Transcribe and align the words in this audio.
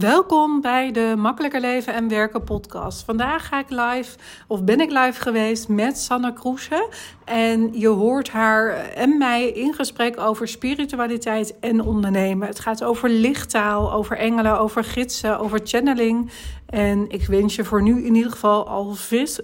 Welkom 0.00 0.60
bij 0.60 0.92
de 0.92 1.14
Makkelijker 1.16 1.60
Leven 1.60 1.94
en 1.94 2.08
Werken 2.08 2.44
podcast. 2.44 3.04
Vandaag 3.04 3.48
ga 3.48 3.58
ik 3.58 3.70
live, 3.70 4.18
of 4.46 4.64
ben 4.64 4.80
ik 4.80 4.90
live 4.90 5.20
geweest 5.20 5.68
met 5.68 5.98
Sanne 5.98 6.32
Kroesen. 6.32 6.88
En 7.24 7.78
je 7.78 7.88
hoort 7.88 8.28
haar 8.28 8.74
en 8.74 9.18
mij 9.18 9.48
in 9.48 9.74
gesprek 9.74 10.20
over 10.20 10.48
spiritualiteit 10.48 11.58
en 11.58 11.80
ondernemen. 11.80 12.48
Het 12.48 12.60
gaat 12.60 12.84
over 12.84 13.08
lichttaal, 13.08 13.92
over 13.92 14.16
engelen, 14.16 14.58
over 14.58 14.84
gidsen, 14.84 15.38
over 15.38 15.60
channeling. 15.64 16.30
En 16.66 17.04
ik 17.08 17.26
wens 17.26 17.54
je 17.54 17.64
voor 17.64 17.82
nu 17.82 18.04
in 18.04 18.14
ieder 18.14 18.30
geval 18.30 18.68
al 18.68 18.94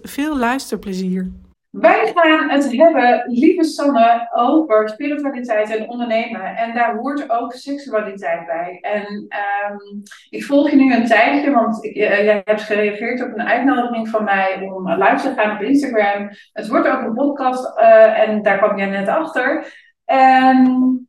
veel 0.03 0.39
luisterplezier. 0.39 1.33
Wij 1.73 2.13
gaan 2.15 2.51
het 2.51 2.77
hebben, 2.77 3.25
lieve 3.27 3.65
Sanne, 3.65 4.29
over 4.33 4.89
spiritualiteit 4.89 5.77
en 5.77 5.89
ondernemen. 5.89 6.57
En 6.57 6.75
daar 6.75 6.97
hoort 6.97 7.31
ook 7.31 7.53
seksualiteit 7.53 8.47
bij. 8.47 8.79
En 8.81 9.07
um, 9.13 10.03
ik 10.31 10.45
volg 10.45 10.71
je 10.71 10.77
nu 10.77 10.95
een 10.95 11.07
tijdje, 11.07 11.51
want 11.51 11.85
uh, 11.85 11.95
jij 11.95 12.43
hebt 12.45 12.63
gereageerd 12.63 13.23
op 13.23 13.33
een 13.33 13.49
uitnodiging 13.49 14.09
van 14.09 14.25
mij 14.25 14.61
om 14.61 14.93
live 14.93 15.23
te 15.23 15.35
gaan 15.37 15.57
op 15.57 15.63
Instagram. 15.63 16.29
Het 16.53 16.69
wordt 16.69 16.89
ook 16.89 17.03
een 17.03 17.15
podcast 17.15 17.79
uh, 17.79 18.29
en 18.29 18.43
daar 18.43 18.59
kwam 18.59 18.79
jij 18.79 18.89
net 18.89 19.09
achter. 19.09 19.75
En, 20.05 21.09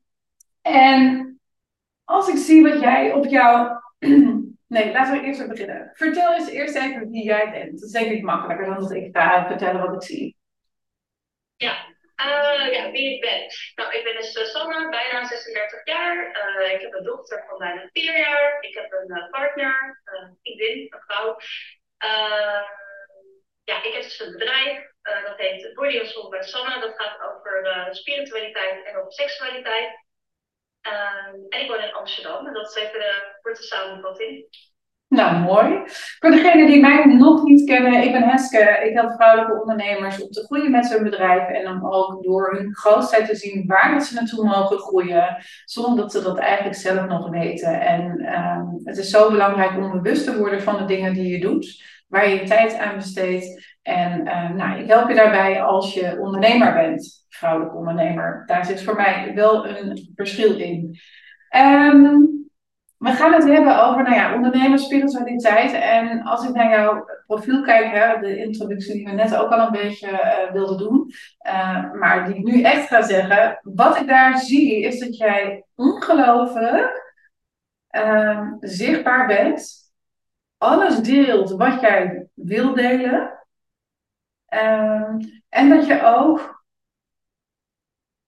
en 0.61 1.39
als 2.03 2.27
ik 2.27 2.37
zie 2.37 2.63
wat 2.63 2.79
jij 2.79 3.13
op 3.13 3.25
jouw. 3.25 3.81
Nee, 4.67 4.91
laten 4.91 5.13
we 5.13 5.25
eerst 5.25 5.47
beginnen. 5.47 5.91
Vertel 5.93 6.33
eens 6.33 6.49
eerst 6.49 6.75
even 6.75 7.09
wie 7.09 7.23
jij 7.23 7.49
bent. 7.51 7.71
Dat 7.71 7.81
is 7.81 7.91
denk 7.91 8.11
ik 8.11 8.23
makkelijker 8.23 8.65
dan 8.65 8.79
dat 8.79 8.91
ik 8.91 9.17
ga 9.17 9.47
vertellen 9.47 9.81
wat 9.81 9.93
ik 9.93 10.03
zie. 10.03 10.35
Ja, 11.63 11.85
uh, 12.17 12.73
ja, 12.73 12.91
wie 12.91 13.15
ik 13.15 13.21
ben. 13.21 13.47
Nou, 13.75 13.93
ik 13.97 14.03
ben 14.03 14.15
dus 14.15 14.35
uh, 14.35 14.43
Sanne, 14.43 14.89
bijna 14.89 15.25
36 15.25 15.85
jaar. 15.85 16.17
Uh, 16.59 16.71
ik 16.71 16.81
heb 16.81 16.93
een 16.93 17.03
dochter 17.03 17.43
van 17.47 17.57
bijna 17.57 17.89
4 17.91 18.17
jaar. 18.17 18.57
Ik 18.61 18.73
heb 18.73 18.91
een 18.91 19.27
partner, 19.29 20.01
een 20.03 20.37
vriendin, 20.41 20.87
een 20.89 21.03
vrouw. 21.07 21.37
ja, 23.63 23.83
ik 23.83 23.93
heb 23.93 24.01
dus 24.01 24.19
een 24.19 24.31
bedrijf, 24.31 24.91
dat 25.01 25.37
heet 25.37 25.73
Body 25.73 25.99
of 25.99 26.07
Soul 26.07 26.29
bij 26.29 26.43
Sanne. 26.43 26.79
Dat 26.79 26.95
gaat 26.95 27.19
over 27.21 27.87
spiritualiteit 27.95 28.85
en 28.85 28.97
over 28.97 29.11
seksualiteit. 29.11 30.05
en 31.49 31.59
ik 31.59 31.67
woon 31.67 31.83
in 31.83 31.93
Amsterdam, 31.93 32.47
en 32.47 32.53
dat 32.53 32.69
is 32.69 32.83
even 32.83 32.99
de 32.99 33.37
korte 33.41 33.63
samenvatting. 33.63 34.47
Nou, 35.13 35.39
mooi. 35.39 35.81
Voor 36.19 36.31
degenen 36.31 36.67
die 36.67 36.81
mij 36.81 37.05
nog 37.05 37.43
niet 37.43 37.65
kennen, 37.65 38.03
ik 38.03 38.11
ben 38.11 38.23
Heske. 38.23 38.79
Ik 38.83 38.93
help 38.93 39.11
vrouwelijke 39.11 39.61
ondernemers 39.61 40.21
om 40.21 40.29
te 40.29 40.43
groeien 40.43 40.71
met 40.71 40.93
hun 40.93 41.03
bedrijf 41.03 41.47
en 41.47 41.67
om 41.67 41.87
ook 41.93 42.23
door 42.23 42.55
hun 42.57 42.75
grootheid 42.75 43.27
te 43.27 43.35
zien 43.35 43.63
waar 43.67 44.01
ze 44.01 44.13
naartoe 44.13 44.45
mogen 44.45 44.77
groeien, 44.77 45.37
zonder 45.65 46.03
dat 46.03 46.11
ze 46.11 46.21
dat 46.21 46.37
eigenlijk 46.37 46.75
zelf 46.75 47.07
nog 47.07 47.29
weten. 47.29 47.81
En 47.81 48.21
uh, 48.21 48.61
het 48.83 48.97
is 48.97 49.09
zo 49.09 49.31
belangrijk 49.31 49.77
om 49.77 50.01
bewust 50.01 50.23
te 50.23 50.37
worden 50.37 50.61
van 50.61 50.77
de 50.77 50.85
dingen 50.85 51.13
die 51.13 51.31
je 51.31 51.39
doet, 51.39 51.83
waar 52.07 52.29
je 52.29 52.35
je 52.35 52.43
tijd 52.43 52.77
aan 52.77 52.95
besteedt. 52.95 53.75
En 53.81 54.27
uh, 54.27 54.49
nou, 54.49 54.79
ik 54.79 54.87
help 54.87 55.09
je 55.09 55.15
daarbij 55.15 55.61
als 55.61 55.93
je 55.93 56.19
ondernemer 56.19 56.73
bent, 56.73 57.25
vrouwelijke 57.29 57.77
ondernemer. 57.77 58.43
Daar 58.45 58.65
zit 58.65 58.83
voor 58.83 58.95
mij 58.95 59.31
wel 59.35 59.67
een 59.67 60.11
verschil 60.15 60.57
in. 60.57 60.99
Um, 61.55 62.42
we 63.03 63.11
gaan 63.11 63.33
het 63.33 63.43
hebben 63.43 63.85
over 63.85 64.03
nou 64.03 64.15
ja, 64.15 64.35
ondernemerspiritualiteit. 64.35 65.73
En 65.73 66.21
als 66.21 66.47
ik 66.47 66.53
naar 66.55 66.69
jouw 66.69 67.05
profiel 67.25 67.61
kijk, 67.61 67.91
hè, 67.91 68.19
de 68.19 68.37
introductie 68.37 68.93
die 68.93 69.05
we 69.05 69.11
net 69.11 69.35
ook 69.35 69.51
al 69.51 69.65
een 69.65 69.71
beetje 69.71 70.09
uh, 70.11 70.51
wilden 70.51 70.77
doen, 70.77 71.13
uh, 71.47 71.93
maar 71.93 72.25
die 72.25 72.35
ik 72.35 72.43
nu 72.43 72.61
echt 72.61 72.87
ga 72.87 73.01
zeggen. 73.01 73.59
Wat 73.61 73.97
ik 73.97 74.07
daar 74.07 74.37
zie 74.37 74.81
is 74.81 74.99
dat 74.99 75.17
jij 75.17 75.65
ongelooflijk 75.75 77.15
uh, 77.91 78.51
zichtbaar 78.59 79.27
bent. 79.27 79.91
Alles 80.57 80.99
deelt 80.99 81.51
wat 81.51 81.81
jij 81.81 82.27
wil 82.33 82.73
delen. 82.73 83.45
Ehm, 84.45 85.19
en 85.49 85.69
dat 85.69 85.85
je 85.85 86.03
ook 86.03 86.65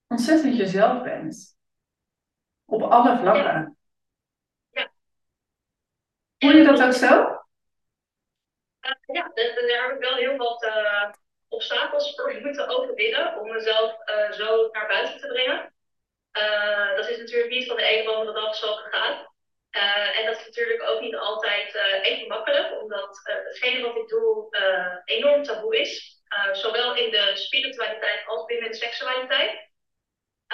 ontzettend 0.06 0.56
jezelf 0.56 1.02
bent. 1.02 1.56
Op 2.64 2.82
alle 2.82 3.18
vlakken. 3.18 3.75
Voel 6.46 6.56
je 6.56 6.64
dat 6.64 6.82
ook 6.82 6.92
zo? 6.92 7.12
Uh, 8.86 9.16
ja, 9.16 9.30
daar 9.34 9.86
heb 9.86 9.96
ik 9.96 10.08
wel 10.08 10.14
heel 10.14 10.36
wat 10.36 10.62
uh, 10.62 11.10
obstakels 11.48 12.14
voor 12.14 12.34
moeten 12.44 12.68
overwinnen 12.68 13.38
om 13.40 13.52
mezelf 13.52 13.96
uh, 14.10 14.32
zo 14.32 14.68
naar 14.72 14.86
buiten 14.86 15.20
te 15.20 15.26
brengen. 15.26 15.74
dat 16.96 17.08
is 17.08 17.18
natuurlijk 17.18 17.50
niet 17.50 17.66
van 17.66 17.76
de 17.76 17.82
ene 17.82 18.00
op 18.00 18.06
de 18.06 18.14
andere 18.14 18.40
dag 18.40 18.54
zo 18.54 18.74
gegaan. 18.74 19.26
en 20.18 20.26
dat 20.26 20.38
is 20.38 20.46
natuurlijk 20.46 20.82
ook 20.82 21.00
niet 21.00 21.16
altijd 21.16 21.74
even 22.02 22.28
makkelijk, 22.28 22.80
omdat 22.80 23.20
hetgene 23.22 23.86
wat 23.86 23.96
ik 23.96 24.08
doe 24.08 24.48
enorm 25.04 25.42
taboe 25.42 25.76
is. 25.80 26.22
zowel 26.52 26.94
in 26.94 27.10
de 27.10 27.30
spiritualiteit 27.34 28.26
als 28.26 28.44
binnen 28.44 28.70
de 28.70 28.76
seksualiteit. 28.76 29.70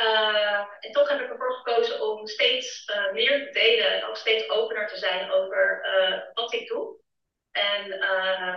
Uh, 0.00 0.58
en 0.80 0.92
toch 0.92 1.08
heb 1.08 1.20
ik 1.20 1.30
ervoor 1.30 1.52
gekozen 1.52 2.10
om 2.10 2.26
steeds 2.26 2.90
uh, 2.94 3.12
meer 3.12 3.46
te 3.46 3.50
delen 3.52 3.92
en 3.92 4.08
ook 4.08 4.16
steeds 4.16 4.50
opener 4.50 4.88
te 4.88 4.96
zijn 4.96 5.30
over 5.30 5.84
uh, 5.84 6.18
wat 6.34 6.52
ik 6.52 6.68
doe 6.68 6.96
en 7.50 7.88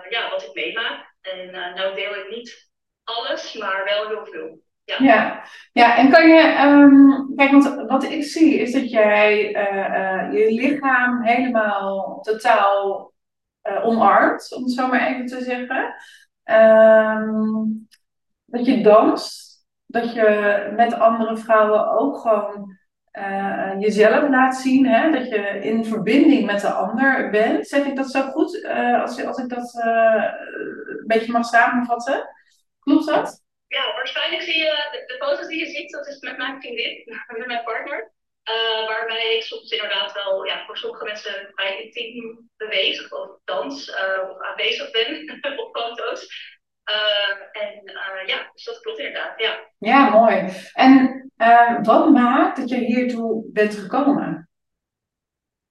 ja, 0.09 0.29
wat 0.29 0.43
ik 0.43 0.53
meemaak. 0.53 1.13
En 1.21 1.51
nou 1.51 1.95
deel 1.95 2.15
ik 2.15 2.29
niet 2.29 2.69
alles, 3.03 3.53
maar 3.53 3.83
wel 3.85 4.07
heel 4.07 4.25
veel. 4.25 4.59
Ja, 4.83 4.95
ja, 4.99 5.43
ja 5.71 5.97
en 5.97 6.11
kan 6.11 6.27
je, 6.29 6.59
um, 6.65 7.35
kijk, 7.35 7.51
want 7.51 7.89
wat 7.89 8.03
ik 8.03 8.23
zie 8.23 8.59
is 8.59 8.71
dat 8.71 8.89
jij 8.89 9.37
je 10.31 10.47
lichaam 10.51 11.23
helemaal 11.23 12.21
totaal 12.21 13.13
omarmt, 13.61 14.53
om 14.55 14.63
het 14.63 14.71
zo 14.71 14.87
maar 14.87 15.07
even 15.07 15.25
te 15.25 15.41
zeggen. 15.41 15.95
Um, 16.43 17.87
dat 18.45 18.65
je 18.65 18.81
danst 18.81 19.54
dat 19.85 20.13
je 20.13 20.71
met 20.75 20.93
andere 20.93 21.37
vrouwen 21.37 21.91
ook 21.91 22.17
gewoon 22.17 22.77
uh, 23.17 23.73
jezelf 23.79 24.29
laat 24.29 24.55
zien. 24.55 24.85
Hè? 24.85 25.11
Dat 25.11 25.29
je 25.29 25.59
in 25.61 25.85
verbinding 25.85 26.45
met 26.45 26.61
de 26.61 26.69
ander 26.69 27.29
bent. 27.29 27.67
Zeg 27.67 27.85
ik 27.85 27.95
dat 27.95 28.11
zo 28.11 28.21
goed? 28.21 28.53
Uh, 28.53 29.01
als, 29.01 29.17
ik 29.17 29.49
dat 29.49 29.73
uh, 29.85 30.33
een 30.85 31.03
beetje 31.07 31.31
mag 31.31 31.45
samenvatten. 31.45 32.29
Klopt 32.79 33.05
dat? 33.05 33.43
Ja, 33.67 33.93
waarschijnlijk 33.93 34.41
zie 34.41 34.57
je 34.57 35.03
de, 35.07 35.15
foto's 35.19 35.47
die 35.47 35.59
je 35.59 35.65
ziet, 35.65 35.91
dat 35.91 36.07
is 36.07 36.19
met 36.19 36.37
mijn 36.37 36.61
vriendin, 36.61 37.03
met 37.37 37.47
mijn 37.47 37.63
partner. 37.63 38.11
waarbij 38.87 39.35
ik 39.35 39.43
soms 39.43 39.71
inderdaad 39.71 40.13
wel 40.13 40.45
ja, 40.45 40.65
voor 40.65 40.77
sommige 40.77 41.05
mensen 41.05 41.49
vrij 41.53 41.81
intiem 41.83 42.49
beweeg 42.57 43.11
of 43.11 43.29
dans 43.43 43.89
of 44.29 44.41
aanwezig 44.41 44.91
ben 44.91 45.39
op 45.59 45.77
foto's. 45.77 46.54
Uh, 46.85 47.63
en 47.63 47.81
uh, 47.85 48.27
ja, 48.27 48.49
dus 48.53 48.63
dat 48.63 48.79
klopt 48.79 48.99
inderdaad, 48.99 49.39
ja. 49.39 49.69
Ja, 49.77 50.09
mooi. 50.09 50.49
En 50.73 51.23
uh, 51.37 51.79
wat 51.81 52.09
maakt 52.09 52.57
dat 52.57 52.69
je 52.69 52.75
hiertoe 52.75 53.51
bent 53.51 53.75
gekomen? 53.75 54.49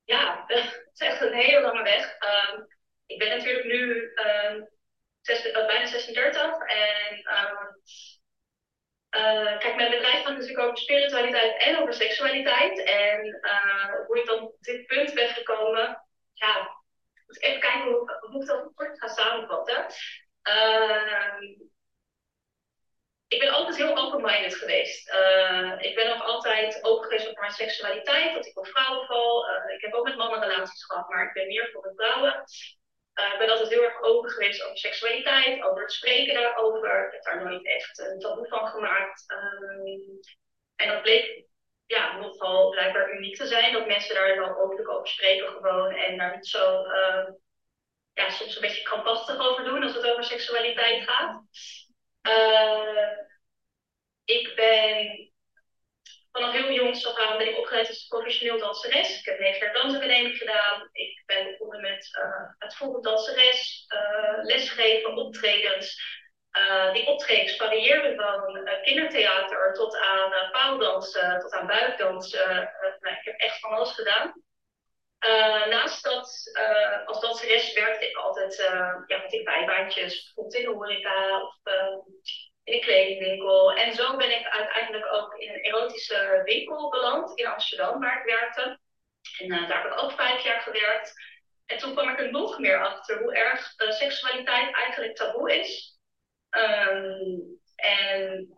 Ja, 0.04 0.44
het 0.46 0.90
is 0.92 1.06
echt 1.06 1.20
een 1.20 1.32
hele 1.32 1.60
lange 1.60 1.82
weg. 1.82 2.16
Ehm, 2.18 2.60
ik 3.06 3.18
ben 3.18 3.28
natuurlijk 3.28 3.66
nu 3.66 4.12
ehm, 4.14 4.62
zes, 5.20 5.52
bijna 5.52 5.86
36 5.86 6.42
en 6.58 7.22
kijk, 9.58 9.76
mijn 9.76 9.90
bedrijf 9.90 10.22
gaat 10.22 10.32
natuurlijk 10.32 10.58
over 10.58 10.78
spiritualiteit 10.78 11.62
en 11.62 11.78
over 11.78 11.94
seksualiteit. 11.94 12.84
En 12.84 13.40
hoe 14.06 14.18
ik 14.18 14.26
dan 14.26 14.40
op 14.42 14.56
dit 14.60 14.86
punt 14.86 15.14
ben 15.14 15.28
gekomen, 15.28 16.02
ja, 16.32 16.82
moet 17.26 17.36
ik 17.36 17.42
even 17.42 17.60
kijken 17.60 17.82
hoe, 17.82 18.18
hoe 18.20 18.40
ik 18.40 18.48
dat 18.48 18.70
kort 18.74 18.98
ga 18.98 19.08
samenvatten. 19.08 19.86
Uh, 20.48 21.40
ik 23.28 23.40
ben 23.40 23.50
altijd 23.50 23.76
heel 23.76 23.96
open-minded 23.96 24.54
geweest. 24.54 25.08
Uh, 25.08 25.72
ik 25.78 25.94
ben 25.94 26.14
ook 26.14 26.22
altijd 26.22 26.84
open 26.84 27.04
geweest 27.04 27.28
over 27.28 27.40
mijn 27.40 27.52
seksualiteit, 27.52 28.34
dat 28.34 28.46
ik 28.46 28.58
op 28.58 28.66
vrouwen 28.66 29.06
val. 29.06 29.48
Uh, 29.48 29.74
ik 29.74 29.80
heb 29.80 29.92
ook 29.94 30.04
met 30.04 30.16
mannen 30.16 30.40
relaties 30.40 30.84
gehad, 30.84 31.08
maar 31.08 31.26
ik 31.26 31.32
ben 31.32 31.46
meer 31.46 31.70
voor 31.72 31.82
de 31.82 31.92
vrouwen. 31.96 32.44
Eh, 33.14 33.32
ik 33.32 33.38
ben 33.38 33.48
altijd 33.48 33.68
heel 33.68 33.82
erg 33.82 34.02
open 34.02 34.30
geweest 34.30 34.62
over 34.64 34.78
seksualiteit, 34.78 35.62
over 35.62 35.82
het 35.82 35.92
spreken 35.92 36.34
daarover. 36.34 37.06
Ik 37.06 37.12
heb 37.12 37.22
daar 37.22 37.44
nooit 37.44 37.66
echt 37.66 37.98
een 37.98 38.18
taboe 38.18 38.48
van 38.48 38.66
gemaakt. 38.66 39.24
Ehm, 39.26 40.18
en 40.76 40.88
dat 40.88 41.02
bleek 41.02 41.44
ja, 41.86 42.16
nogal 42.18 42.70
blijkbaar 42.70 43.12
uniek 43.12 43.36
te 43.36 43.46
zijn, 43.46 43.72
dat 43.72 43.86
mensen 43.86 44.14
daar 44.14 44.38
wel 44.38 44.58
openlijk 44.58 44.88
over 44.88 45.08
spreken 45.08 45.48
gewoon 45.48 45.90
en 45.90 46.18
daar 46.18 46.34
niet 46.34 46.46
zo 46.46 46.84
ehm, 46.84 47.32
ja, 48.14 48.30
soms 48.30 48.54
een 48.54 48.60
beetje 48.60 48.82
krampachtig 48.82 49.38
over 49.38 49.64
doen 49.64 49.82
als 49.82 49.94
het 49.94 50.10
over 50.10 50.24
seksualiteit 50.24 51.08
gaat. 51.08 51.42
Uh, 52.22 53.10
ik 54.24 54.52
ben 54.54 55.32
vanaf 56.32 56.52
heel 56.52 56.72
jongs 56.72 57.06
af 57.06 57.18
aan 57.18 57.38
ben 57.38 57.48
ik 57.48 57.58
opgeleid 57.58 57.88
als 57.88 58.06
professioneel 58.06 58.58
danseres. 58.58 59.18
Ik 59.18 59.24
heb 59.24 59.38
negen 59.38 59.58
jaar 59.58 59.74
dansacademie 59.74 60.34
gedaan. 60.34 60.88
Ik 60.92 61.22
ben 61.26 61.50
begonnen 61.50 61.80
met 61.80 62.08
uh, 62.18 62.50
het 62.58 62.74
volgende 62.76 63.08
danseres, 63.08 63.86
uh, 63.94 64.44
lesgeven, 64.44 65.16
optredens. 65.16 66.12
die 66.92 67.06
optredens 67.06 67.56
variëren 67.56 68.16
van 68.16 68.68
kindertheater 68.82 69.72
tot 69.72 69.96
aan 69.96 70.50
paaldansen, 70.50 71.40
tot 71.40 71.52
aan 71.52 71.66
buikdansen. 71.66 72.70
nou, 73.00 73.16
ik 73.16 73.24
heb 73.24 73.38
echt 73.40 73.58
van 73.58 73.70
alles 73.70 73.92
gedaan. 73.92 74.43
Naast 75.68 76.04
dat 76.04 76.50
altijd 78.16 78.58
uh, 78.58 78.94
ja, 79.06 79.18
met 79.18 79.30
die 79.30 79.42
bijbaantjes, 79.42 80.24
bijvoorbeeld 80.24 80.54
in 80.54 80.70
de 80.70 80.76
horeca 80.76 81.42
of 81.42 81.56
uh, 81.64 81.96
in 82.64 82.74
een 82.74 82.80
kledingwinkel. 82.80 83.72
En 83.72 83.94
zo 83.94 84.16
ben 84.16 84.38
ik 84.38 84.46
uiteindelijk 84.46 85.12
ook 85.12 85.34
in 85.34 85.48
een 85.48 85.60
erotische 85.60 86.40
winkel 86.44 86.90
beland 86.90 87.38
in 87.38 87.46
Amsterdam, 87.46 88.00
waar 88.00 88.18
ik 88.18 88.24
werkte. 88.24 88.78
En 89.38 89.52
uh, 89.52 89.68
daar 89.68 89.82
heb 89.82 89.92
ik 89.92 90.02
ook 90.02 90.12
vijf 90.12 90.44
jaar 90.44 90.60
gewerkt. 90.60 91.12
En 91.66 91.78
toen 91.78 91.92
kwam 91.92 92.08
ik 92.08 92.20
er 92.20 92.30
nog 92.30 92.58
meer 92.58 92.86
achter 92.86 93.22
hoe 93.22 93.34
erg 93.34 93.74
seksualiteit 93.76 94.74
eigenlijk 94.74 95.16
taboe 95.16 95.58
is. 95.58 95.98
Um, 96.50 97.60
en 97.76 98.48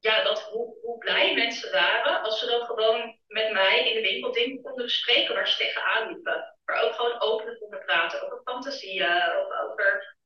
ja, 0.00 0.22
dat, 0.22 0.42
hoe, 0.42 0.76
hoe 0.82 0.98
blij 0.98 1.34
mensen 1.34 1.72
waren 1.72 2.22
als 2.22 2.38
ze 2.38 2.46
dan 2.46 2.66
gewoon 2.66 3.18
met 3.26 3.52
mij 3.52 3.88
in 3.88 3.94
de 3.94 4.08
winkel 4.08 4.32
dingen 4.32 4.62
konden 4.62 4.84
bespreken 4.84 5.34
waar 5.34 5.48
ze 5.48 5.56
tegenaan 5.56 6.06
liepen. 6.06 6.56
Maar 6.64 6.82
ook 6.82 6.94
gewoon 6.94 7.20
openlijk 7.20 7.60
konden 7.60 7.84
praten 7.84 8.22
over 8.22 8.40
fantasieën, 8.44 9.36
of 9.38 9.70
over, 9.70 10.16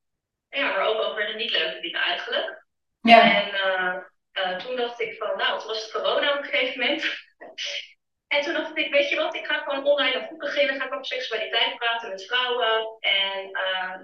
ja, 0.48 0.69
maar 0.69 0.86
ook 0.86 1.00
over 1.00 1.26
de 1.26 1.32
niet 1.32 1.50
leuke 1.50 1.80
dingen 1.80 2.00
eigenlijk. 2.00 2.64
Ja. 3.00 3.42
En 3.42 3.48
uh, 3.48 3.96
uh, 4.44 4.56
toen 4.56 4.76
dacht 4.76 5.00
ik 5.00 5.16
van, 5.19 5.36
nou, 5.36 5.54
het 5.54 5.64
was 5.64 5.82
het 5.82 5.92
corona 5.92 6.32
op 6.32 6.38
een 6.38 6.50
gegeven 6.50 6.80
moment. 6.80 7.04
en 8.34 8.42
toen 8.42 8.54
dacht 8.54 8.76
ik, 8.76 8.92
weet 8.92 9.08
je 9.08 9.16
wat, 9.16 9.34
ik 9.34 9.46
ga 9.46 9.58
gewoon 9.58 9.84
online 9.84 10.14
een 10.14 10.26
groep 10.26 10.38
beginnen, 10.38 10.80
ga 10.80 10.86
ik 10.86 10.92
over 10.92 11.04
seksualiteit 11.04 11.76
praten 11.76 12.08
met 12.08 12.26
vrouwen. 12.26 12.96
En 13.00 13.50
uh, 13.50 14.00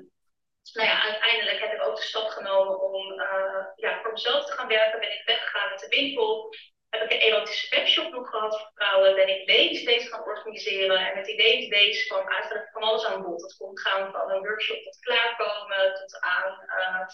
nou 0.73 0.88
ja, 0.88 1.03
uiteindelijk 1.03 1.61
heb 1.61 1.73
ik 1.73 1.87
ook 1.87 1.97
de 1.97 2.03
stap 2.03 2.29
genomen 2.29 2.81
om 2.81 3.12
uh, 3.12 3.65
ja, 3.76 4.00
voor 4.03 4.12
mezelf 4.12 4.44
te 4.44 4.53
gaan 4.53 4.69
werken. 4.69 5.00
Ben 5.00 5.12
ik 5.12 5.23
weggegaan 5.26 5.70
met 5.70 5.81
de 5.81 5.88
winkel. 5.88 6.55
Heb 6.88 7.03
ik 7.03 7.12
een 7.12 7.20
erotische 7.20 7.76
webshop 7.76 8.12
nog 8.12 8.31
gehad 8.31 8.59
voor 8.59 8.70
vrouwen. 8.75 9.15
Ben 9.15 9.29
ik 9.29 9.47
days 9.47 10.09
gaan 10.09 10.25
organiseren. 10.25 10.99
En 10.99 11.15
met 11.15 11.25
die 11.25 11.70
ladies 11.70 12.06
kwam 12.06 12.29
eigenlijk 12.29 12.69
van 12.73 12.82
alles 12.82 13.05
aan 13.05 13.23
bod. 13.23 13.41
Dat 13.41 13.56
kon 13.56 13.79
gaan 13.79 14.12
van 14.12 14.31
een 14.31 14.43
workshop 14.43 14.82
tot 14.82 14.99
klaarkomen, 15.00 15.94
tot 15.94 16.20
aan 16.20 16.65
uh, 16.67 17.06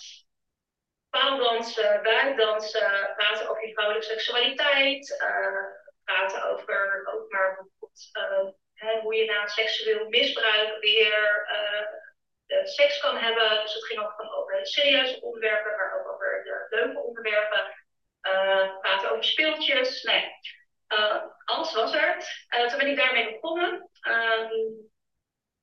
paaldansen, 1.11 2.03
buikdansen, 2.03 3.13
praten 3.17 3.49
over 3.49 3.67
je 3.67 3.73
vrouwelijke 3.73 4.09
seksualiteit. 4.09 5.21
Uh, 5.21 5.83
praten 6.05 6.45
over 6.45 7.09
ook 7.13 7.31
maar 7.31 7.55
bijvoorbeeld 7.55 8.59
hè, 8.75 9.01
hoe 9.01 9.15
je 9.15 9.25
na 9.25 9.47
seksueel 9.47 10.09
misbruik 10.09 10.81
weer 10.81 11.47
uh, 12.55 12.65
seks 12.65 13.01
kan 13.01 13.17
hebben. 13.17 13.61
Dus 13.63 13.75
het 13.75 13.85
ging 13.85 14.01
ook 14.01 14.15
over 14.39 14.67
serieuze 14.67 15.21
onderwerpen, 15.21 15.77
maar 15.77 16.01
ook 16.01 16.13
over 16.13 16.67
leuke 16.71 16.99
onderwerpen. 16.99 17.83
Uh, 18.23 18.79
praten 18.81 19.11
over 19.11 19.25
speeltjes. 19.25 20.03
Nee, 20.03 20.25
uh, 20.89 21.23
alles 21.45 21.75
was 21.75 21.95
er. 21.95 22.17
toen 22.69 22.79
ben 22.79 22.89
ik 22.89 22.97
daarmee 22.97 23.33
begonnen. 23.33 23.91
Um, 24.09 24.93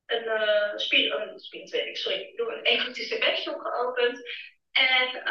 een, 0.06 0.24
uh, 0.24 0.76
spier, 0.76 1.14
een 1.14 1.38
sorry, 1.96 2.18
ik 2.18 2.40
een 2.40 2.62
egotistische 2.62 3.18
webshop 3.18 3.60
geopend. 3.60 4.20
En 4.72 5.22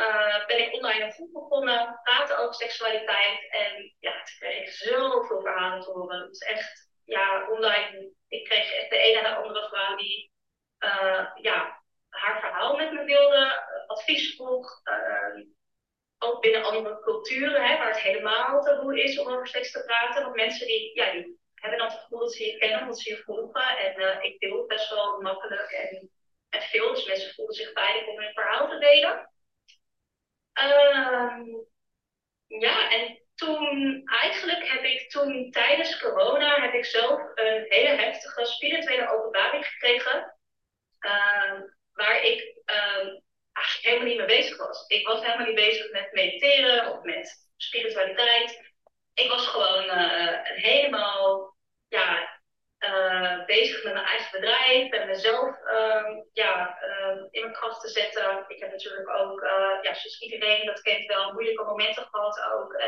ben 0.47 0.59
ik 0.59 0.73
online 0.73 1.03
een 1.03 1.11
groep 1.11 1.33
begonnen, 1.33 1.99
praten 2.03 2.37
over 2.37 2.53
seksualiteit. 2.53 3.49
En 3.49 3.95
ja, 3.99 4.11
toen 4.11 4.35
kreeg 4.39 4.61
ik 4.61 4.69
zoveel 4.69 5.41
verhalen 5.41 5.81
te 5.81 5.91
horen. 5.91 6.21
Het 6.21 6.31
is 6.31 6.41
echt, 6.41 6.89
ja, 7.05 7.47
online. 7.49 8.11
Ik 8.27 8.43
kreeg 8.45 8.73
echt 8.73 8.89
de 8.89 9.07
een 9.07 9.23
na 9.23 9.29
de 9.29 9.41
andere 9.41 9.67
vrouw 9.67 9.95
die 9.95 10.30
ja, 11.41 11.81
haar 12.09 12.39
verhaal 12.39 12.75
met 12.75 12.91
me 12.91 13.03
wilde, 13.03 13.63
advies 13.87 14.35
vroeg. 14.35 14.81
Uh, 14.83 15.45
ook 16.23 16.41
binnen 16.41 16.63
andere 16.63 16.99
culturen, 16.99 17.63
hè, 17.63 17.77
waar 17.77 17.87
het 17.87 17.99
helemaal 17.99 18.61
taboe 18.61 19.03
is 19.03 19.19
om 19.19 19.27
over 19.27 19.47
seks 19.47 19.71
te 19.71 19.83
praten. 19.83 20.23
Want 20.23 20.35
mensen 20.35 20.67
die, 20.67 20.91
ja, 20.93 21.11
die 21.11 21.39
hebben 21.55 21.79
dan 21.79 21.87
het 21.87 21.99
gevoel 21.99 22.19
dat 22.19 22.33
ze 22.33 22.45
je 22.45 22.57
kennen, 22.57 22.87
dat 22.87 22.99
ze 22.99 23.09
je 23.09 23.23
volgen. 23.23 23.77
En 23.77 23.99
uh, 23.99 24.23
ik 24.23 24.39
deel 24.39 24.65
best 24.65 24.89
wel 24.89 25.21
makkelijk 25.21 25.71
en, 25.71 26.09
en 26.49 26.61
veel. 26.61 26.93
Dus 26.93 27.05
mensen 27.05 27.33
voelen 27.33 27.55
zich 27.55 27.71
veilig 27.71 28.07
om 28.07 28.19
hun 28.19 28.33
verhaal 28.33 28.69
te 28.69 28.77
delen. 28.77 29.29
Uh, 30.59 31.37
ja, 32.47 32.91
en 32.91 33.21
toen, 33.35 34.01
eigenlijk 34.05 34.67
heb 34.67 34.83
ik 34.83 35.09
toen 35.09 35.51
tijdens 35.51 35.99
corona, 35.99 36.61
heb 36.61 36.73
ik 36.73 36.85
zelf 36.85 37.21
een 37.35 37.65
hele 37.69 38.01
heftige 38.01 38.45
spirituele 38.45 39.09
openbaring 39.09 39.65
gekregen. 39.65 40.35
Ehm, 41.01 41.61
waar 41.93 42.23
ik 42.23 42.39
um, 42.65 43.21
eigenlijk 43.53 43.85
helemaal 43.85 44.07
niet 44.07 44.17
mee 44.17 44.37
bezig 44.37 44.57
was. 44.57 44.87
Ik 44.87 45.07
was 45.07 45.21
helemaal 45.21 45.45
niet 45.45 45.55
bezig 45.55 45.91
met 45.91 46.11
mediteren 46.11 46.91
of 46.91 47.03
met 47.03 47.49
spiritualiteit. 47.57 48.73
Ik 49.13 49.29
was 49.29 49.47
gewoon 49.47 49.83
uh, 49.83 50.39
helemaal 50.41 51.55
ja, 51.87 52.39
uh, 52.79 53.45
bezig 53.45 53.83
met 53.83 53.93
mijn 53.93 54.05
eigen 54.05 54.39
bedrijf 54.39 54.91
en 54.91 55.07
mezelf 55.07 55.55
um, 55.65 56.29
ja, 56.33 56.77
in 57.31 57.41
mijn 57.41 57.53
kracht 57.53 57.81
te 57.81 57.89
zetten. 57.89 58.45
Ik 58.47 58.59
heb 58.59 58.71
natuurlijk 58.71 59.09
ook, 59.09 59.41
uh, 59.41 59.77
ja, 59.81 59.93
zoals 59.93 60.19
iedereen 60.19 60.65
dat 60.65 60.81
kent 60.81 61.05
wel, 61.05 61.33
moeilijke 61.33 61.63
momenten 61.63 62.07
gehad 62.11 62.41
ook. 62.53 62.81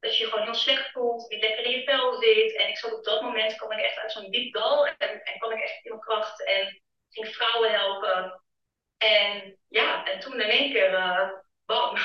dat 0.00 0.16
je 0.16 0.24
je 0.24 0.30
gewoon 0.30 0.44
heel 0.44 0.54
slecht 0.54 0.90
voelt, 0.90 1.28
niet 1.28 1.42
lekker 1.42 1.64
in 1.64 1.70
je 1.70 1.84
vel 1.84 2.12
zit. 2.20 2.56
En 2.56 2.68
ik 2.68 2.78
zat 2.78 2.92
op 2.92 3.04
dat 3.04 3.22
moment, 3.22 3.56
kwam 3.56 3.72
ik 3.72 3.84
echt 3.84 3.98
uit 3.98 4.12
zo'n 4.12 4.30
diep 4.30 4.52
dal 4.52 4.86
en, 4.86 5.22
en 5.22 5.38
kwam 5.38 5.50
ik 5.50 5.62
echt 5.62 5.84
in 5.84 5.90
mijn 5.90 6.00
kracht. 6.00 6.44
En 6.44 6.82
ging 7.10 7.28
vrouwen 7.28 7.70
helpen. 7.70 8.42
En 8.98 9.58
ja, 9.68 10.06
en 10.06 10.20
toen 10.20 10.40
in 10.40 10.50
één 10.50 10.72
keer, 10.72 10.92
uh, 10.92 11.30
bam. 11.66 11.96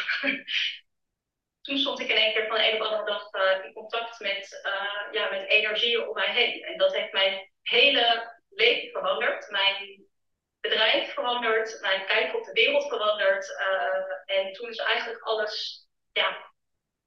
toen 1.66 1.78
stond 1.78 2.00
ik 2.00 2.10
in 2.10 2.16
één 2.16 2.34
keer 2.34 2.48
van 2.48 2.60
een 2.60 2.74
op 2.74 2.82
andere 2.82 3.06
dag 3.06 3.34
uh, 3.34 3.66
in 3.66 3.74
contact 3.74 4.20
met, 4.20 4.64
uh, 4.66 5.14
ja, 5.14 5.30
met 5.30 5.50
energieën 5.50 6.08
om 6.08 6.14
mij 6.14 6.34
heen. 6.34 6.64
En 6.64 6.78
dat 6.78 6.94
heeft 6.94 7.14
mijn 7.14 7.52
hele 7.62 8.36
leven 8.50 8.92
veranderd. 8.92 9.50
Mijn 9.50 10.06
bedrijf 10.60 11.14
veranderd. 11.14 11.78
Mijn 11.82 12.06
kijk 12.06 12.36
op 12.36 12.44
de 12.44 12.52
wereld 12.52 12.88
veranderd. 12.88 13.58
en 14.26 14.54
toen 14.54 14.70
is 14.70 14.78
eigenlijk 14.78 15.24
alles 15.24 15.86
ja, 16.12 16.52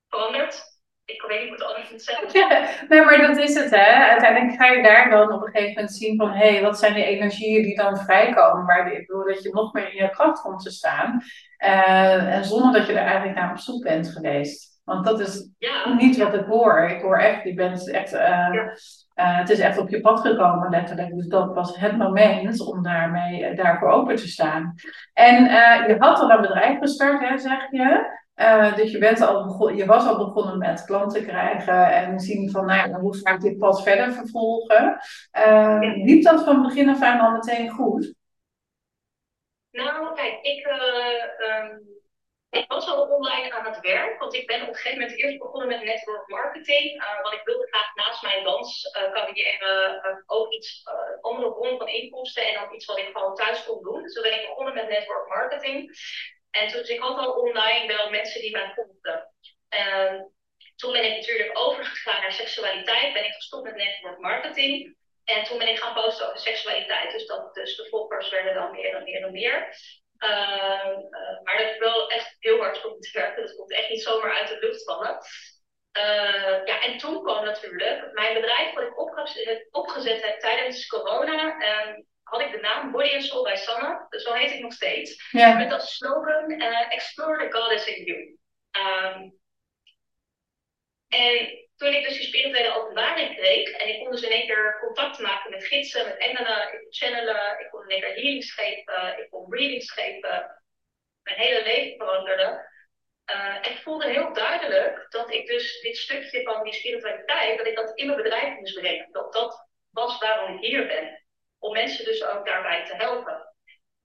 veranderd 0.08 0.75
ik 1.06 1.24
weet 1.28 1.40
niet 1.40 1.48
hoe 1.48 1.58
het 1.58 1.66
anders 1.66 1.90
moet 1.90 2.02
zeggen. 2.02 2.28
Ja, 2.32 2.68
nee, 2.88 3.04
maar 3.04 3.18
dat 3.18 3.36
is 3.36 3.54
het, 3.54 3.70
hè. 3.70 4.08
Uiteindelijk 4.10 4.56
ga 4.56 4.66
je 4.66 4.82
daar 4.82 5.10
dan 5.10 5.32
op 5.32 5.42
een 5.42 5.52
gegeven 5.52 5.74
moment 5.74 5.92
zien 5.92 6.16
van... 6.16 6.30
hé, 6.30 6.52
hey, 6.52 6.62
wat 6.62 6.78
zijn 6.78 6.94
die 6.94 7.04
energieën 7.04 7.62
die 7.62 7.76
dan 7.76 7.96
vrijkomen... 7.96 8.66
waardoor 8.66 9.26
dat 9.26 9.42
je 9.42 9.50
nog 9.52 9.72
meer 9.72 9.92
in 9.92 10.02
je 10.02 10.10
kracht 10.10 10.40
komt 10.40 10.62
te 10.62 10.70
staan. 10.70 11.22
Uh, 11.64 12.34
en 12.34 12.44
zonder 12.44 12.72
dat 12.72 12.86
je 12.86 12.92
er 12.92 13.06
eigenlijk 13.06 13.38
naar 13.38 13.50
op 13.50 13.58
zoek 13.58 13.82
bent 13.82 14.08
geweest. 14.08 14.80
Want 14.84 15.04
dat 15.04 15.20
is 15.20 15.50
ja. 15.58 15.94
niet 15.94 16.16
wat 16.16 16.34
ik 16.34 16.44
hoor. 16.44 16.78
Ik 16.78 17.02
hoor 17.02 17.18
echt, 17.18 17.44
je 17.44 17.54
bent 17.54 17.90
echt... 17.90 18.12
Uh, 18.12 18.20
ja. 18.20 18.76
Uh, 19.14 19.38
het 19.38 19.50
is 19.50 19.58
echt 19.58 19.78
op 19.78 19.88
je 19.88 20.00
pad 20.00 20.20
gekomen, 20.20 20.70
letterlijk. 20.70 21.14
Dus 21.14 21.26
dat 21.26 21.54
was 21.54 21.76
het 21.76 21.96
moment 21.96 22.60
om 22.60 22.82
daarmee, 22.82 23.54
daarvoor 23.54 23.88
open 23.88 24.16
te 24.16 24.28
staan. 24.28 24.74
En 25.12 25.44
je 25.88 25.96
had 25.98 26.20
al 26.20 26.30
een 26.30 26.40
bedrijf 26.40 26.78
gestart, 26.78 27.28
hè, 27.28 27.38
zeg 27.38 27.70
je. 27.70 28.16
Uh, 28.36 28.76
dus 28.76 28.90
je, 28.90 28.98
bent 28.98 29.20
al 29.20 29.44
begon, 29.44 29.76
je 29.76 29.86
was 29.86 30.06
al 30.06 30.16
begonnen 30.16 30.58
met 30.58 30.84
klanten 30.84 31.26
krijgen 31.26 31.92
en 31.92 32.20
zien 32.20 32.50
van 32.50 32.66
nou 32.66 32.90
ja, 32.90 32.98
hoe 32.98 33.16
ga 33.16 33.34
ik 33.34 33.40
dit 33.40 33.58
pad 33.58 33.82
verder 33.82 34.12
vervolgen. 34.12 34.98
Uh, 35.46 35.78
liep 35.80 36.22
dat 36.22 36.44
van 36.44 36.62
begin 36.62 36.88
af 36.88 37.02
aan 37.02 37.20
al 37.20 37.30
meteen 37.30 37.70
goed? 37.70 38.14
Nou, 39.70 40.14
kijk, 40.14 40.40
ik, 40.42 40.66
uh, 40.66 41.60
um, 41.60 41.96
ik 42.50 42.64
was 42.68 42.88
al 42.88 43.02
online 43.02 43.52
aan 43.52 43.64
het 43.64 43.80
werk, 43.80 44.18
want 44.18 44.34
ik 44.34 44.46
ben 44.46 44.62
op 44.62 44.68
een 44.68 44.74
gegeven 44.74 44.98
moment 45.00 45.18
eerst 45.18 45.38
begonnen 45.38 45.68
met 45.68 45.82
network 45.84 46.28
marketing. 46.28 47.04
want 47.22 47.34
ik 47.34 47.44
wilde 47.44 47.66
graag 47.70 47.94
naast 47.94 48.22
mijn 48.22 48.44
danscarrière 48.44 50.22
ook 50.26 50.52
iets, 50.52 50.82
andere 51.20 51.52
bron 51.52 51.78
van 51.78 51.88
inkomsten 51.88 52.46
en 52.46 52.54
dan 52.54 52.74
iets 52.74 52.86
wat 52.86 52.98
ik 52.98 53.10
gewoon 53.12 53.34
thuis 53.34 53.64
kon 53.64 53.82
doen. 53.82 54.02
Dus 54.02 54.12
toen 54.12 54.22
ben 54.22 54.40
ik 54.40 54.48
begonnen 54.48 54.74
met 54.74 54.88
network 54.88 55.28
marketing. 55.28 55.90
En 56.60 56.68
toen, 56.68 56.80
dus 56.80 56.88
ik 56.88 57.00
had 57.00 57.18
al 57.18 57.32
online 57.32 57.86
wel 57.86 58.10
mensen 58.10 58.40
die 58.40 58.50
mij 58.50 58.72
volgden. 58.74 59.30
Toen 60.76 60.92
ben 60.92 61.04
ik 61.04 61.16
natuurlijk 61.16 61.58
overgegaan 61.58 62.20
naar 62.22 62.32
seksualiteit, 62.32 63.12
ben 63.12 63.24
ik 63.24 63.32
gestopt 63.32 63.64
met 63.64 63.76
network 63.76 64.18
marketing. 64.18 64.96
En 65.24 65.44
toen 65.44 65.58
ben 65.58 65.68
ik 65.68 65.78
gaan 65.78 65.94
posten 65.94 66.26
over 66.26 66.38
seksualiteit. 66.38 67.12
Dus, 67.12 67.26
dat, 67.26 67.54
dus 67.54 67.76
de 67.76 67.88
volgers 67.88 68.30
werden 68.30 68.54
dan 68.54 68.70
meer 68.70 68.94
en 68.94 69.02
meer 69.02 69.22
en 69.22 69.32
meer. 69.32 69.68
Uh, 70.18 70.30
uh, 71.10 71.42
maar 71.42 71.58
dat 71.58 71.70
is 71.70 71.78
wel 71.78 72.10
echt 72.10 72.36
heel 72.38 72.58
hard 72.58 72.84
om 72.84 73.00
te 73.00 73.10
werken. 73.12 73.42
Dat 73.42 73.56
komt 73.56 73.72
echt 73.72 73.88
niet 73.88 74.02
zomaar 74.02 74.36
uit 74.36 74.48
de 74.48 74.58
lucht 74.58 74.84
vallen. 74.84 75.18
Uh, 75.98 76.64
ja, 76.64 76.82
en 76.82 76.98
toen 76.98 77.22
kwam 77.22 77.44
natuurlijk 77.44 78.12
mijn 78.12 78.34
bedrijf 78.34 78.74
wat 78.74 78.82
ik 78.82 78.98
opgezet 79.70 80.22
heb 80.22 80.40
tijdens 80.40 80.86
corona. 80.86 81.56
Ehm, 82.26 82.40
had 82.40 82.40
ik 82.40 82.52
de 82.52 82.60
naam 82.60 82.90
Body 82.90 83.14
and 83.14 83.24
Soul 83.24 83.42
bij 83.42 83.56
Sanne. 83.56 84.06
Dus 84.08 84.22
zo 84.22 84.32
heet 84.32 84.50
ik 84.50 84.60
nog 84.60 84.72
steeds. 84.72 85.32
Met 85.32 85.72
als 85.72 85.96
slogan 85.96 86.50
uh, 86.50 86.92
Explore 86.92 87.48
the 87.48 87.58
Goddess 87.58 87.86
in 87.86 88.04
You. 88.04 88.38
Um, 88.72 89.38
en 91.08 91.68
toen 91.76 91.92
ik 91.92 92.06
dus 92.06 92.16
die 92.16 92.26
spirituele 92.26 92.74
openbaring 92.74 93.36
kreeg 93.36 93.70
en 93.70 93.88
ik 93.88 93.98
kon 93.98 94.10
dus 94.10 94.22
in 94.22 94.30
één 94.30 94.46
keer 94.46 94.78
contact 94.80 95.18
maken 95.18 95.50
met 95.50 95.64
gidsen, 95.64 96.04
met 96.04 96.16
engelen, 96.16 96.72
ik 96.72 96.80
kon 96.80 96.86
channelen, 96.90 97.60
ik 97.60 97.68
kon 97.70 97.82
in 97.82 97.88
één 97.88 98.00
keer 98.00 98.14
healings 98.14 98.52
geven, 98.52 99.18
ik 99.18 99.30
kon 99.30 99.54
readings 99.54 99.92
geven. 99.92 100.62
Mijn 101.22 101.38
hele 101.38 101.62
leven 101.62 101.96
veranderde. 101.96 102.74
Uh, 103.30 103.56
ik 103.60 103.80
voelde 103.82 104.08
heel 104.08 104.32
duidelijk 104.32 105.06
dat 105.08 105.32
ik 105.32 105.46
dus 105.46 105.80
dit 105.80 105.96
stukje 105.96 106.42
van 106.42 106.62
die 106.62 106.72
spiritualiteit, 106.72 107.58
dat 107.58 107.66
ik 107.66 107.76
dat 107.76 107.98
in 107.98 108.06
mijn 108.06 108.22
bedrijf 108.22 108.58
moest 108.58 108.80
brengen. 108.80 109.08
Dat 109.12 109.32
dat 109.32 109.68
was 109.90 110.18
waarom 110.18 110.54
ik 110.54 110.60
hier 110.60 110.86
ben 110.86 111.25
om 111.58 111.72
mensen 111.72 112.04
dus 112.04 112.24
ook 112.24 112.46
daarbij 112.46 112.84
te 112.84 112.94
helpen. 112.96 113.54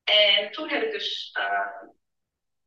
En 0.03 0.51
toen 0.51 0.69
heb 0.69 0.83
ik 0.83 0.91
dus 0.91 1.31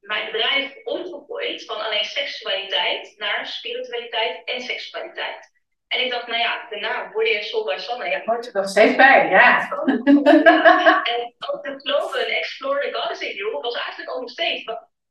mijn 0.00 0.32
bedrijf 0.32 0.84
omgegooid 0.84 1.64
van 1.64 1.80
alleen 1.80 2.04
seksualiteit 2.04 3.14
naar 3.16 3.46
spiritualiteit 3.46 4.44
en 4.44 4.60
seksualiteit. 4.60 5.52
En 5.88 6.04
ik 6.04 6.10
dacht, 6.10 6.26
nou 6.26 6.38
ja, 6.38 6.66
daarna 6.70 7.12
word 7.12 7.28
je 7.28 7.42
Soul 7.42 7.64
by 7.64 7.76
Sanne. 7.76 8.08
Ja, 8.08 8.22
hoort 8.24 8.46
er 8.46 8.52
nog 8.52 8.68
steeds 8.68 8.96
bij, 8.96 9.28
ja. 9.28 9.70
en 11.12 11.34
ook 11.38 11.64
de 11.64 11.74
Global 11.76 12.20
Explore 12.20 12.80
the 12.80 12.98
Goddess 12.98 13.20
in 13.20 13.36
You 13.36 13.60
was 13.60 13.74
eigenlijk 13.74 14.14
ook 14.14 14.20
nog 14.20 14.30
steeds 14.30 14.64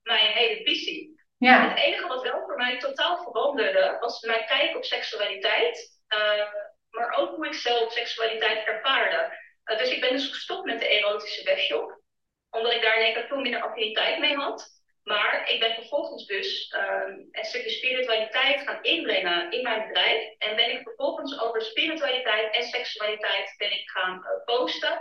mijn 0.04 0.32
hele 0.32 0.64
visie. 0.64 1.22
Ja. 1.38 1.70
Het 1.70 1.78
enige 1.78 2.08
wat 2.08 2.22
wel 2.22 2.42
voor 2.46 2.56
mij 2.56 2.78
totaal 2.78 3.24
veranderde, 3.24 3.98
was 4.00 4.22
mijn 4.22 4.46
kijk 4.46 4.76
op 4.76 4.84
seksualiteit. 4.84 6.02
Uh, 6.10 6.46
maar 6.90 7.18
ook 7.18 7.36
hoe 7.36 7.46
ik 7.46 7.54
zelf 7.54 7.92
seksualiteit 7.92 8.68
ervaarde. 8.68 9.38
Uh, 9.66 9.78
dus 9.78 9.90
ik 9.90 10.02
ben 10.02 10.12
dus 10.12 10.28
gestopt 10.28 10.66
met 10.66 10.80
de 10.80 10.88
erotische 10.88 11.44
webshop. 11.44 12.02
Omdat 12.50 12.74
ik 12.74 12.82
daar 12.82 13.02
in 13.02 13.14
keer 13.14 13.28
veel 13.28 13.40
minder 13.40 13.62
affiniteit 13.62 14.20
mee 14.20 14.36
had. 14.36 14.82
Maar 15.04 15.50
ik 15.50 15.60
ben 15.60 15.74
vervolgens 15.74 16.26
dus 16.26 16.76
um, 16.76 17.28
een 17.32 17.46
stukje 17.46 17.70
spiritualiteit 17.70 18.62
gaan 18.62 18.84
inbrengen 18.84 19.52
in 19.52 19.64
mijn 19.64 19.88
bedrijf. 19.88 20.38
En 20.38 20.56
ben 20.56 20.72
ik 20.72 20.82
vervolgens 20.82 21.40
over 21.40 21.62
spiritualiteit 21.62 22.56
en 22.56 22.64
seksualiteit 22.64 23.54
ben 23.58 23.72
ik 23.72 23.90
gaan 23.90 24.18
uh, 24.18 24.44
posten. 24.46 25.00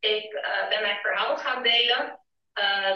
Ik 0.00 0.32
uh, 0.32 0.68
ben 0.68 0.80
mijn 0.80 1.00
verhaal 1.00 1.36
gaan 1.36 1.62
delen. 1.62 2.18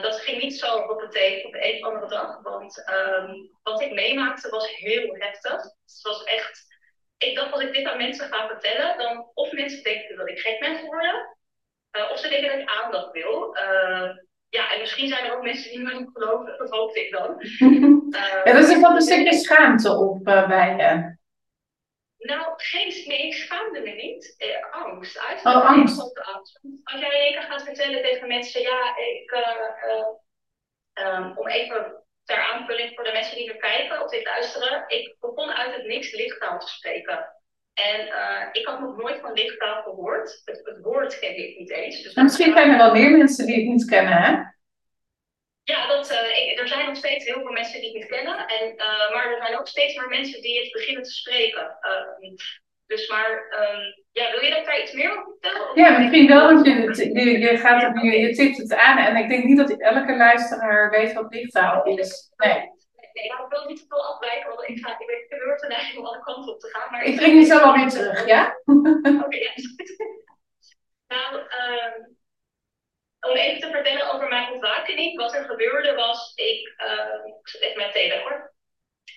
Dat 0.03 0.21
ging 0.21 0.43
niet 0.43 0.59
zo 0.59 0.77
op 0.77 1.01
het 1.01 1.13
tegen 1.13 1.47
op 1.47 1.55
een 1.55 1.85
of 1.85 1.93
andere 1.93 2.09
dag. 2.09 2.43
Want 2.43 2.85
um, 2.91 3.51
wat 3.63 3.81
ik 3.81 3.93
meemaakte 3.93 4.49
was 4.49 4.77
heel 4.77 5.15
heftig. 5.15 5.63
Het 5.63 6.01
was 6.03 6.25
echt. 6.25 6.67
Ik 7.19 7.35
dacht 7.35 7.53
als 7.53 7.63
ik 7.63 7.73
dit 7.73 7.87
aan 7.87 7.97
mensen 7.97 8.29
ga 8.29 8.47
vertellen, 8.47 8.99
dan 8.99 9.31
of 9.35 9.53
mensen 9.53 9.83
denken 9.83 10.17
dat 10.17 10.29
ik 10.29 10.39
gek 10.39 10.61
ben 10.61 10.77
geworden. 10.77 11.37
of 12.11 12.19
ze 12.19 12.29
denken 12.29 12.51
dat 12.51 12.61
ik 12.61 12.83
aandacht 12.83 13.13
wil. 13.13 13.57
Ja, 14.51 14.75
en 14.75 14.81
misschien 14.81 15.09
zijn 15.09 15.25
er 15.25 15.37
ook 15.37 15.43
mensen 15.43 15.71
die 15.71 15.81
me 15.81 15.95
niet 15.95 16.11
geloven, 16.13 16.59
dat 16.59 16.71
hoop 16.71 16.95
ik 16.95 17.13
dan. 17.13 17.37
ja, 18.45 18.45
er 18.45 18.63
zit 18.63 18.81
wel 18.81 18.95
een 18.95 19.01
stukje 19.01 19.33
schaamte 19.33 19.97
op 19.97 20.29
uh, 20.29 20.49
bij 20.49 20.77
je. 20.77 21.17
Nou, 22.19 22.53
geen, 22.57 23.07
nee, 23.07 23.27
ik 23.27 23.35
schaamde 23.35 23.81
me 23.81 23.91
niet. 23.91 24.35
Eh, 24.39 24.83
angst. 24.83 25.19
Uit 25.19 25.45
oh, 25.45 25.67
angst. 25.67 26.01
angst. 26.01 26.61
Als 26.85 27.01
jij 27.01 27.09
in 27.09 27.21
één 27.21 27.33
keer 27.33 27.43
gaat 27.43 27.63
vertellen 27.63 28.03
tegen 28.03 28.29
mensen, 28.29 28.61
ja, 28.61 28.97
ik, 28.97 29.31
uh, 29.31 30.07
um, 31.07 31.39
om 31.39 31.49
even 31.49 32.05
ter 32.29 32.43
aanvulling 32.53 32.93
voor 32.95 33.05
de 33.05 33.13
mensen 33.13 33.37
die 33.37 33.53
er 33.53 33.57
kijken 33.57 34.03
of 34.03 34.11
dit 34.11 34.25
luisteren, 34.25 34.85
ik 34.87 35.17
begon 35.21 35.51
uit 35.51 35.75
het 35.75 35.87
niks 35.87 36.13
lichttaal 36.13 36.59
te 36.59 36.69
spreken. 36.69 37.33
En 37.75 38.07
uh, 38.07 38.47
ik 38.53 38.67
had 38.67 38.81
nog 38.81 38.97
nooit 38.97 39.21
van 39.21 39.33
lichttaal 39.33 39.83
gehoord. 39.83 40.43
Het, 40.45 40.61
het 40.65 40.79
woord 40.83 41.19
kende 41.19 41.49
ik 41.49 41.59
niet 41.59 41.71
eens. 41.71 42.03
Dus 42.03 42.15
misschien 42.15 42.53
zijn 42.53 42.71
er 42.71 42.77
wel 42.77 42.93
meer 42.93 43.11
mensen 43.11 43.47
die 43.47 43.57
het 43.57 43.65
niet 43.65 43.85
kennen, 43.85 44.13
hè? 44.13 44.31
Ja, 45.63 45.87
dat, 45.87 46.11
uh, 46.11 46.61
er 46.61 46.69
zijn 46.69 46.87
nog 46.87 46.97
steeds 46.97 47.25
heel 47.25 47.41
veel 47.41 47.53
mensen 47.53 47.81
die 47.81 47.91
het 47.91 47.99
niet 47.99 48.11
kennen. 48.11 48.47
En, 48.47 48.73
uh, 48.77 49.11
maar 49.15 49.33
er 49.33 49.47
zijn 49.47 49.59
ook 49.59 49.69
steeds 49.69 49.97
meer 49.97 50.09
mensen 50.09 50.43
die 50.43 50.61
het 50.61 50.73
beginnen 50.73 51.03
te 51.03 51.11
spreken. 51.11 51.79
Dus 52.89 53.09
maar, 53.09 53.31
um, 53.31 53.81
ja, 54.13 54.31
wil 54.31 54.45
je 54.45 54.51
dat 54.51 54.65
daar 54.65 54.83
iets 54.83 54.93
meer 54.93 55.11
over 55.11 55.37
vertellen? 55.41 55.71
Ja, 55.75 55.99
misschien 55.99 56.27
wel, 56.27 56.55
want 56.55 56.67
je, 56.67 56.73
je, 57.13 57.39
je, 57.39 57.57
gaat 57.57 57.83
het, 57.83 58.03
je, 58.03 58.19
je 58.19 58.35
tipt 58.35 58.57
het 58.57 58.75
aan. 58.75 58.99
En 58.99 59.17
ik 59.17 59.29
denk 59.29 59.45
niet 59.45 59.57
dat 59.57 59.81
elke 59.81 60.17
luisteraar 60.17 60.91
weet 60.91 61.13
wat 61.13 61.33
lichttaal 61.33 61.85
is. 61.85 62.33
Nee. 62.37 62.77
Nee, 63.13 63.33
maar 63.33 63.45
ik 63.45 63.51
wil 63.51 63.65
niet 63.67 63.79
te 63.79 63.85
veel 63.89 64.05
afwijken, 64.05 64.49
want 64.49 64.69
ik, 64.69 64.79
ga, 64.79 64.99
ik 64.99 65.27
ben 65.59 65.69
neiging 65.69 65.99
om 65.99 66.07
alle 66.07 66.23
kanten 66.23 66.53
op 66.53 66.61
te 66.61 66.69
gaan. 66.69 66.91
Maar 66.91 67.05
ik 67.05 67.17
breng 67.17 67.35
je 67.35 67.45
zo 67.45 67.59
wel 67.59 67.73
weer 67.73 67.89
terug, 67.89 68.27
ja? 68.27 68.61
Oké, 69.25 69.37
ja. 69.37 69.53
nou, 71.15 71.35
um, 71.37 72.17
om 73.21 73.37
even 73.37 73.61
te 73.61 73.71
vertellen 73.71 74.13
over 74.13 74.29
mijn 74.29 74.53
ontwakening. 74.53 75.17
Wat 75.17 75.35
er 75.35 75.45
gebeurde 75.45 75.95
was, 75.95 76.33
ik, 76.35 76.75
uh, 76.79 77.25
ik 77.25 77.63
even 77.63 77.83
met 77.83 77.93
thee 77.93 78.21
hoor. 78.21 78.57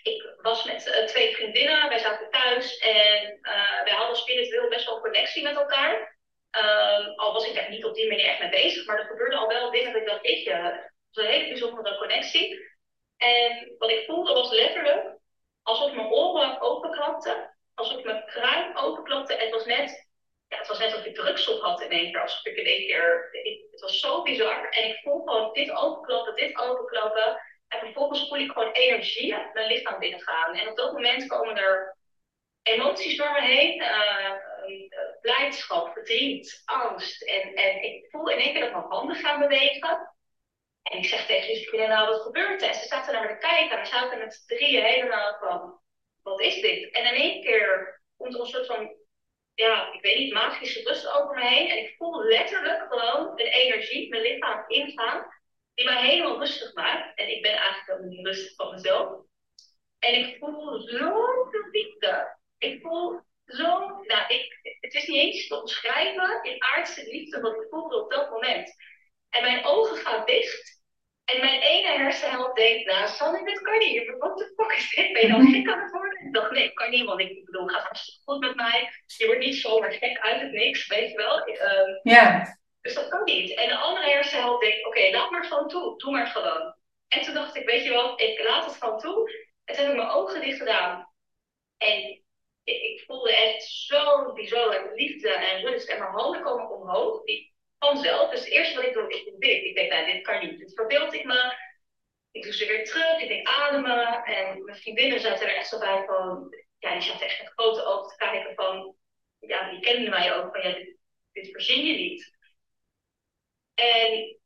Ik 0.03 0.33
was 0.41 0.63
met 0.63 0.87
uh, 0.87 1.05
twee 1.05 1.35
vriendinnen, 1.35 1.89
wij 1.89 1.99
zaten 1.99 2.29
thuis 2.29 2.77
en 2.77 3.39
uh, 3.41 3.83
wij 3.83 3.93
hadden 3.93 4.15
spiritueel 4.15 4.69
best 4.69 4.85
wel 4.85 5.01
connectie 5.01 5.43
met 5.43 5.55
elkaar. 5.55 6.19
Um, 6.57 7.13
al 7.15 7.33
was 7.33 7.47
ik 7.47 7.55
daar 7.55 7.69
niet 7.69 7.85
op 7.85 7.95
die 7.95 8.07
manier 8.07 8.25
echt 8.25 8.39
mee 8.39 8.49
bezig, 8.49 8.85
maar 8.85 8.99
er 8.99 9.05
gebeurde 9.05 9.35
al 9.35 9.47
wel 9.47 9.71
dingen 9.71 9.93
dat 9.93 10.01
ik 10.01 10.07
dacht, 10.07 10.25
ik, 10.25 10.45
het 10.45 10.91
was 11.11 11.25
een 11.25 11.31
hele 11.31 11.47
bijzondere 11.47 11.97
connectie. 11.97 12.69
En 13.17 13.75
wat 13.77 13.89
ik 13.89 14.05
voelde 14.05 14.33
was 14.33 14.51
letterlijk 14.51 15.19
alsof 15.63 15.91
mijn 15.91 16.11
oren 16.11 16.61
openklapten, 16.61 17.57
alsof 17.75 18.03
mijn 18.03 18.25
kruin 18.25 18.77
openklapte. 18.77 19.35
En 19.35 19.45
het 19.45 19.53
was 19.53 19.65
net, 19.65 20.07
ja, 20.47 20.57
het 20.57 20.67
was 20.67 20.79
net 20.79 20.91
alsof 20.91 21.05
ik 21.05 21.15
drugs 21.15 21.47
op 21.47 21.61
had 21.61 21.81
in 21.81 21.91
één 21.91 22.11
keer. 22.11 22.21
Alsof 22.21 22.45
ik 22.45 22.57
in 22.57 22.65
één 22.65 22.87
keer, 22.87 23.29
het 23.71 23.81
was 23.81 23.99
zo 23.99 24.21
bizar. 24.21 24.69
En 24.69 24.89
ik 24.89 24.99
voel 25.03 25.25
gewoon 25.25 25.53
dit 25.53 25.71
openklappen, 25.71 26.35
dit 26.35 26.57
openklappen. 26.57 27.39
En 27.71 27.79
vervolgens 27.79 28.27
voel 28.27 28.37
ik 28.37 28.51
gewoon 28.51 28.71
energie 28.71 29.35
mijn 29.53 29.67
lichaam 29.67 29.99
binnengaan. 29.99 30.55
En 30.55 30.69
op 30.69 30.77
dat 30.77 30.93
moment 30.93 31.27
komen 31.27 31.57
er 31.57 31.97
emoties 32.63 33.17
door 33.17 33.31
me 33.31 33.41
heen. 33.41 33.81
Uh, 33.81 34.33
blijdschap, 35.21 35.93
verdriet, 35.93 36.61
angst. 36.65 37.21
En, 37.21 37.53
en 37.53 37.83
ik 37.83 38.07
voel 38.09 38.29
in 38.29 38.37
één 38.37 38.53
keer 38.53 38.61
dat 38.61 38.71
mijn 38.71 38.83
handen 38.83 39.15
gaan 39.15 39.39
bewegen. 39.39 40.15
En 40.83 40.97
ik 40.97 41.05
zeg 41.05 41.25
tegen 41.25 41.63
vriendin, 41.63 41.89
nou 41.89 42.09
wat 42.09 42.21
gebeurt 42.21 42.61
er? 42.61 42.67
En 42.67 42.75
ze 42.75 42.87
zaten 42.87 43.13
naar 43.13 43.21
me 43.21 43.27
te 43.27 43.47
kijken 43.47 43.77
en 43.77 43.83
we 43.83 43.89
zaten 43.89 44.19
met 44.19 44.33
z'n 44.33 44.55
drieën 44.55 44.83
helemaal 44.83 45.37
van, 45.39 45.79
wat 46.21 46.41
is 46.41 46.61
dit? 46.61 46.91
En 46.91 47.05
in 47.05 47.21
één 47.21 47.41
keer 47.41 48.01
komt 48.17 48.33
er 48.33 48.39
een 48.39 48.45
soort 48.45 48.65
van, 48.65 48.95
ja, 49.53 49.93
ik 49.93 50.01
weet 50.01 50.17
niet, 50.17 50.33
magische 50.33 50.83
rust 50.83 51.11
over 51.11 51.35
me 51.35 51.47
heen. 51.47 51.69
En 51.69 51.77
ik 51.77 51.95
voel 51.97 52.23
letterlijk 52.23 52.85
gewoon 52.89 53.39
een 53.39 53.51
energie, 53.51 54.09
mijn 54.09 54.21
lichaam 54.21 54.63
ingaan, 54.67 55.40
die 55.73 55.85
mij 55.85 56.05
helemaal 56.05 56.39
rustig 56.39 56.73
maakt. 56.73 57.19
En 57.19 57.31
ik 57.31 57.41
ben 57.41 57.53
eigenlijk 57.53 57.99
ook 57.99 58.09
niet 58.09 58.25
rustig 58.25 58.55
van 58.55 58.71
mezelf. 58.73 59.23
En 59.99 60.13
ik 60.13 60.37
voel 60.39 60.79
zoveel 60.79 61.67
liefde. 61.71 62.37
Ik 62.57 62.81
voel 62.81 63.19
zo, 63.45 63.79
nou, 63.87 64.23
ik, 64.27 64.77
het 64.79 64.93
is 64.93 65.07
niet 65.07 65.21
eens 65.21 65.47
te 65.47 65.61
omschrijven 65.61 66.43
in 66.43 66.63
aardse 66.63 67.03
liefde 67.03 67.41
wat 67.41 67.55
ik 67.55 67.67
voelde 67.69 68.03
op 68.03 68.11
dat 68.11 68.29
moment. 68.29 68.73
En 69.29 69.41
mijn 69.41 69.65
ogen 69.65 69.97
gaan 69.97 70.25
dicht. 70.25 70.79
En 71.25 71.39
mijn 71.39 71.61
ene 71.61 71.97
hersenhelft 71.97 72.55
denkt, 72.55 72.85
nou 72.85 73.07
Sanne, 73.07 73.45
dit 73.45 73.61
kan 73.61 73.77
niet. 73.77 74.15
Wat 74.17 74.37
de 74.37 74.53
fuck 74.55 74.77
is 74.77 74.89
dit? 74.95 75.13
Ben 75.13 75.21
je 75.21 75.27
dan 75.27 75.51
gek 75.51 75.69
aan 75.69 75.81
het 75.81 75.91
worden? 75.91 76.25
Ik 76.25 76.33
dacht, 76.33 76.51
nee, 76.51 76.63
ik 76.63 76.75
kan 76.75 76.89
niet, 76.89 77.05
want 77.05 77.19
ik 77.19 77.45
bedoel, 77.45 77.63
het 77.63 77.71
gaat 77.71 77.83
hartstikke 77.83 78.21
goed 78.23 78.39
met 78.39 78.55
mij. 78.55 78.89
Je 79.05 79.25
wordt 79.25 79.39
niet 79.39 79.55
zomaar 79.55 79.91
gek 79.91 80.19
uit 80.19 80.41
het 80.41 80.51
niks, 80.51 80.87
weet 80.87 81.11
je 81.11 81.17
wel. 81.17 81.47
Um, 81.47 81.99
ja. 82.03 82.59
Dus 82.81 82.93
dat 82.93 83.07
kan 83.07 83.23
niet. 83.23 83.53
En 83.55 83.67
de 83.67 83.75
andere 83.75 84.09
hersenhelft 84.09 84.61
denkt, 84.61 84.85
oké, 84.85 85.09
laat 85.11 85.29
maar 85.29 85.45
gewoon 85.45 85.67
toe. 85.67 85.97
Doe 85.97 86.11
maar 86.11 86.27
gewoon. 86.27 86.75
En 87.07 87.21
toen 87.21 87.33
dacht 87.33 87.55
ik, 87.55 87.65
weet 87.65 87.83
je 87.83 87.91
wat, 87.91 88.21
ik 88.21 88.43
laat 88.43 88.65
het 88.65 88.75
gewoon 88.75 88.99
toe. 88.99 89.31
En 89.65 89.75
toen 89.75 89.83
heb 89.83 89.93
ik 89.93 89.99
mijn 89.99 90.11
ogen 90.11 90.41
dicht 90.41 90.57
gedaan. 90.57 91.09
En 91.77 92.21
ik, 92.63 92.81
ik 92.81 93.03
voelde 93.05 93.35
echt 93.35 93.63
zo 93.63 94.33
bijzonder 94.33 94.91
liefde 94.93 95.29
en 95.29 95.61
rust. 95.61 95.89
En 95.89 95.99
mijn 95.99 96.11
handen 96.11 96.41
komen 96.41 96.69
omhoog. 96.69 97.23
Die 97.23 97.53
vanzelf. 97.79 98.29
Dus 98.29 98.39
het 98.39 98.49
eerste 98.49 98.75
wat 98.75 98.85
ik 98.85 98.93
doe, 98.93 99.09
ik 99.09 99.39
dit. 99.39 99.63
Ik 99.63 99.75
denk, 99.75 99.91
nou, 99.91 100.05
dit 100.05 100.21
kan 100.21 100.39
niet. 100.39 100.59
Dit 100.59 100.73
verbeeld 100.73 101.13
ik 101.13 101.25
me. 101.25 101.55
Ik 102.31 102.43
doe 102.43 102.53
ze 102.53 102.65
weer 102.65 102.85
terug. 102.85 103.21
Ik 103.21 103.27
denk 103.27 103.47
ademen. 103.47 104.23
En 104.23 104.63
mijn 104.63 104.77
vriendinnen 104.77 105.19
zaten 105.19 105.47
er 105.47 105.55
echt 105.55 105.67
zo 105.67 105.79
bij 105.79 106.03
van... 106.05 106.55
Ja, 106.79 106.93
die 106.93 107.01
zaten 107.01 107.25
echt 107.25 107.41
met 107.41 107.51
grote 107.55 107.85
ogen 107.85 108.09
te 108.09 108.15
kijken 108.15 108.55
van... 108.55 108.95
Ja, 109.39 109.69
die 109.69 109.79
kenden 109.79 110.09
mij 110.09 110.33
ook 110.33 110.51
van, 110.51 110.69
ja, 110.69 110.75
dit, 110.75 110.97
dit 111.31 111.65
je 111.65 111.75
niet. 111.75 112.39
En 113.81 114.39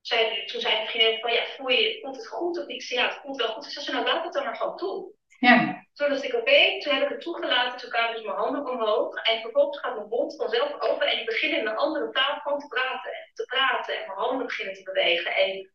zei, 0.00 0.44
toen 0.46 0.60
zei 0.60 0.74
mijn 0.74 0.86
vriendin 0.88 1.20
van, 1.20 1.32
ja, 1.32 1.44
voel 1.56 1.68
je, 1.68 1.98
voelt 2.02 2.16
het 2.16 2.28
goed? 2.28 2.58
Of 2.58 2.66
ik 2.66 2.82
zei, 2.82 3.00
ja, 3.00 3.06
het 3.06 3.18
voelt 3.22 3.36
wel 3.36 3.48
goed. 3.48 3.64
Ze 3.64 3.80
zei, 3.80 3.96
nou, 3.96 4.08
laat 4.08 4.24
het 4.24 4.32
dan 4.32 4.44
maar 4.44 4.56
gewoon 4.56 4.76
toe. 4.76 5.12
Ja. 5.38 5.86
Toen 5.94 6.08
dacht 6.08 6.24
ik, 6.24 6.34
oké, 6.34 6.80
toen 6.80 6.94
heb 6.94 7.02
ik 7.02 7.08
het 7.08 7.20
toegelaten, 7.20 7.78
toen 7.78 7.90
kwamen 7.90 8.14
dus 8.14 8.24
mijn 8.24 8.36
handen 8.36 8.66
omhoog. 8.66 9.14
En 9.14 9.40
vervolgens 9.40 9.78
gaat 9.78 9.94
mijn 9.94 10.08
mond 10.08 10.36
vanzelf 10.36 10.80
open 10.80 11.06
en 11.06 11.18
ik 11.18 11.26
begin 11.26 11.56
in 11.56 11.66
een 11.66 11.76
andere 11.76 12.10
taal 12.10 12.40
gewoon 12.40 12.58
te 12.58 12.66
praten 12.66 13.10
en 13.10 13.30
te 13.34 13.44
praten. 13.44 13.94
En 13.94 14.06
mijn 14.06 14.18
handen 14.18 14.46
beginnen 14.46 14.74
te 14.74 14.82
bewegen. 14.82 15.34
En 15.34 15.72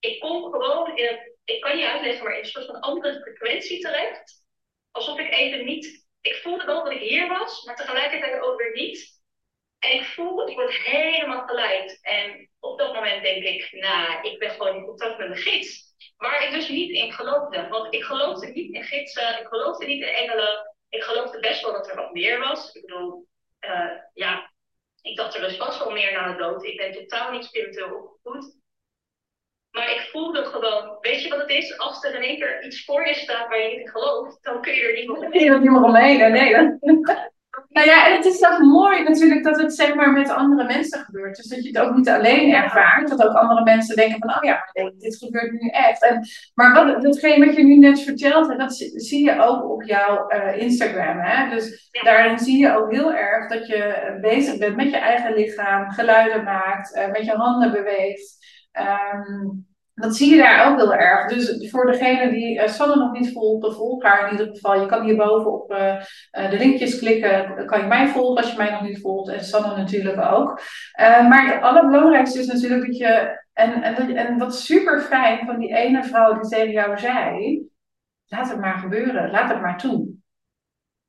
ik 0.00 0.20
kom 0.20 0.50
gewoon 0.50 0.96
in 0.96 1.06
een, 1.08 1.36
ik 1.44 1.60
kan 1.60 1.78
je 1.78 1.90
uitleggen, 1.90 2.24
maar 2.24 2.32
in 2.32 2.38
een 2.38 2.46
soort 2.46 2.66
van 2.66 2.80
andere 2.80 3.20
frequentie 3.20 3.80
terecht. 3.80 4.44
Alsof 4.90 5.18
ik 5.18 5.32
even 5.32 5.64
niet, 5.64 6.06
ik 6.20 6.34
voelde 6.34 6.64
wel 6.64 6.84
dat 6.84 6.92
ik 6.92 7.00
hier 7.00 7.28
was, 7.28 7.64
maar 7.64 7.76
tegelijkertijd 7.76 8.42
ook 8.42 8.58
weer 8.58 8.72
niet. 8.72 9.19
En 9.80 9.92
ik 9.92 10.04
voel, 10.04 10.48
ik 10.48 10.54
word 10.54 10.74
helemaal 10.74 11.46
geleid. 11.46 11.98
En 12.02 12.50
op 12.60 12.78
dat 12.78 12.94
moment 12.94 13.22
denk 13.22 13.44
ik, 13.44 13.68
nou, 13.72 14.28
ik 14.28 14.38
ben 14.38 14.50
gewoon 14.50 14.76
in 14.76 14.84
contact 14.84 15.18
met 15.18 15.28
mijn 15.28 15.40
gids. 15.40 15.94
Waar 16.16 16.44
ik 16.44 16.50
dus 16.50 16.68
niet 16.68 16.90
in 16.90 17.12
geloofde. 17.12 17.68
Want 17.68 17.94
ik 17.94 18.02
geloofde 18.02 18.46
niet 18.46 18.74
in 18.74 18.82
gidsen, 18.82 19.40
ik 19.40 19.46
geloofde 19.46 19.86
niet 19.86 20.02
in 20.02 20.08
engelen. 20.08 20.74
Ik 20.88 21.02
geloofde 21.02 21.40
best 21.40 21.62
wel 21.62 21.72
dat 21.72 21.88
er 21.88 21.96
wat 21.96 22.12
meer 22.12 22.38
was. 22.38 22.74
Ik 22.74 22.86
bedoel, 22.86 23.26
uh, 23.60 23.90
ja, 24.14 24.50
ik 25.02 25.16
dacht 25.16 25.34
er 25.34 25.40
dus 25.40 25.56
vast 25.56 25.78
wel 25.78 25.92
meer 25.92 26.12
na 26.12 26.32
de 26.32 26.38
dood. 26.38 26.64
Ik 26.64 26.76
ben 26.76 26.92
totaal 26.92 27.32
niet 27.32 27.44
spiritueel 27.44 27.94
opgevoed. 27.94 28.58
Maar 29.70 29.90
ik 29.90 30.08
voelde 30.12 30.44
gewoon, 30.44 30.98
weet 31.00 31.22
je 31.22 31.28
wat 31.28 31.40
het 31.40 31.50
is? 31.50 31.78
Als 31.78 32.04
er 32.04 32.14
in 32.14 32.22
één 32.22 32.38
keer 32.38 32.64
iets 32.64 32.84
voor 32.84 33.06
je 33.06 33.14
staat 33.14 33.48
waar 33.48 33.62
je 33.62 33.68
niet 33.68 33.80
in 33.80 33.88
gelooft, 33.88 34.38
dan 34.42 34.62
kun 34.62 34.74
je 34.74 34.82
er 34.82 34.94
niet 34.94 35.08
meer 35.08 35.16
omheen. 35.16 35.54
Omheen, 35.84 36.32
nee. 36.32 36.54
Nou 37.68 37.86
ja, 37.86 38.06
en 38.06 38.16
het 38.16 38.24
is 38.24 38.38
toch 38.38 38.58
mooi 38.58 39.02
natuurlijk 39.02 39.44
dat 39.44 39.60
het 39.60 39.74
zeg 39.74 39.94
maar 39.94 40.12
met 40.12 40.30
andere 40.30 40.64
mensen 40.64 40.98
gebeurt. 40.98 41.36
Dus 41.36 41.46
dat 41.46 41.62
je 41.62 41.68
het 41.68 41.78
ook 41.78 41.96
niet 41.96 42.08
alleen 42.08 42.52
ervaart. 42.54 43.08
Dat 43.08 43.22
ook 43.22 43.34
andere 43.34 43.62
mensen 43.62 43.96
denken 43.96 44.18
van, 44.18 44.36
oh 44.36 44.42
ja, 44.42 44.64
dit 44.98 45.16
gebeurt 45.16 45.52
nu 45.52 45.68
echt. 45.68 46.04
En, 46.04 46.28
maar 46.54 46.72
wat, 46.72 47.02
datgene 47.02 47.46
wat 47.46 47.56
je 47.56 47.64
nu 47.64 47.76
net 47.76 48.00
vertelt, 48.00 48.58
dat 48.58 48.74
zie 48.94 49.24
je 49.24 49.42
ook 49.42 49.70
op 49.70 49.82
jouw 49.82 50.30
uh, 50.30 50.60
Instagram. 50.60 51.18
Hè? 51.18 51.50
Dus 51.54 51.90
daarin 52.02 52.38
zie 52.38 52.58
je 52.58 52.76
ook 52.76 52.92
heel 52.92 53.14
erg 53.14 53.48
dat 53.48 53.66
je 53.66 54.18
bezig 54.20 54.58
bent 54.58 54.76
met 54.76 54.90
je 54.90 54.98
eigen 54.98 55.34
lichaam, 55.34 55.90
geluiden 55.90 56.44
maakt, 56.44 56.96
uh, 56.96 57.10
met 57.10 57.24
je 57.24 57.32
handen 57.32 57.72
beweegt. 57.72 58.38
Um, 58.72 59.69
dat 60.00 60.16
zie 60.16 60.30
je 60.30 60.36
daar 60.36 60.70
ook 60.70 60.78
heel 60.78 60.94
erg. 60.94 61.28
Dus 61.28 61.70
voor 61.70 61.86
degene 61.86 62.30
die 62.30 62.56
uh, 62.56 62.66
Sanne 62.66 62.96
nog 62.96 63.12
niet 63.12 63.32
volgt, 63.32 63.76
volg 63.76 64.02
haar 64.02 64.24
in 64.24 64.30
ieder 64.30 64.54
geval. 64.54 64.80
Je 64.80 64.86
kan 64.86 65.04
hierboven 65.04 65.52
op 65.52 65.72
uh, 65.72 66.00
de 66.50 66.56
linkjes 66.56 66.98
klikken. 66.98 67.66
kan 67.66 67.80
je 67.80 67.86
mij 67.86 68.08
volgen 68.08 68.36
als 68.36 68.50
je 68.50 68.56
mij 68.56 68.70
nog 68.70 68.82
niet 68.82 69.00
volgt. 69.00 69.30
En 69.30 69.44
Sanne 69.44 69.76
natuurlijk 69.76 70.20
ook. 70.32 70.60
Uh, 71.00 71.28
maar 71.28 71.54
het 71.54 71.62
allerbelangrijkste 71.62 72.38
is 72.38 72.46
natuurlijk 72.46 72.86
dat 72.86 72.96
je... 72.96 73.38
En, 73.52 73.82
en, 73.82 74.16
en 74.16 74.38
wat 74.38 74.56
super 74.56 75.00
fijn 75.00 75.46
van 75.46 75.58
die 75.58 75.74
ene 75.74 76.04
vrouw 76.04 76.40
die 76.40 76.50
tegen 76.50 76.72
jou 76.72 76.98
zei... 76.98 77.68
Laat 78.26 78.48
het 78.48 78.60
maar 78.60 78.78
gebeuren. 78.78 79.30
Laat 79.30 79.50
het 79.50 79.60
maar 79.60 79.78
toe. 79.78 80.08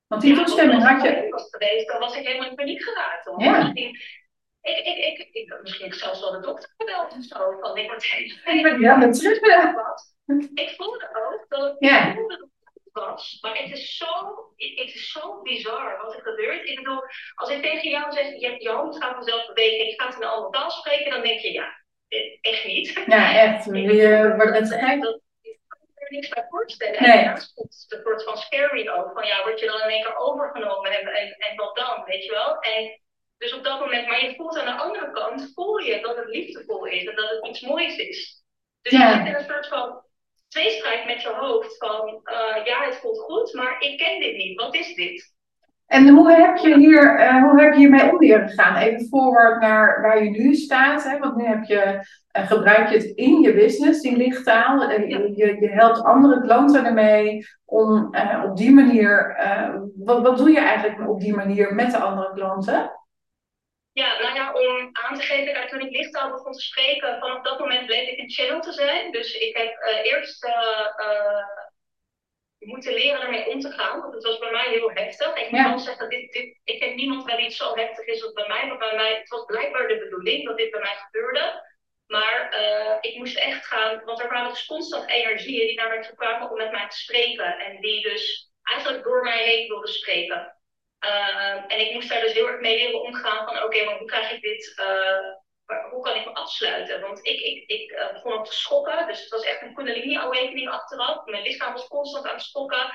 Want 0.08 0.22
die 0.22 0.36
toestemming 0.36 0.84
had 0.84 1.02
je... 1.02 1.28
Was 1.30 1.48
geweest, 1.50 1.88
dan 1.88 2.00
was 2.00 2.18
ik 2.18 2.28
helemaal 2.28 2.50
in 2.50 2.56
paniek 2.56 2.84
geraakt. 2.84 3.26
Hoor. 3.26 3.44
Ja. 3.44 3.74
Ik, 4.62 4.86
ik, 4.86 5.18
ik, 5.18 5.30
ik, 5.32 5.60
misschien 5.62 5.94
zelfs 5.94 6.20
wel 6.20 6.32
de 6.32 6.40
dokter 6.40 6.74
gebeld 6.78 7.14
of 7.14 7.24
zo. 7.24 7.58
Van 7.60 7.78
ik 7.78 7.88
word 7.88 8.06
helemaal. 8.44 8.80
Ja, 8.80 8.96
met 8.96 9.20
terug 9.20 9.40
Ik 10.54 10.74
voelde 10.78 11.10
ook 11.30 11.46
dat 11.50 11.62
het 11.62 11.76
ja. 11.80 12.16
was. 12.92 13.38
Maar 13.42 13.58
het 13.58 13.72
is, 13.72 13.98
zo, 13.98 14.06
het 14.56 14.94
is 14.96 15.12
zo 15.12 15.42
bizar 15.42 15.98
wat 16.04 16.16
er 16.16 16.22
gebeurt. 16.22 16.68
Ik 16.68 16.76
bedoel, 16.76 17.02
als 17.36 17.50
ik 17.50 17.62
tegen 17.62 17.90
jou 17.90 18.12
zeg, 18.12 18.26
je, 18.26 18.56
je 18.60 18.70
hand 18.70 18.98
gaat 18.98 19.14
vanzelf 19.14 19.48
bewegen, 19.48 19.86
je 19.86 20.02
gaat 20.02 20.16
in 20.16 20.22
een 20.22 20.28
andere 20.28 20.52
taal 20.52 20.72
spreken, 20.72 21.12
dan 21.12 21.22
denk 21.22 21.40
je, 21.40 21.52
ja, 21.52 21.82
echt 22.42 22.66
niet. 22.66 23.04
Ja, 23.08 23.34
echt. 23.40 23.66
Je 23.76 24.34
wordt. 24.38 24.72
Ik 25.42 25.60
kan 25.68 25.80
er 25.96 26.12
niks 26.12 26.30
bij 26.30 26.46
voorstellen. 26.50 27.04
Nee. 27.04 27.18
En 27.18 27.32
het 27.32 27.88
soort 28.04 28.24
van 28.24 28.38
scary 28.38 28.90
ook. 28.90 29.12
Van 29.14 29.26
ja, 29.26 29.44
word 29.44 29.60
je 29.60 29.66
dan 29.66 29.82
in 29.82 29.90
één 29.90 30.04
keer 30.04 30.16
overgenomen 30.16 30.92
en, 30.92 31.08
en, 31.08 31.36
en 31.38 31.56
wat 31.56 31.76
dan, 31.76 32.04
weet 32.06 32.24
je 32.26 32.32
wel? 32.32 32.60
En 32.60 33.01
dus 33.42 33.54
op 33.54 33.64
dat 33.64 33.80
moment, 33.80 34.08
maar 34.08 34.26
je 34.26 34.36
voelt 34.36 34.60
aan 34.60 34.76
de 34.76 34.84
andere 34.84 35.12
kant, 35.12 35.52
voel 35.54 35.78
je 35.78 36.02
dat 36.02 36.16
het 36.16 36.28
liefdevol 36.28 36.86
is 36.86 37.06
en 37.06 37.16
dat 37.16 37.30
het 37.30 37.48
iets 37.48 37.62
moois 37.62 37.98
is. 37.98 38.44
Dus 38.82 38.92
je 38.92 38.98
zit 38.98 39.26
in 39.26 39.36
een 39.36 39.50
soort 39.50 39.68
van 39.68 40.02
tweestrijd 40.48 41.06
met 41.06 41.22
je 41.22 41.30
hoofd 41.30 41.78
van, 41.78 42.22
uh, 42.24 42.66
ja, 42.66 42.84
het 42.84 42.96
voelt 42.96 43.20
goed, 43.20 43.54
maar 43.54 43.76
ik 43.80 43.98
ken 43.98 44.20
dit 44.20 44.38
niet. 44.38 44.62
Wat 44.62 44.76
is 44.76 44.96
dit? 44.96 45.34
En 45.88 46.08
hoe 46.08 46.32
heb 46.32 46.58
je 46.58 46.78
hier, 46.78 47.20
uh, 47.20 47.44
hoe 47.44 47.62
heb 47.62 47.74
je 47.74 47.80
hiermee 47.80 48.12
om 48.12 48.18
gegaan? 48.48 48.76
Even 48.76 49.08
forward 49.08 49.62
naar 49.62 50.02
waar 50.02 50.24
je 50.24 50.30
nu 50.30 50.56
staat. 50.56 51.04
Hè? 51.04 51.20
Want 51.20 51.36
nu 51.36 51.46
heb 51.46 51.64
je, 51.64 52.06
uh, 52.38 52.48
gebruik 52.48 52.90
je 52.90 52.98
het 52.98 53.06
in 53.06 53.42
je 53.42 53.54
business, 53.54 54.02
die 54.02 54.18
lichttaal. 54.18 54.92
Uh, 54.92 55.10
je, 55.10 55.58
je 55.60 55.70
helpt 55.70 56.04
andere 56.04 56.42
klanten 56.42 56.86
ermee 56.86 57.46
om 57.66 58.16
op 58.44 58.58
die 58.58 58.72
manier. 58.72 59.36
wat, 59.96 60.22
wat 60.22 60.38
doe 60.38 60.52
je 60.52 60.60
eigenlijk 60.60 61.10
op 61.10 61.20
die 61.20 61.36
manier 61.36 61.76
met 61.76 61.92
de 61.92 61.98
andere 61.98 62.34
klanten? 62.34 63.01
Ja, 63.94 64.20
nou 64.22 64.36
ja, 64.36 64.54
om 64.54 64.90
aan 64.92 65.16
te 65.16 65.22
geven, 65.22 65.54
dat 65.54 65.70
toen 65.70 65.80
ik 65.80 65.98
lichttaal 65.98 66.32
begon 66.32 66.52
te 66.52 66.62
spreken, 66.62 67.20
vanaf 67.20 67.42
dat 67.44 67.60
moment 67.60 67.86
bleek 67.86 68.10
ik 68.10 68.20
een 68.20 68.32
channel 68.32 68.62
te 68.62 68.72
zijn. 68.72 69.12
Dus 69.12 69.34
ik 69.34 69.58
heb 69.58 69.84
uh, 69.84 70.06
eerst 70.06 70.46
uh, 70.46 70.88
moeten 72.60 72.94
leren 72.94 73.22
ermee 73.22 73.48
om 73.48 73.60
te 73.60 73.72
gaan, 73.72 74.00
want 74.02 74.14
het 74.14 74.24
was 74.24 74.38
bij 74.38 74.52
mij 74.52 74.70
heel 74.70 74.92
heftig. 74.92 75.36
Ik 75.36 75.52
moet 75.52 75.64
wel 75.64 75.80
zeggen, 75.80 76.10
dit, 76.10 76.32
dit, 76.32 76.60
ik 76.64 76.80
ken 76.80 76.96
niemand 76.96 77.24
waar 77.24 77.40
iets 77.40 77.58
zo 77.58 77.76
heftig 77.76 78.06
is 78.06 78.24
als 78.24 78.34
bij 78.34 78.48
mij, 78.48 78.68
maar 78.68 78.78
bij 78.78 78.96
mij, 78.96 79.16
het 79.16 79.30
was 79.30 79.46
blijkbaar 79.46 79.88
de 79.88 79.98
bedoeling 79.98 80.46
dat 80.46 80.58
dit 80.58 80.72
bij 80.72 80.82
mij 80.82 80.96
gebeurde. 80.96 81.70
Maar 82.08 82.56
ik 83.02 83.18
moest 83.18 83.38
echt 83.38 83.66
gaan, 83.66 84.04
want 84.04 84.22
er 84.22 84.30
waren 84.30 84.50
dus 84.50 84.66
constant 84.66 85.10
energieën 85.10 85.68
die 85.68 85.76
naar 85.76 85.88
mij 85.88 86.02
toe 86.02 86.16
kwamen 86.16 86.50
om 86.50 86.58
met 86.58 86.72
mij 86.72 86.90
te 86.90 86.98
spreken. 86.98 87.58
En 87.58 87.82
die 87.82 88.02
dus 88.02 88.52
eigenlijk 88.64 89.04
door 89.04 89.22
mij 89.24 89.44
heen 89.44 89.68
wilden 89.68 89.94
spreken. 89.94 90.61
Uh, 91.06 91.56
en 91.68 91.80
ik 91.80 91.94
moest 91.94 92.10
daar 92.10 92.22
dus 92.22 92.34
heel 92.34 92.48
erg 92.48 92.60
mee 92.60 92.78
leren 92.78 93.02
omgaan 93.02 93.46
van 93.46 93.56
oké, 93.56 93.66
okay, 93.66 93.86
maar 93.86 93.98
hoe 93.98 94.08
krijg 94.08 94.32
ik 94.32 94.42
dit, 94.42 94.74
uh, 94.80 95.80
hoe 95.92 96.04
kan 96.04 96.16
ik 96.16 96.26
me 96.26 96.34
afsluiten? 96.34 97.02
Want 97.02 97.28
ik, 97.28 97.40
ik, 97.40 97.64
ik 97.68 97.92
uh, 97.92 98.14
begon 98.14 98.34
op 98.34 98.46
te 98.46 98.54
schokken, 98.54 99.08
dus 99.08 99.20
het 99.20 99.30
was 99.30 99.46
echt 99.46 99.62
een 99.62 99.74
kundalini-awakening 99.74 100.70
achteraf. 100.70 101.26
Mijn 101.26 101.44
lichaam 101.44 101.74
was 101.74 101.88
constant 101.88 102.26
aan 102.26 102.34
het 102.34 102.44
schokken. 102.44 102.86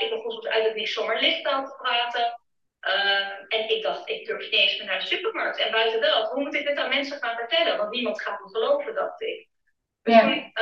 ik 0.00 0.10
begon 0.10 0.30
soms 0.30 0.46
uit 0.46 0.64
het 0.64 0.74
niet 0.74 0.88
zomaar 0.88 1.20
lichttaal 1.20 1.64
te 1.64 1.74
praten. 1.76 2.40
en 3.48 3.68
ik 3.68 3.82
dacht, 3.82 4.08
ik 4.08 4.26
durf 4.26 4.42
niet 4.42 4.52
eens 4.52 4.78
meer 4.78 4.86
naar 4.86 5.00
de 5.00 5.06
supermarkt. 5.06 5.58
En 5.58 5.70
buiten 5.70 6.00
dat, 6.00 6.30
hoe 6.30 6.42
moet 6.42 6.54
ik 6.54 6.66
dit 6.66 6.76
aan 6.76 6.88
mensen 6.88 7.18
gaan 7.18 7.36
vertellen? 7.36 7.76
Want 7.76 7.90
niemand 7.90 8.22
gaat 8.22 8.40
me 8.40 8.48
geloven, 8.48 8.94
dacht 8.94 9.22
ik. 9.22 9.48
Dus 10.02 10.20
toen, 10.20 10.52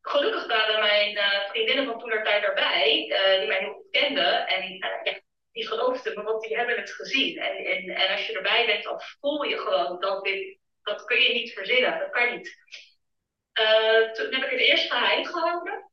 gelukkig 0.00 0.46
waren 0.46 0.80
mijn 0.80 1.18
vriendinnen 1.48 1.84
van 1.84 1.98
toen 1.98 2.22
tijd 2.22 2.44
erbij, 2.44 2.90
die 3.38 3.48
mij 3.48 3.58
heel 3.58 3.72
goed 3.72 3.90
kenden. 3.90 4.46
En 4.46 4.72
ja, 5.02 5.22
die 5.54 5.66
geloofden 5.66 6.14
me, 6.14 6.22
want 6.22 6.42
die 6.42 6.56
hebben 6.56 6.76
het 6.76 6.90
gezien. 6.90 7.38
En, 7.38 7.56
en, 7.56 7.88
en 7.88 8.10
als 8.10 8.26
je 8.26 8.32
erbij 8.32 8.66
bent, 8.66 8.84
dan 8.84 9.00
voel 9.00 9.42
je 9.42 9.58
gewoon 9.58 10.00
dat 10.00 10.24
dit, 10.24 10.58
dat 10.82 11.04
kun 11.04 11.20
je 11.20 11.32
niet 11.32 11.52
verzinnen, 11.52 11.98
dat 11.98 12.10
kan 12.10 12.36
niet. 12.36 12.56
Uh, 13.60 14.12
toen 14.12 14.32
heb 14.34 14.42
ik 14.42 14.50
het 14.50 14.60
eerst 14.60 14.92
geheim 14.92 15.24
gehouden. 15.24 15.90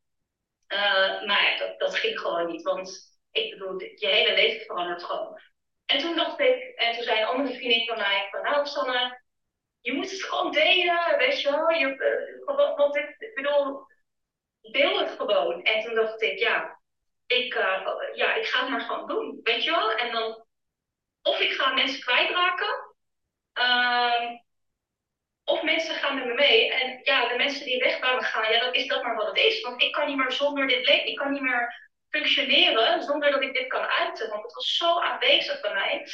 Uh, 0.67 1.25
maar 1.25 1.55
dat, 1.59 1.79
dat 1.79 1.95
ging 1.95 2.19
gewoon 2.19 2.51
niet, 2.51 2.61
want 2.61 3.19
ik 3.31 3.51
bedoel, 3.51 3.79
je 3.79 4.07
hele 4.07 4.33
leven 4.33 4.65
verandert 4.65 5.03
gewoon. 5.03 5.39
En 5.85 5.99
toen 5.99 6.15
dacht 6.15 6.39
ik, 6.39 6.73
en 6.75 6.93
toen 6.93 7.03
zei 7.03 7.19
een 7.19 7.27
andere 7.27 7.57
vriendin 7.57 7.87
van 7.87 7.97
mij, 7.97 8.27
van 8.31 8.41
nou 8.41 8.65
Sanne, 8.65 9.21
je 9.81 9.93
moet 9.93 10.11
het 10.11 10.23
gewoon 10.23 10.51
delen, 10.51 11.17
weet 11.17 11.41
je 11.41 11.51
wel. 11.51 11.69
Je, 11.69 11.85
uh, 12.45 12.75
want 12.75 12.95
ik 12.95 13.31
bedoel, 13.35 13.85
deel 14.61 14.99
het 14.99 15.09
gewoon. 15.09 15.63
En 15.63 15.83
toen 15.83 15.95
dacht 15.95 16.21
ik, 16.21 16.39
ja, 16.39 16.80
ik, 17.31 17.55
uh, 17.55 17.87
ja, 18.13 18.33
ik 18.33 18.45
ga 18.45 18.59
het 18.59 18.69
maar 18.69 18.81
gewoon 18.81 19.07
doen, 19.07 19.39
weet 19.43 19.63
je 19.63 19.71
wel? 19.71 19.91
En 19.91 20.11
dan, 20.11 20.45
of 21.21 21.39
ik 21.39 21.51
ga 21.51 21.73
mensen 21.73 22.01
kwijtraken, 22.01 22.95
uh, 23.59 24.39
of 25.43 25.63
mensen 25.63 25.95
gaan 25.95 26.15
met 26.15 26.25
me 26.25 26.33
mee. 26.33 26.71
En 26.71 26.99
ja, 27.03 27.27
de 27.27 27.35
mensen 27.35 27.65
die 27.65 27.79
weg 27.79 27.99
waren 27.99 28.23
gaan, 28.23 28.51
ja, 28.51 28.59
dan 28.59 28.73
is 28.73 28.87
dat 28.87 29.03
maar 29.03 29.15
wat 29.15 29.27
het 29.27 29.37
is. 29.37 29.61
Want 29.61 29.81
ik 29.81 29.91
kan 29.91 30.07
niet 30.07 30.17
meer 30.17 30.31
zonder 30.31 30.67
dit 30.67 30.85
leven, 30.85 31.07
ik 31.07 31.15
kan 31.15 31.31
niet 31.31 31.41
meer 31.41 31.89
functioneren 32.09 33.03
zonder 33.03 33.31
dat 33.31 33.41
ik 33.41 33.53
dit 33.53 33.67
kan 33.67 33.85
uiten. 33.85 34.29
Want 34.29 34.43
het 34.43 34.53
was 34.53 34.75
zo 34.75 34.99
aanwezig 34.99 35.61
bij 35.61 35.73
mij. 35.73 36.07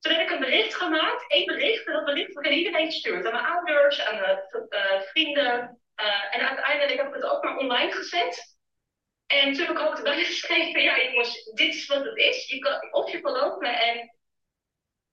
Toen 0.00 0.12
heb 0.12 0.22
ik 0.22 0.30
een 0.30 0.40
bericht 0.40 0.74
gemaakt, 0.74 1.30
één 1.30 1.46
bericht, 1.46 1.86
en 1.86 1.92
dat 1.92 2.04
bericht 2.04 2.34
heb 2.34 2.44
ik 2.44 2.50
aan 2.50 2.56
iedereen 2.56 2.86
gestuurd. 2.86 3.26
Aan 3.26 3.32
mijn 3.32 3.44
ouders, 3.44 4.00
aan 4.04 4.20
mijn 4.20 4.38
uh, 4.70 5.00
vrienden. 5.00 5.80
Uh, 6.00 6.34
en 6.34 6.48
uiteindelijk 6.48 6.96
heb 6.96 7.08
ik 7.08 7.14
het 7.14 7.30
ook 7.30 7.44
maar 7.44 7.56
online 7.56 7.92
gezet. 7.92 8.49
En 9.30 9.52
toen 9.52 9.66
heb 9.66 9.76
ik 9.76 9.82
ook 9.82 9.96
erbij 9.96 10.24
geschreven, 10.24 10.82
ja 10.82 11.02
jongens, 11.02 11.44
dit 11.44 11.74
is 11.74 11.86
wat 11.86 12.04
het 12.04 12.16
is. 12.16 12.48
Je 12.48 12.58
kan, 12.58 12.92
of 12.92 13.10
je 13.10 13.18
gelooft 13.18 13.58
me 13.58 13.68
en 13.68 14.18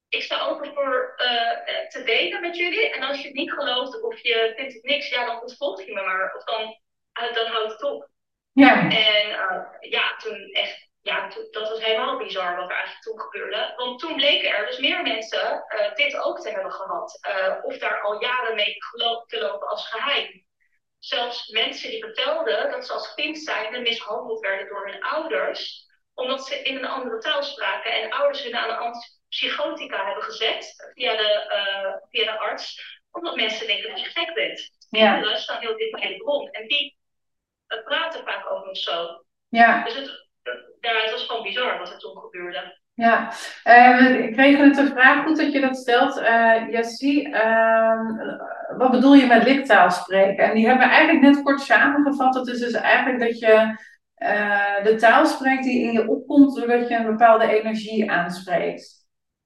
ik 0.09 0.23
sta 0.23 0.41
open 0.41 0.73
voor 0.73 1.15
uh, 1.17 1.87
te 1.87 2.03
delen 2.05 2.41
met 2.41 2.57
jullie. 2.57 2.89
En 2.89 3.03
als 3.03 3.17
je 3.17 3.27
het 3.27 3.35
niet 3.35 3.51
gelooft 3.51 4.01
of 4.01 4.19
je 4.19 4.53
vindt 4.55 4.73
het 4.73 4.83
niks, 4.83 5.09
ja 5.09 5.25
dan 5.25 5.41
ontvolg 5.41 5.81
je 5.81 5.93
me 5.93 6.01
maar. 6.01 6.35
Of 6.35 6.43
dan, 6.43 6.77
uh, 7.21 7.33
dan 7.33 7.45
houdt 7.45 7.71
het 7.71 7.83
op. 7.83 8.09
Ja. 8.53 8.89
En 8.89 9.37
ja, 9.79 10.15
toen 10.17 10.49
echt, 10.51 10.89
ja, 11.01 11.27
toen, 11.27 11.47
dat 11.51 11.69
was 11.69 11.83
helemaal 11.83 12.17
bizar 12.17 12.55
wat 12.55 12.69
er 12.69 12.75
eigenlijk 12.75 13.03
toen 13.03 13.19
gebeurde. 13.19 13.73
Want 13.75 13.99
toen 13.99 14.15
bleken 14.15 14.49
er 14.49 14.65
dus 14.65 14.79
meer 14.79 15.01
mensen 15.01 15.63
dit 15.95 16.17
ook 16.17 16.39
te 16.39 16.49
hebben 16.49 16.71
gehad. 16.71 17.19
of 17.63 17.77
daar 17.77 18.01
al 18.01 18.21
jaren 18.21 18.55
mee 18.55 18.75
te 19.25 19.39
lopen 19.39 19.67
als 19.67 19.89
geheim 19.89 20.46
zelfs 21.07 21.47
mensen 21.47 21.89
die 21.89 22.03
vertelden 22.03 22.71
dat 22.71 22.85
ze 22.85 22.93
als 22.93 23.13
kind 23.13 23.37
zijn 23.37 23.81
mishandeld 23.81 24.39
werden 24.39 24.67
door 24.67 24.87
hun 24.87 25.03
ouders, 25.03 25.85
omdat 26.13 26.45
ze 26.45 26.61
in 26.61 26.75
een 26.75 26.85
andere 26.85 27.17
taal 27.17 27.43
spraken 27.43 27.91
en 27.91 28.11
ouders 28.11 28.43
hun 28.43 28.55
aan 28.55 28.69
een 28.69 28.75
antipsychotica 28.75 30.05
hebben 30.05 30.23
gezet 30.23 30.91
via 30.93 31.15
de, 31.15 31.45
uh, 31.49 32.09
via 32.09 32.31
de 32.31 32.39
arts, 32.39 32.81
omdat 33.11 33.35
mensen 33.35 33.67
denken 33.67 33.89
dat 33.89 33.99
je 33.99 34.05
gek 34.05 34.33
bent. 34.33 34.69
Ja. 34.89 35.13
Kinderen 35.13 35.39
staan 35.39 35.59
heel 35.59 35.77
dicht 35.77 35.91
bij 35.91 36.07
de 36.07 36.17
bron 36.17 36.49
en 36.49 36.67
die 36.67 36.97
uh, 37.67 37.83
praten 37.83 38.23
vaak 38.23 38.51
over 38.51 38.75
zo. 38.75 39.25
Ja. 39.49 39.83
Dus 39.83 39.93
het, 39.93 40.27
ja, 40.79 41.01
het 41.01 41.11
was 41.11 41.25
gewoon 41.25 41.43
bizar 41.43 41.77
wat 41.77 41.91
er 41.91 41.99
toen 41.99 42.17
gebeurde. 42.17 42.79
Ja, 42.97 43.31
ik 44.17 44.33
kreeg 44.33 44.57
net 44.57 44.77
een 44.77 44.87
vraag, 44.87 45.25
goed 45.25 45.37
dat 45.37 45.51
je 45.51 45.59
dat 45.59 45.77
stelt. 45.77 46.17
Uh, 46.17 47.97
wat 48.77 48.91
bedoel 48.91 49.13
je 49.13 49.25
met 49.25 49.43
liktaal 49.43 49.91
spreken? 49.91 50.43
En 50.43 50.53
die 50.53 50.67
hebben 50.67 50.87
we 50.87 50.93
eigenlijk 50.93 51.25
net 51.25 51.43
kort 51.43 51.61
samengevat. 51.61 52.33
Dat 52.33 52.47
is 52.47 52.59
dus 52.59 52.73
eigenlijk 52.73 53.19
dat 53.19 53.39
je 53.39 53.77
uh, 54.17 54.83
de 54.83 54.95
taal 54.95 55.25
spreekt 55.25 55.63
die 55.63 55.83
in 55.83 55.91
je 55.91 56.07
opkomt 56.07 56.55
doordat 56.55 56.87
je 56.87 56.95
een 56.95 57.05
bepaalde 57.05 57.47
energie 57.47 58.11
aanspreekt. 58.11 59.05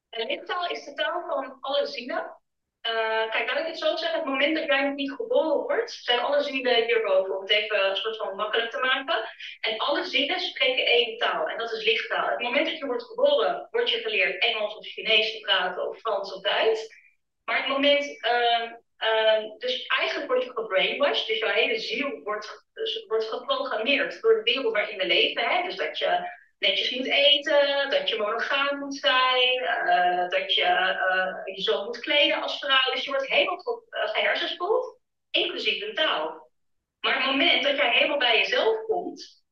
En 0.09 0.27
liktaal 0.27 0.67
is 0.67 0.85
de 0.85 0.93
taal 0.93 1.23
van 1.27 1.57
alle 1.59 1.87
zinnen. 1.87 2.40
Uh, 2.87 3.31
kijk, 3.31 3.47
laat 3.47 3.59
ik 3.59 3.65
het 3.65 3.77
zo 3.77 3.95
zeggen. 3.95 4.19
Het 4.19 4.27
moment 4.27 4.55
dat 4.55 4.65
jij 4.65 4.83
nog 4.83 4.95
niet 4.95 5.11
geboren 5.11 5.57
wordt, 5.57 5.91
zijn 5.91 6.19
alle 6.19 6.43
zielen 6.43 6.85
hierboven. 6.85 7.35
Om 7.35 7.41
het 7.41 7.49
even 7.49 7.89
een 7.89 7.95
soort 7.95 8.17
van 8.17 8.35
makkelijk 8.35 8.71
te 8.71 8.79
maken. 8.79 9.29
En 9.59 9.77
alle 9.77 10.03
zielen 10.03 10.39
spreken 10.39 10.85
één 10.85 11.17
taal. 11.17 11.47
En 11.47 11.57
dat 11.57 11.71
is 11.71 11.83
lichttaal. 11.83 12.29
Het 12.29 12.39
moment 12.39 12.65
dat 12.65 12.77
je 12.77 12.85
wordt 12.85 13.03
geboren, 13.03 13.67
word 13.71 13.89
je 13.89 13.97
geleerd 13.97 14.43
Engels 14.43 14.75
of 14.75 14.85
Chinees 14.85 15.31
te 15.31 15.39
praten. 15.39 15.89
Of 15.89 15.99
Frans 15.99 16.33
of 16.33 16.41
Duits. 16.41 16.95
Maar 17.45 17.57
het 17.57 17.67
moment... 17.67 18.05
Uh, 18.05 18.71
uh, 19.01 19.51
dus 19.57 19.85
eigenlijk 19.85 20.31
word 20.31 20.43
je 20.43 20.51
gebrainwashed. 20.53 21.27
Dus 21.27 21.39
jouw 21.39 21.51
hele 21.51 21.79
ziel 21.79 22.19
wordt, 22.23 22.65
dus 22.73 23.05
wordt 23.07 23.29
geprogrammeerd 23.29 24.21
door 24.21 24.33
de 24.33 24.43
wereld 24.43 24.73
waarin 24.73 24.97
we 24.97 25.05
leven. 25.05 25.43
Hè? 25.43 25.63
Dus 25.63 25.75
dat 25.75 25.97
je 25.97 26.39
netjes 26.61 26.91
moet 26.91 27.07
eten, 27.07 27.89
dat 27.89 28.09
je 28.09 28.17
monogaam 28.17 28.79
moet 28.79 28.95
zijn, 28.95 29.61
uh, 29.61 30.29
dat 30.29 30.53
je 30.53 30.63
uh, 30.63 31.55
je 31.55 31.61
zo 31.61 31.83
moet 31.83 31.99
kleden 31.99 32.41
als 32.41 32.59
vrouw. 32.59 32.93
Dus 32.93 33.03
je 33.03 33.09
wordt 33.09 33.27
helemaal 33.27 33.57
tot 33.57 33.83
uh, 33.89 34.09
gehersenspoeld, 34.09 34.99
inclusief 35.31 35.79
de 35.79 35.93
taal. 35.93 36.49
Maar 36.99 37.15
het 37.15 37.25
moment 37.25 37.63
dat 37.63 37.75
jij 37.75 37.91
helemaal 37.91 38.17
bij 38.17 38.37
jezelf 38.37 38.85
komt, 38.85 39.43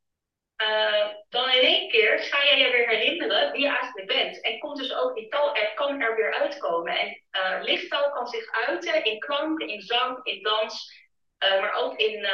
dan 1.30 1.50
in 1.50 1.62
één 1.62 1.90
keer 1.90 2.20
ga 2.20 2.44
jij 2.44 2.58
je 2.58 2.72
weer 2.72 2.88
herinneren 2.88 3.52
wie 3.52 3.62
je 3.62 3.68
eigenlijk 3.68 4.08
bent. 4.08 4.42
En 4.42 4.60
komt 4.60 4.78
dus 4.78 4.96
ook 4.96 5.16
die 5.16 5.28
taal 5.28 5.56
er, 5.56 5.74
kan 5.74 6.02
er 6.02 6.16
weer 6.16 6.34
uitkomen. 6.34 6.98
En 6.98 7.64
lichttaal 7.64 8.12
kan 8.12 8.28
zich 8.28 8.52
uiten 8.68 9.04
in 9.04 9.20
klank, 9.20 9.60
in 9.60 9.82
zang, 9.82 10.20
in 10.24 10.42
dans, 10.42 10.94
maar 11.40 11.74
ook 11.74 11.98
in 11.98 12.28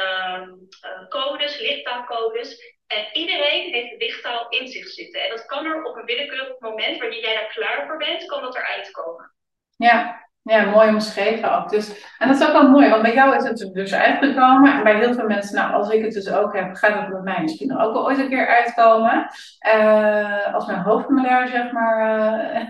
codes, 1.08 1.58
lichttaalcodes. 1.58 2.75
En 2.86 3.06
iedereen 3.12 3.72
heeft 3.72 3.90
de 3.90 3.96
lichttaal 3.98 4.46
in 4.48 4.68
zich 4.68 4.88
zitten. 4.88 5.22
En 5.22 5.30
dat 5.30 5.46
kan 5.46 5.64
er 5.64 5.84
op 5.84 5.96
een 5.96 6.04
willekeurig 6.04 6.58
moment, 6.58 6.98
wanneer 6.98 7.20
jij 7.20 7.34
daar 7.34 7.52
klaar 7.54 7.86
voor 7.86 7.96
bent, 7.96 8.26
kan 8.26 8.42
dat 8.42 8.56
eruit 8.56 8.90
komen. 8.90 9.32
Ja, 9.76 10.26
ja 10.42 10.64
mooi 10.64 10.88
omschreven 10.88 11.56
ook. 11.56 11.70
Dus, 11.70 12.14
en 12.18 12.28
dat 12.28 12.40
is 12.40 12.46
ook 12.46 12.52
wel 12.52 12.70
mooi, 12.70 12.88
want 12.88 13.02
bij 13.02 13.14
jou 13.14 13.36
is 13.36 13.44
het 13.44 13.74
dus 13.74 13.94
uitgekomen. 13.94 14.72
En 14.72 14.82
bij 14.82 14.98
heel 14.98 15.14
veel 15.14 15.26
mensen, 15.26 15.56
nou, 15.56 15.72
als 15.72 15.90
ik 15.90 16.04
het 16.04 16.12
dus 16.12 16.32
ook 16.32 16.54
heb, 16.54 16.74
gaat 16.74 17.00
het 17.00 17.10
bij 17.10 17.20
mij 17.20 17.42
misschien 17.42 17.78
ook 17.78 17.92
wel 17.92 18.04
ooit 18.04 18.18
een 18.18 18.28
keer 18.28 18.46
uitkomen. 18.46 19.30
Uh, 19.74 20.54
als 20.54 20.66
mijn 20.66 20.80
hoofd 20.80 21.08
me 21.08 21.22
daar, 21.22 21.48
zeg 21.48 21.72
maar, 21.72 22.24
uh, 22.54 22.68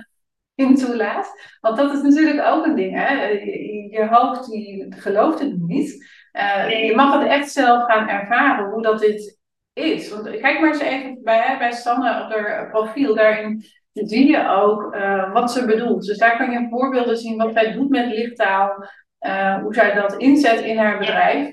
in 0.55 0.75
toelaat. 0.75 1.57
Want 1.61 1.77
dat 1.77 1.93
is 1.93 2.03
natuurlijk 2.03 2.47
ook 2.47 2.67
een 2.67 2.75
ding, 2.75 2.95
hè. 2.99 3.23
Je, 3.29 3.89
je 3.91 4.07
hoofd 4.07 4.51
die 4.51 4.87
gelooft 4.97 5.39
het 5.39 5.59
niet. 5.59 6.15
Uh, 6.33 6.87
Je 6.87 6.95
mag 6.95 7.21
het 7.21 7.29
echt 7.29 7.51
zelf 7.51 7.85
gaan 7.85 8.09
ervaren, 8.09 8.71
hoe 8.71 8.83
dat 8.83 9.01
dit 9.01 9.39
is. 9.77 10.11
Want 10.11 10.31
kijk 10.41 10.61
maar 10.61 10.69
eens 10.69 10.81
even 10.81 11.23
bij, 11.23 11.59
bij 11.59 11.73
Sanne 11.73 12.25
op 12.25 12.31
haar 12.31 12.71
profiel. 12.71 13.15
Daarin 13.15 13.65
zie 13.93 14.27
je 14.31 14.49
ook 14.49 14.95
uh, 14.95 15.33
wat 15.33 15.53
ze 15.53 15.67
bedoelt. 15.67 16.07
Dus 16.07 16.19
daar 16.19 16.37
kan 16.37 16.51
je 16.51 16.69
voorbeelden 16.71 17.17
zien 17.17 17.37
wat 17.37 17.53
zij 17.53 17.73
doet 17.73 17.89
met 17.89 18.07
lichttaal. 18.07 18.85
Uh, 19.21 19.59
hoe 19.59 19.75
zij 19.75 19.95
dat 19.95 20.17
inzet 20.17 20.61
in 20.61 20.79
haar 20.79 20.99
bedrijf. 20.99 21.47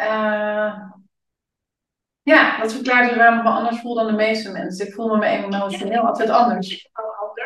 Uh, 0.00 0.78
ja, 2.22 2.60
dat 2.60 2.72
verklaart 2.72 3.08
dus 3.08 3.16
waarom 3.16 3.38
ik 3.38 3.44
me 3.44 3.50
anders 3.50 3.80
voel 3.80 3.94
dan 3.94 4.06
de 4.06 4.12
meeste 4.12 4.52
mensen. 4.52 4.86
Ik 4.86 4.92
voel 4.92 5.16
me 5.16 5.26
emotioneel 5.26 6.06
altijd 6.06 6.30
anders. 6.30 6.90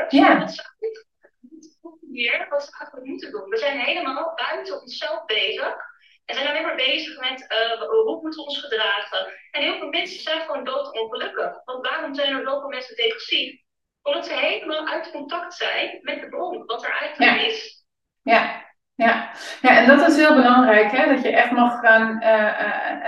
Ja. 0.09 0.39
Dat 0.39 0.49
is 0.49 1.79
hier 2.13 2.47
wat 2.51 2.67
we 2.67 2.77
eigenlijk 2.79 3.07
moeten 3.07 3.31
doen. 3.31 3.49
We 3.49 3.57
zijn 3.57 3.79
helemaal 3.79 4.33
buiten 4.35 4.81
onszelf 4.81 5.25
bezig. 5.25 5.86
En 6.27 6.35
zijn 6.35 6.49
alleen 6.49 6.63
maar 6.63 6.75
bezig 6.75 7.21
met 7.21 7.41
uh, 7.41 7.89
hoe 7.89 8.19
moeten 8.23 8.41
we 8.41 8.47
ons 8.47 8.61
gedragen. 8.61 9.33
En 9.51 9.63
heel 9.63 9.79
veel 9.79 9.89
mensen 9.89 10.21
zijn 10.21 10.41
gewoon 10.41 10.65
doodongelukkig. 10.65 11.65
Want 11.65 11.87
waarom 11.87 12.15
zijn 12.15 12.37
er 12.37 12.45
zoveel 12.45 12.69
mensen 12.69 12.97
depressief? 12.97 13.61
Omdat 14.03 14.27
ze 14.27 14.33
helemaal 14.35 14.87
uit 14.89 15.11
contact 15.11 15.55
zijn 15.55 15.99
met 16.03 16.21
de 16.21 16.29
bron, 16.29 16.67
wat 16.67 16.85
er 16.85 16.91
eigenlijk 16.91 17.41
is. 17.41 17.85
Ja. 18.23 18.65
Ja. 18.95 19.31
ja, 19.63 19.77
en 19.77 19.87
dat 19.87 20.09
is 20.09 20.17
heel 20.17 20.35
belangrijk, 20.35 20.91
hè? 20.91 21.15
dat 21.15 21.23
je 21.23 21.31
echt 21.31 21.51
mag 21.51 21.81
gaan 21.81 22.23
uh, 22.23 22.61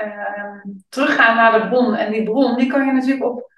uh, 0.04 0.62
teruggaan 0.88 1.36
naar 1.36 1.62
de 1.62 1.68
bron. 1.68 1.94
En 1.94 2.12
die 2.12 2.22
bron, 2.22 2.56
die 2.56 2.66
kan 2.66 2.86
je 2.86 2.92
natuurlijk 2.92 3.24
op 3.24 3.52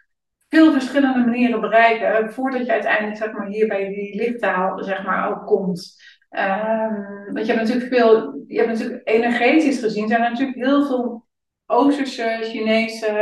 veel 0.48 0.72
verschillende 0.72 1.18
manieren 1.18 1.60
bereiken, 1.60 2.32
voordat 2.32 2.66
je 2.66 2.72
uiteindelijk 2.72 3.16
zeg 3.16 3.32
maar, 3.32 3.46
hier 3.46 3.66
bij 3.66 3.88
die 3.88 4.16
lichttaal 4.16 4.82
zeg 4.82 5.02
maar, 5.02 5.28
ook 5.28 5.46
komt. 5.46 6.02
Um, 6.30 7.32
want 7.32 7.46
je 7.46 7.52
hebt 7.52 7.68
natuurlijk 7.68 7.94
veel, 7.94 8.44
je 8.46 8.56
hebt 8.58 8.68
natuurlijk 8.68 9.08
energetisch 9.08 9.80
gezien, 9.80 10.08
zijn 10.08 10.22
er 10.22 10.30
natuurlijk 10.30 10.58
heel 10.58 10.86
veel 10.86 11.26
Oosterse, 11.66 12.38
Chinese 12.42 13.12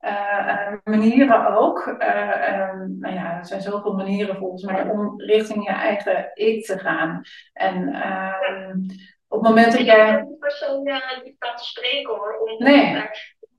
uh, 0.00 0.72
manieren 0.84 1.56
ook. 1.56 1.86
Uh, 1.86 2.70
um, 2.70 2.98
nou 2.98 3.14
ja, 3.14 3.38
er 3.38 3.46
zijn 3.46 3.60
zoveel 3.60 3.94
manieren 3.94 4.36
volgens 4.36 4.62
mij 4.62 4.82
om 4.82 5.20
richting 5.20 5.64
je 5.64 5.70
eigen 5.70 6.30
ik 6.34 6.64
te 6.64 6.78
gaan. 6.78 7.22
En 7.52 7.76
um, 7.76 8.86
op 9.28 9.40
het 9.40 9.48
moment 9.48 9.72
dat 9.72 9.86
jij. 9.86 10.18
Ik 10.18 10.38
persoon 10.38 10.82
niet 11.24 11.36
te 11.38 11.64
spreken 11.64 12.14
hoor. 12.14 12.38
Om 12.38 12.64
nee. 12.64 12.96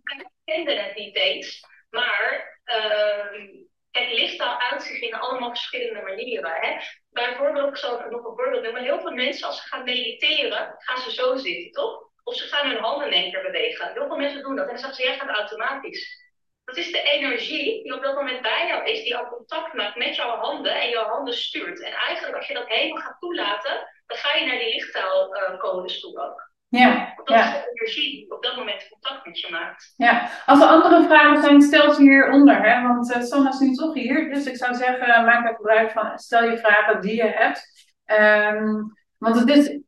Ik 0.04 0.28
kende 0.44 0.74
het 0.74 0.96
niet 0.96 1.16
eens. 1.16 1.68
Maar. 1.90 2.58
Uh, 2.66 3.68
het 3.92 4.12
lichttaal 4.12 4.60
uit 4.60 4.84
zich 4.84 5.02
in 5.02 5.14
allemaal 5.14 5.50
verschillende 5.50 6.02
manieren. 6.02 6.52
Hè? 6.52 6.78
Bijvoorbeeld, 7.10 7.70
ik 7.70 7.78
zal 7.78 8.00
nog 8.10 8.26
een 8.26 8.36
voorbeeld 8.36 8.64
noemen. 8.64 8.84
Heel 8.84 9.02
veel 9.02 9.12
mensen, 9.12 9.48
als 9.48 9.62
ze 9.62 9.68
gaan 9.68 9.84
mediteren, 9.84 10.76
gaan 10.78 11.02
ze 11.02 11.12
zo 11.12 11.36
zitten, 11.36 11.72
toch? 11.72 12.08
Of 12.24 12.36
ze 12.36 12.48
gaan 12.48 12.70
hun 12.70 12.82
handen 12.82 13.08
in 13.08 13.14
één 13.14 13.32
keer 13.32 13.42
bewegen. 13.42 13.94
Heel 13.94 14.08
veel 14.08 14.18
mensen 14.18 14.42
doen 14.42 14.56
dat. 14.56 14.66
En 14.66 14.72
dan 14.72 14.80
zeggen 14.80 14.98
ze, 14.98 15.10
jij 15.10 15.20
gaat 15.20 15.38
automatisch. 15.38 16.28
Dat 16.66 16.78
is 16.78 16.92
de 16.92 17.02
energie 17.02 17.84
die 17.84 17.94
op 17.94 18.04
dat 18.04 18.16
moment 18.16 18.42
bij 18.42 18.68
jou 18.68 18.90
is, 18.90 19.04
die 19.04 19.18
al 19.18 19.28
contact 19.28 19.74
maakt 19.74 19.96
met 19.96 20.16
jouw 20.16 20.36
handen 20.38 20.82
en 20.82 20.90
jouw 20.90 21.08
handen 21.08 21.34
stuurt. 21.34 21.82
En 21.82 21.92
eigenlijk, 21.92 22.36
als 22.36 22.48
je 22.48 22.54
dat 22.54 22.68
helemaal 22.68 23.02
gaat 23.02 23.20
toelaten, 23.20 23.88
dan 24.06 24.18
ga 24.18 24.36
je 24.38 24.46
naar 24.46 24.60
die 24.60 24.74
lichttaalcodes 24.74 26.00
toe 26.00 26.20
ook. 26.20 26.49
Ja, 26.70 27.14
dat 27.16 27.38
ja. 27.38 27.46
is 27.46 27.52
de 27.52 27.72
energie 27.74 28.12
die 28.12 28.32
op 28.36 28.44
dat 28.44 28.56
moment 28.56 28.88
contact 28.90 29.26
met 29.26 29.40
je 29.40 29.48
maakt. 29.52 29.94
Ja, 29.98 30.30
als 30.46 30.62
er 30.62 30.68
andere 30.68 31.04
vragen 31.04 31.42
zijn, 31.42 31.62
stel 31.62 31.92
ze 31.94 32.02
hieronder. 32.02 32.62
Hè? 32.62 32.88
Want 32.88 33.16
uh, 33.16 33.22
Sanne 33.22 33.50
is 33.50 33.60
nu 33.60 33.74
toch 33.74 33.94
hier. 33.94 34.34
Dus 34.34 34.46
ik 34.46 34.58
zou 34.58 34.76
zeggen, 34.76 35.26
maak 35.26 35.48
er 35.48 35.56
gebruik 35.56 35.92
van. 35.92 36.20
Stel 36.20 36.44
je 36.44 36.58
vragen 36.58 37.02
die 37.02 37.16
je 37.16 37.28
hebt. 37.28 37.88
Um, 38.06 38.98
want 39.18 39.40
het 39.40 39.50
is 39.50 39.80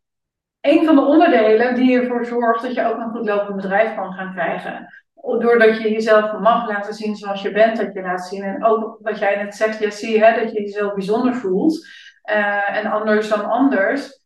een 0.61 0.85
van 0.85 0.95
de 0.95 1.01
onderdelen 1.01 1.75
die 1.75 1.99
ervoor 1.99 2.25
zorgt 2.25 2.61
dat 2.61 2.73
je 2.73 2.85
ook 2.85 2.97
een 2.97 3.11
goed 3.11 3.25
lopend 3.25 3.55
bedrijf 3.55 3.95
kan 3.95 4.13
gaan 4.13 4.33
krijgen. 4.33 4.93
Doordat 5.13 5.81
je 5.81 5.91
jezelf 5.91 6.39
mag 6.39 6.67
laten 6.67 6.93
zien 6.93 7.15
zoals 7.15 7.41
je 7.41 7.51
bent, 7.51 7.77
dat 7.77 7.93
je 7.93 8.01
laat 8.01 8.25
zien. 8.25 8.43
En 8.43 8.65
ook 8.65 8.97
wat 9.01 9.19
jij 9.19 9.35
net 9.35 9.55
zegt, 9.55 9.79
Jessie, 9.79 10.23
hè, 10.23 10.39
dat 10.39 10.51
je 10.51 10.61
jezelf 10.61 10.93
bijzonder 10.93 11.35
voelt. 11.35 11.87
Uh, 12.31 12.77
en 12.77 12.91
anders 12.91 13.29
dan 13.29 13.45
anders 13.45 14.20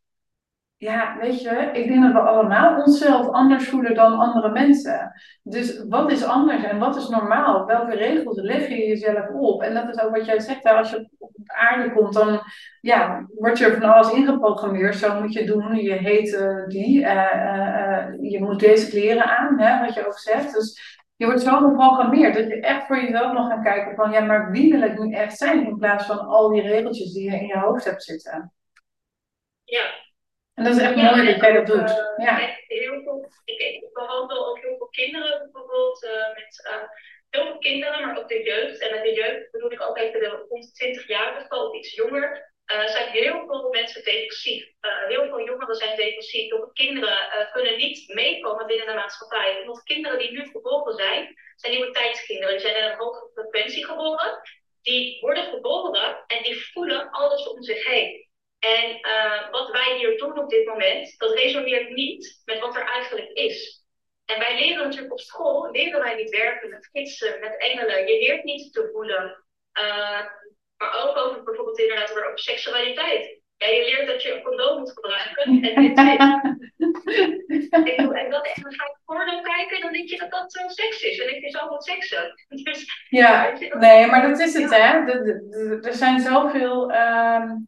ja, 0.77 1.17
weet 1.19 1.41
je, 1.41 1.69
ik 1.73 1.88
denk 1.88 2.03
dat 2.03 2.11
we 2.11 2.19
allemaal 2.19 2.83
onszelf 2.83 3.29
anders 3.29 3.69
voelen 3.69 3.95
dan 3.95 4.19
andere 4.19 4.49
mensen. 4.49 5.11
Dus 5.43 5.83
wat 5.88 6.11
is 6.11 6.23
anders 6.23 6.63
en 6.63 6.79
wat 6.79 6.95
is 6.95 7.07
normaal? 7.07 7.65
Welke 7.65 7.95
regels 7.95 8.38
leg 8.41 8.67
je 8.67 8.88
jezelf 8.88 9.29
op? 9.29 9.61
En 9.61 9.73
dat 9.73 9.89
is 9.89 10.01
ook 10.01 10.15
wat 10.15 10.25
jij 10.25 10.39
zegt, 10.39 10.65
als 10.65 10.89
je 10.89 11.09
op 11.17 11.31
aarde 11.45 11.91
komt, 11.91 12.13
dan 12.13 12.39
ja, 12.81 13.25
wordt 13.35 13.57
je 13.57 13.77
van 13.79 13.93
alles 13.93 14.13
ingeprogrammeerd. 14.13 14.95
Zo 14.95 15.21
moet 15.21 15.33
je 15.33 15.45
doen, 15.45 15.75
je 15.75 15.93
heet 15.93 16.33
uh, 16.33 16.67
die, 16.67 16.99
uh, 16.99 17.33
uh, 17.35 18.31
je 18.31 18.43
moet 18.43 18.59
deze 18.59 18.89
kleren 18.89 19.38
aan, 19.38 19.59
hè, 19.59 19.85
wat 19.85 19.93
je 19.93 20.07
ook 20.07 20.17
zegt. 20.17 20.53
Dus 20.53 20.97
je 21.15 21.25
wordt 21.25 21.41
zo 21.41 21.57
geprogrammeerd 21.57 22.33
dat 22.33 22.47
je 22.47 22.59
echt 22.59 22.85
voor 22.85 23.01
jezelf 23.01 23.33
nog 23.33 23.47
gaat 23.47 23.63
kijken 23.63 23.95
van, 23.95 24.11
ja, 24.11 24.19
maar 24.19 24.51
wie 24.51 24.71
wil 24.71 24.81
ik 24.81 24.99
nu 24.99 25.13
echt 25.13 25.38
zijn? 25.38 25.67
In 25.67 25.77
plaats 25.77 26.05
van 26.05 26.19
al 26.19 26.49
die 26.49 26.61
regeltjes 26.61 27.13
die 27.13 27.31
je 27.31 27.39
in 27.39 27.47
je 27.47 27.59
hoofd 27.59 27.85
hebt 27.85 28.03
zitten. 28.03 28.53
Ja, 29.63 30.03
en 30.55 30.63
dat 30.63 30.75
is 30.75 30.81
echt 30.81 30.95
ja, 30.95 31.15
mooi 31.15 31.31
dat 31.31 31.41
jij 31.41 31.53
dat 31.53 31.67
doet. 31.67 31.89
Uh, 31.89 32.25
ja. 32.25 32.57
Heel 32.67 33.01
veel, 33.03 33.29
ik, 33.45 33.59
ik 33.59 33.93
behandel 33.93 34.47
ook 34.47 34.59
heel 34.59 34.77
veel 34.77 34.87
kinderen 34.87 35.49
bijvoorbeeld. 35.51 36.03
Uh, 36.03 36.33
met 36.33 36.71
uh, 36.71 36.83
heel 37.29 37.45
veel 37.45 37.57
kinderen, 37.57 38.01
maar 38.01 38.17
ook 38.17 38.27
de 38.27 38.43
jeugd. 38.43 38.79
En 38.79 38.91
met 38.91 39.03
de 39.03 39.13
jeugd 39.13 39.51
bedoel 39.51 39.71
ik 39.71 39.81
ook 39.81 39.97
even 39.97 40.19
de 40.19 40.45
rond 40.49 40.75
20 40.75 41.07
jaar 41.07 41.45
of 41.49 41.73
iets 41.73 41.95
jonger. 41.95 42.53
Er 42.65 42.89
zijn 42.89 43.09
heel 43.09 43.43
veel 43.47 43.69
mensen 43.69 44.03
depressief. 44.03 44.67
heel 45.07 45.25
veel 45.25 45.45
jongeren 45.45 45.75
zijn 45.75 45.95
depressief. 45.95 46.49
Heel 46.49 46.57
veel 46.57 46.71
kinderen 46.73 47.17
kunnen 47.51 47.77
niet 47.77 48.13
meekomen 48.13 48.67
binnen 48.67 48.87
de 48.87 48.93
maatschappij. 48.93 49.63
Want 49.65 49.83
kinderen 49.83 50.19
die 50.19 50.31
nu 50.31 50.45
geboren 50.51 50.93
zijn, 50.93 51.35
zijn 51.55 51.73
nieuwe 51.73 51.91
tijdskinderen. 51.91 52.57
Die 52.57 52.65
zijn 52.67 52.75
in 52.75 52.91
een 52.91 52.97
hoge 52.97 53.29
frequentie 53.33 53.85
geboren. 53.85 54.41
Die 54.81 55.21
worden 55.21 55.43
geboren 55.43 56.23
en 56.27 56.43
die 56.43 56.71
voelen 56.71 57.09
alles 57.09 57.47
om 57.47 57.63
zich 57.63 57.85
heen. 57.85 58.24
En 58.73 58.99
uh, 59.01 59.51
wat 59.51 59.71
wij 59.71 59.97
hier 59.97 60.17
doen 60.17 60.39
op 60.39 60.49
dit 60.49 60.65
moment, 60.67 61.17
dat 61.17 61.34
resoneert 61.34 61.89
niet 61.89 62.41
met 62.45 62.60
wat 62.60 62.75
er 62.75 62.88
eigenlijk 62.88 63.32
is. 63.34 63.84
En 64.25 64.39
wij 64.39 64.56
leren 64.60 64.84
natuurlijk 64.84 65.12
op 65.12 65.19
school, 65.19 65.71
leren 65.71 66.01
wij 66.01 66.15
niet 66.15 66.30
werken 66.30 66.69
met 66.69 66.89
gidsen, 66.91 67.39
met 67.39 67.58
engelen. 67.58 68.08
Je 68.08 68.19
leert 68.19 68.43
niet 68.43 68.73
te 68.73 68.89
voelen. 68.93 69.43
Uh, 69.80 70.25
maar 70.78 71.04
ook 71.04 71.17
over 71.17 71.43
bijvoorbeeld 71.43 71.80
inderdaad 71.80 72.12
over 72.12 72.39
seksualiteit. 72.39 73.39
Ja, 73.58 73.67
je 73.67 73.84
leert 73.84 74.08
dat 74.08 74.23
je 74.23 74.34
een 74.34 74.43
condoom 74.43 74.80
moet 74.80 74.91
gebruiken. 74.91 75.43
En 75.43 75.62
dit 75.62 75.78
is. 75.78 75.95
en, 77.69 78.30
dat, 78.30 78.45
en 78.45 78.62
dan 78.62 78.73
ga 78.73 78.86
je 78.86 78.97
porno 79.06 79.41
kijken, 79.41 79.82
dan 79.82 79.93
denk 79.93 80.10
je 80.10 80.17
dat 80.17 80.32
dat 80.32 80.56
uh, 80.56 80.67
seks 80.67 81.01
is. 81.01 81.19
En 81.19 81.36
ik 81.36 81.41
vind 81.41 81.54
zo 81.54 81.67
wat 81.67 81.84
seksen. 81.84 82.34
Dus, 82.63 83.06
ja, 83.10 83.58
nee, 83.80 84.06
maar 84.06 84.30
dat 84.30 84.39
is 84.39 84.54
het, 84.54 84.69
hè. 84.69 85.12
Er 85.82 85.93
zijn 85.93 86.19
zoveel. 86.19 86.91
Um 86.91 87.67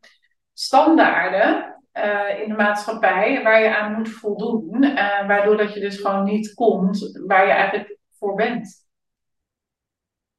standaarden 0.59 1.77
uh, 1.93 2.39
in 2.39 2.49
de 2.49 2.55
maatschappij 2.55 3.43
waar 3.43 3.61
je 3.61 3.75
aan 3.75 3.93
moet 3.93 4.09
voldoen, 4.09 4.83
uh, 4.83 5.27
waardoor 5.27 5.57
dat 5.57 5.73
je 5.73 5.79
dus 5.79 5.97
gewoon 5.97 6.23
niet 6.23 6.53
komt 6.53 7.19
waar 7.27 7.45
je 7.45 7.51
eigenlijk 7.51 7.97
voor 8.19 8.35
bent. 8.35 8.85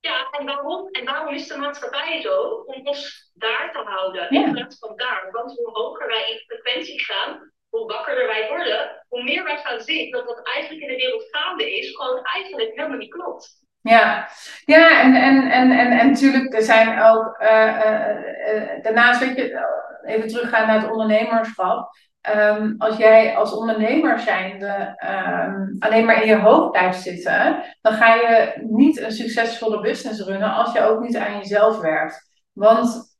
Ja, 0.01 0.31
en 0.31 0.47
waarom, 0.47 0.89
en 0.89 1.05
waarom 1.05 1.35
is 1.35 1.49
de 1.49 1.57
maatschappij 1.57 2.21
zo? 2.21 2.43
Om 2.67 2.87
ons 2.87 3.31
daar 3.35 3.71
te 3.73 3.79
houden 3.79 4.31
in 4.31 4.53
plaats 4.53 4.79
van 4.79 4.97
daar. 4.97 5.29
Want 5.31 5.57
hoe 5.57 5.71
hoger 5.71 6.07
wij 6.07 6.31
in 6.31 6.39
frequentie 6.47 7.05
gaan, 7.05 7.53
hoe 7.69 7.87
wakkerder 7.87 8.27
wij 8.27 8.49
worden, 8.49 9.05
hoe 9.09 9.23
meer 9.23 9.45
wij 9.45 9.59
gaan 9.59 9.81
zien 9.81 10.11
dat 10.11 10.25
wat 10.25 10.43
eigenlijk 10.43 10.83
in 10.83 10.97
de 10.97 11.03
wereld 11.03 11.29
gaande 11.31 11.77
is, 11.77 11.97
gewoon 11.97 12.23
eigenlijk 12.23 12.71
helemaal 12.75 12.99
niet 12.99 13.13
klopt. 13.13 13.67
Ja, 13.89 14.29
ja 14.65 15.01
en, 15.01 15.15
en, 15.15 15.51
en, 15.51 15.71
en, 15.71 15.99
en 15.99 16.07
natuurlijk, 16.07 16.55
er 16.55 16.63
zijn 16.63 17.03
ook, 17.03 17.41
uh, 17.43 17.49
uh, 17.49 18.83
daarnaast 18.83 19.21
weet 19.21 19.37
je, 19.37 19.67
even 20.05 20.29
teruggaan 20.29 20.67
naar 20.67 20.81
het 20.81 20.91
ondernemerschap. 20.91 21.91
Um, 22.37 22.75
als 22.79 22.97
jij 22.97 23.37
als 23.37 23.53
ondernemer 23.53 24.19
zijnde 24.19 24.99
um, 25.47 25.77
alleen 25.79 26.05
maar 26.05 26.23
in 26.23 26.29
je 26.29 26.37
hoofd 26.37 26.71
blijft 26.71 27.01
zitten, 27.01 27.65
dan 27.81 27.93
ga 27.93 28.15
je 28.15 28.53
niet 28.57 29.01
een 29.01 29.13
succesvolle 29.13 29.81
business 29.81 30.21
runnen 30.21 30.53
als 30.53 30.73
je 30.73 30.83
ook 30.83 31.01
niet 31.01 31.17
aan 31.17 31.39
jezelf 31.39 31.81
werkt. 31.81 32.31
Want 32.53 33.17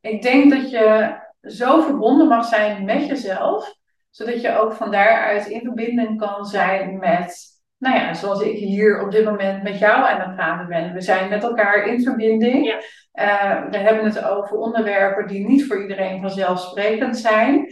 ik 0.00 0.22
denk 0.22 0.50
dat 0.50 0.70
je 0.70 1.14
zo 1.42 1.80
verbonden 1.80 2.28
mag 2.28 2.44
zijn 2.44 2.84
met 2.84 3.06
jezelf, 3.06 3.74
zodat 4.10 4.40
je 4.40 4.58
ook 4.58 4.72
van 4.72 4.90
daaruit 4.90 5.46
in 5.46 5.60
verbinding 5.60 6.18
kan 6.18 6.44
zijn 6.44 6.98
met, 6.98 7.51
nou 7.82 7.96
ja, 7.96 8.14
zoals 8.14 8.40
ik 8.40 8.56
hier 8.56 9.00
op 9.00 9.10
dit 9.10 9.24
moment 9.24 9.62
met 9.62 9.78
jou 9.78 10.04
aan 10.04 10.20
het 10.20 10.36
praten 10.36 10.68
ben. 10.68 10.92
We 10.92 11.00
zijn 11.00 11.28
met 11.28 11.42
elkaar 11.42 11.86
in 11.86 12.02
verbinding. 12.02 12.66
Ja. 12.66 12.80
Uh, 13.14 13.70
we 13.70 13.76
hebben 13.76 14.04
het 14.04 14.24
over 14.24 14.56
onderwerpen 14.56 15.26
die 15.26 15.46
niet 15.48 15.66
voor 15.66 15.82
iedereen 15.82 16.20
vanzelfsprekend 16.20 17.18
zijn. 17.18 17.66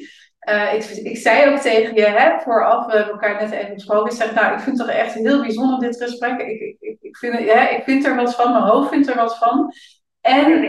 Uh, 0.49 0.75
ik, 0.75 0.85
ik 0.85 1.17
zei 1.17 1.51
ook 1.51 1.59
tegen 1.59 1.95
je, 1.95 2.07
hè, 2.07 2.41
vooraf 2.41 2.87
we 2.87 2.93
elkaar 2.93 3.43
net 3.43 3.51
even 3.51 3.75
gesproken, 3.75 4.11
ik 4.11 4.17
zeg, 4.17 4.35
nou, 4.35 4.55
ik 4.55 4.61
vind 4.61 4.79
het 4.79 4.87
toch 4.87 4.97
echt 4.97 5.15
heel 5.15 5.41
bijzonder 5.41 5.79
dit 5.79 6.03
gesprek. 6.03 6.41
Ik, 6.41 6.77
ik, 6.81 6.97
ik, 7.01 7.17
vind, 7.17 7.39
hè, 7.39 7.69
ik 7.69 7.83
vind 7.85 8.07
er 8.07 8.17
wat 8.17 8.35
van, 8.35 8.53
mijn 8.53 8.65
hoofd 8.65 8.89
vindt 8.89 9.09
er 9.09 9.17
wat 9.17 9.39
van. 9.39 9.73
En, 10.21 10.47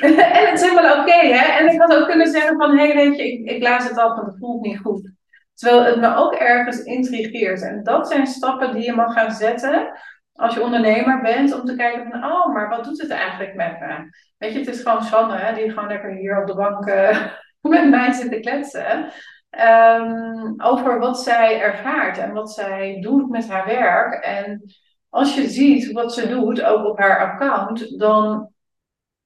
en 0.00 0.46
het 0.46 0.60
is 0.60 0.68
helemaal 0.68 1.00
oké, 1.00 1.26
hè. 1.26 1.58
En 1.58 1.72
ik 1.72 1.80
had 1.80 1.96
ook 1.96 2.08
kunnen 2.08 2.30
zeggen 2.30 2.56
van, 2.56 2.78
hé, 2.78 2.86
hey, 2.86 2.94
weet 2.94 3.16
je, 3.16 3.32
ik, 3.32 3.50
ik 3.50 3.62
laat 3.62 3.88
het 3.88 3.98
af, 3.98 4.14
want 4.14 4.26
het 4.26 4.38
voelt 4.38 4.62
niet 4.62 4.78
goed. 4.78 5.16
Terwijl 5.58 5.84
het 5.84 6.00
me 6.00 6.14
ook 6.16 6.34
ergens 6.34 6.82
intrigeert. 6.82 7.62
En 7.62 7.82
dat 7.82 8.08
zijn 8.08 8.26
stappen 8.26 8.74
die 8.74 8.84
je 8.84 8.92
mag 8.92 9.12
gaan 9.12 9.32
zetten 9.32 9.92
als 10.38 10.54
je 10.54 10.62
ondernemer 10.62 11.20
bent, 11.20 11.60
om 11.60 11.64
te 11.64 11.76
kijken 11.76 12.10
van, 12.10 12.24
oh, 12.24 12.52
maar 12.52 12.68
wat 12.68 12.84
doet 12.84 13.00
het 13.00 13.10
eigenlijk 13.10 13.54
met 13.54 13.80
me? 13.80 14.10
Weet 14.36 14.52
je, 14.52 14.58
het 14.58 14.68
is 14.68 14.82
gewoon 14.82 15.02
Sanne, 15.02 15.54
die 15.54 15.70
gewoon 15.70 15.88
lekker 15.88 16.10
hier 16.10 16.40
op 16.40 16.46
de 16.46 16.54
bank 16.54 16.86
uh, 16.86 17.26
met 17.74 17.88
mij 17.88 18.12
zit 18.12 18.32
te 18.32 18.40
kletsen. 18.40 19.12
Um, 19.50 20.62
over 20.62 20.98
wat 20.98 21.22
zij 21.22 21.60
ervaart 21.60 22.18
en 22.18 22.32
wat 22.32 22.52
zij 22.52 23.00
doet 23.00 23.28
met 23.30 23.48
haar 23.48 23.66
werk. 23.66 24.24
En 24.24 24.62
als 25.08 25.34
je 25.34 25.48
ziet 25.48 25.92
wat 25.92 26.14
ze 26.14 26.28
doet, 26.28 26.62
ook 26.62 26.84
op 26.84 26.98
haar 26.98 27.32
account, 27.32 27.98
dan 27.98 28.52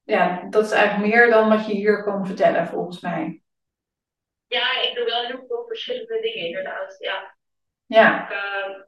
ja, 0.03 0.47
dat 0.51 0.65
is 0.65 0.71
eigenlijk 0.71 1.15
meer 1.15 1.31
dan 1.31 1.49
wat 1.49 1.67
je 1.67 1.73
hier 1.73 2.03
kan 2.03 2.27
vertellen, 2.27 2.67
volgens 2.67 3.01
mij. 3.01 3.42
Ja, 4.53 4.83
ik 4.83 4.95
doe 4.95 5.05
wel 5.05 5.25
heel 5.25 5.45
veel 5.49 5.65
verschillende 5.67 6.21
dingen, 6.21 6.47
inderdaad. 6.47 6.97
Ja. 6.99 7.35
Ja. 7.87 8.25
Ik, 8.25 8.31
uh, 8.31 8.79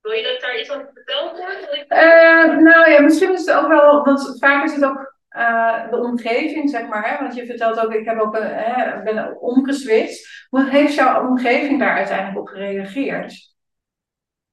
wil 0.00 0.12
je 0.12 0.22
dat 0.22 0.40
daar 0.40 0.58
iets 0.58 0.70
over 0.70 0.90
verteld 0.94 1.38
wordt? 1.38 1.84
Uh, 1.88 2.56
nou 2.56 2.90
ja, 2.90 3.00
misschien 3.00 3.32
is 3.32 3.46
het 3.46 3.56
ook 3.56 3.68
wel, 3.68 4.04
want 4.04 4.36
vaak 4.38 4.64
is 4.64 4.74
het 4.74 4.84
ook 4.84 5.14
uh, 5.30 5.90
de 5.90 5.96
omgeving, 5.96 6.70
zeg 6.70 6.86
maar. 6.86 7.10
Hè? 7.10 7.22
Want 7.22 7.34
je 7.34 7.46
vertelt 7.46 7.80
ook, 7.80 7.92
ik 7.92 8.04
heb 8.04 8.18
ook 8.18 8.36
een, 8.36 8.46
hè, 8.46 9.02
ben 9.02 9.40
omgeswitcht. 9.40 10.46
Hoe 10.48 10.68
heeft 10.68 10.94
jouw 10.94 11.28
omgeving 11.28 11.78
daar 11.78 11.96
uiteindelijk 11.96 12.38
op 12.38 12.48
gereageerd? 12.48 13.54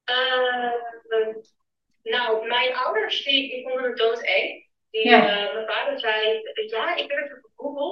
Uh, 0.09 0.71
nou, 2.03 2.47
mijn 2.47 2.75
ouders, 2.75 3.23
die, 3.23 3.49
die 3.49 3.67
vonden 3.67 3.83
het 3.83 3.97
doodeng. 3.97 4.67
Die, 4.91 5.09
ja. 5.09 5.51
mijn 5.53 5.67
vader 5.67 5.99
zei, 5.99 6.41
ja, 6.67 6.95
ik 6.95 7.11
heb 7.11 7.23
even 7.23 7.51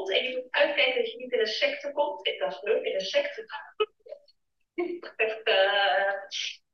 en 0.10 0.24
je 0.24 0.36
moet 0.36 0.52
uitkijken 0.52 1.02
dat 1.02 1.12
je 1.12 1.18
niet 1.18 1.32
in 1.32 1.40
een 1.40 1.46
secte 1.46 1.92
komt. 1.92 2.28
Ik 2.28 2.40
dacht, 2.40 2.64
leuk, 2.64 2.84
in 2.84 2.94
een 2.94 3.00
secte. 3.00 3.46
Echt, 5.16 5.48
uh, 5.48 6.14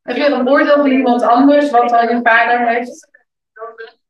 heb 0.01 0.15
je 0.15 0.25
een 0.25 0.49
oordeel 0.49 0.75
van 0.75 0.91
iemand 0.91 1.21
anders, 1.21 1.71
wat 1.71 1.89
dan 1.89 2.07
je 2.07 2.19
vader 2.23 2.69
heeft? 2.69 3.09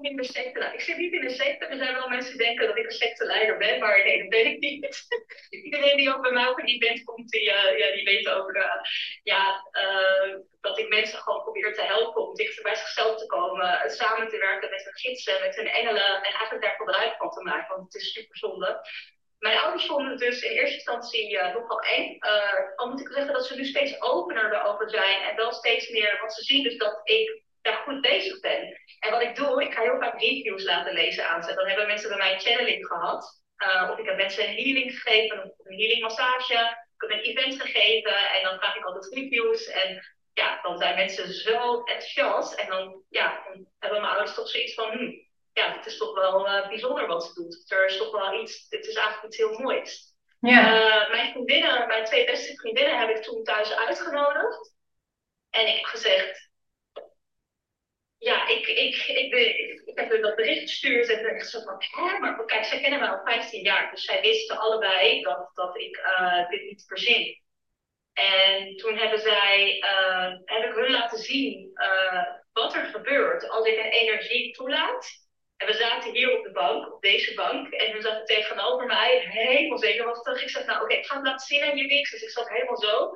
in 0.00 0.16
de 0.16 0.70
ik 0.74 0.80
zit 0.80 0.96
niet 0.96 1.12
in 1.12 1.24
een 1.24 1.30
secte. 1.30 1.66
Er 1.66 1.76
zijn 1.76 1.94
wel 1.94 2.08
mensen 2.08 2.36
die 2.36 2.46
denken 2.46 2.66
dat 2.66 2.76
ik 2.76 2.84
een 2.84 2.90
secteleider 2.90 3.56
ben, 3.56 3.78
maar 3.78 4.04
nee, 4.04 4.18
dat 4.18 4.28
ben 4.28 4.46
ik 4.46 4.58
niet. 4.58 5.06
Iedereen 5.64 5.96
die 5.96 6.14
ook 6.14 6.22
bij 6.22 6.32
mij 6.32 6.48
op 6.48 6.58
een 6.58 6.66
event 6.66 7.04
komt, 7.04 7.30
die, 7.30 7.48
uh, 7.48 7.78
ja, 7.78 7.92
die 7.92 8.04
weet 8.04 8.28
over 8.28 8.52
de, 8.52 8.88
ja, 9.22 9.68
uh, 9.72 10.36
dat 10.60 10.78
ik 10.78 10.88
mensen 10.88 11.18
gewoon 11.18 11.42
probeer 11.42 11.74
te 11.74 11.82
helpen 11.82 12.28
om 12.28 12.34
dichter 12.34 12.62
bij 12.62 12.74
zichzelf 12.74 13.18
te 13.18 13.26
komen. 13.26 13.90
Samen 13.90 14.28
te 14.28 14.38
werken 14.38 14.70
met 14.70 14.84
hun 14.84 14.96
gidsen, 14.96 15.40
met 15.40 15.56
hun 15.56 15.68
engelen 15.68 16.14
en 16.16 16.32
eigenlijk 16.32 16.62
daar 16.62 16.76
gebruik 16.76 17.16
van 17.16 17.30
te 17.30 17.42
maken, 17.42 17.76
want 17.76 17.92
het 17.92 18.02
is 18.02 18.12
super 18.12 18.36
zonde. 18.36 18.88
Mijn 19.38 19.58
ouders 19.58 19.86
vonden 19.86 20.10
het 20.10 20.18
dus 20.18 20.42
in 20.42 20.50
eerste 20.50 20.74
instantie 20.74 21.38
nogal 21.38 21.80
eng. 21.80 22.18
Al 22.76 22.90
moet 22.90 23.00
ik 23.00 23.12
zeggen 23.12 23.32
dat 23.32 23.46
ze 23.46 23.56
nu 23.56 23.64
steeds 23.64 24.00
opener 24.00 24.52
erover 24.52 24.90
zijn 24.90 25.22
en 25.22 25.36
wel 25.36 25.52
steeds 25.52 25.88
meer, 25.88 26.18
wat 26.20 26.34
ze 26.34 26.42
zien 26.42 26.62
dus 26.62 26.76
dat 26.76 27.00
ik 27.04 27.43
daar 27.64 27.82
goed 27.84 28.00
bezig 28.00 28.40
ben. 28.40 28.80
En 28.98 29.10
wat 29.10 29.22
ik 29.22 29.36
doe, 29.36 29.62
ik 29.62 29.74
ga 29.74 29.82
heel 29.82 29.98
vaak 29.98 30.20
reviews 30.20 30.64
laten 30.64 30.94
lezen 30.94 31.28
aan 31.28 31.42
ze. 31.42 31.54
Dan 31.54 31.66
hebben 31.66 31.86
mensen 31.86 32.08
bij 32.08 32.18
mij 32.18 32.40
channeling 32.40 32.86
gehad. 32.86 33.42
Uh, 33.58 33.90
of 33.92 33.98
ik 33.98 34.06
heb 34.06 34.16
mensen 34.16 34.48
een 34.48 34.54
healing 34.54 34.90
gegeven, 34.92 35.54
een 35.62 35.78
healing 35.78 36.02
massage. 36.02 36.78
Ik 36.94 37.08
heb 37.08 37.10
een 37.10 37.24
event 37.24 37.60
gegeven 37.60 38.16
en 38.16 38.42
dan 38.42 38.58
vraag 38.58 38.76
ik 38.76 38.84
altijd 38.84 39.14
reviews. 39.14 39.66
En 39.66 40.14
ja, 40.32 40.60
dan 40.62 40.78
zijn 40.78 40.94
mensen 40.94 41.32
zo 41.32 41.78
enthousiast. 41.78 42.54
En 42.54 42.68
dan, 42.68 43.02
ja, 43.08 43.42
dan 43.44 43.66
hebben 43.78 44.00
mijn 44.00 44.12
ouders 44.12 44.34
toch 44.34 44.48
zoiets 44.48 44.74
van, 44.74 44.90
hm, 44.90 45.12
ja, 45.52 45.76
het 45.76 45.86
is 45.86 45.96
toch 45.96 46.14
wel 46.14 46.46
uh, 46.46 46.68
bijzonder 46.68 47.06
wat 47.06 47.24
ze 47.24 47.34
doet. 47.34 47.70
Er 47.70 47.84
is 47.84 47.96
toch 47.96 48.10
wel 48.10 48.40
iets, 48.42 48.66
het 48.68 48.86
is 48.86 48.94
eigenlijk 48.94 49.26
iets 49.26 49.36
heel 49.36 49.58
moois. 49.58 50.12
Ja. 50.40 50.76
Uh, 50.76 51.10
mijn 51.10 51.32
vriendinnen, 51.32 51.86
mijn 51.86 52.04
twee 52.04 52.24
beste 52.24 52.54
vriendinnen 52.54 52.98
heb 52.98 53.16
ik 53.16 53.22
toen 53.22 53.44
thuis 53.44 53.72
uitgenodigd. 53.76 54.74
En 55.50 55.66
ik 55.66 55.76
heb 55.76 55.84
gezegd, 55.84 56.52
ja, 58.24 58.48
ik, 58.48 58.66
ik, 58.66 58.96
ik, 59.06 59.32
ik, 59.34 59.82
ik 59.84 59.98
heb 59.98 60.22
dat 60.22 60.36
bericht 60.36 60.60
gestuurd 60.60 61.08
en 61.08 61.34
ik 61.34 61.42
zo 61.42 61.60
van, 61.60 61.76
hè, 61.78 62.18
maar 62.18 62.44
kijk, 62.44 62.64
zij 62.64 62.80
kennen 62.80 63.00
mij 63.00 63.08
al 63.08 63.24
15 63.24 63.62
jaar, 63.62 63.90
dus 63.90 64.04
zij 64.04 64.20
wisten 64.20 64.58
allebei 64.58 65.22
dat, 65.22 65.50
dat 65.54 65.78
ik 65.78 65.96
uh, 65.96 66.48
dit 66.48 66.62
niet 66.62 66.84
verzin. 66.86 67.42
En 68.12 68.76
toen 68.76 68.96
hebben 68.96 69.18
zij, 69.18 69.78
uh, 69.80 70.32
heb 70.44 70.70
ik 70.70 70.74
hun 70.74 70.90
laten 70.90 71.18
zien 71.18 71.72
wat 72.52 72.74
er 72.74 72.84
gebeurt 72.84 73.48
als 73.48 73.66
ik 73.66 73.78
een 73.78 73.90
energie 73.90 74.52
toelaat. 74.52 75.22
En 75.56 75.66
we 75.66 75.72
zaten 75.72 76.12
hier 76.12 76.38
op 76.38 76.44
de 76.44 76.52
bank, 76.52 76.92
op 76.94 77.02
deze 77.02 77.34
bank, 77.34 77.72
en 77.72 77.92
hun 77.92 78.02
zaten 78.02 78.24
tegenover 78.24 78.86
mij, 78.86 79.18
helemaal 79.28 79.78
zenuwachtig. 79.78 80.42
Ik 80.42 80.48
zeg, 80.48 80.66
nou 80.66 80.82
oké, 80.82 80.94
ik 80.94 81.06
ga 81.06 81.16
het 81.16 81.26
laten 81.26 81.46
zien 81.46 81.62
aan 81.62 81.76
jullie. 81.76 82.10
Dus 82.10 82.22
ik 82.22 82.30
zat 82.30 82.48
helemaal 82.48 82.76
zo. 82.76 83.14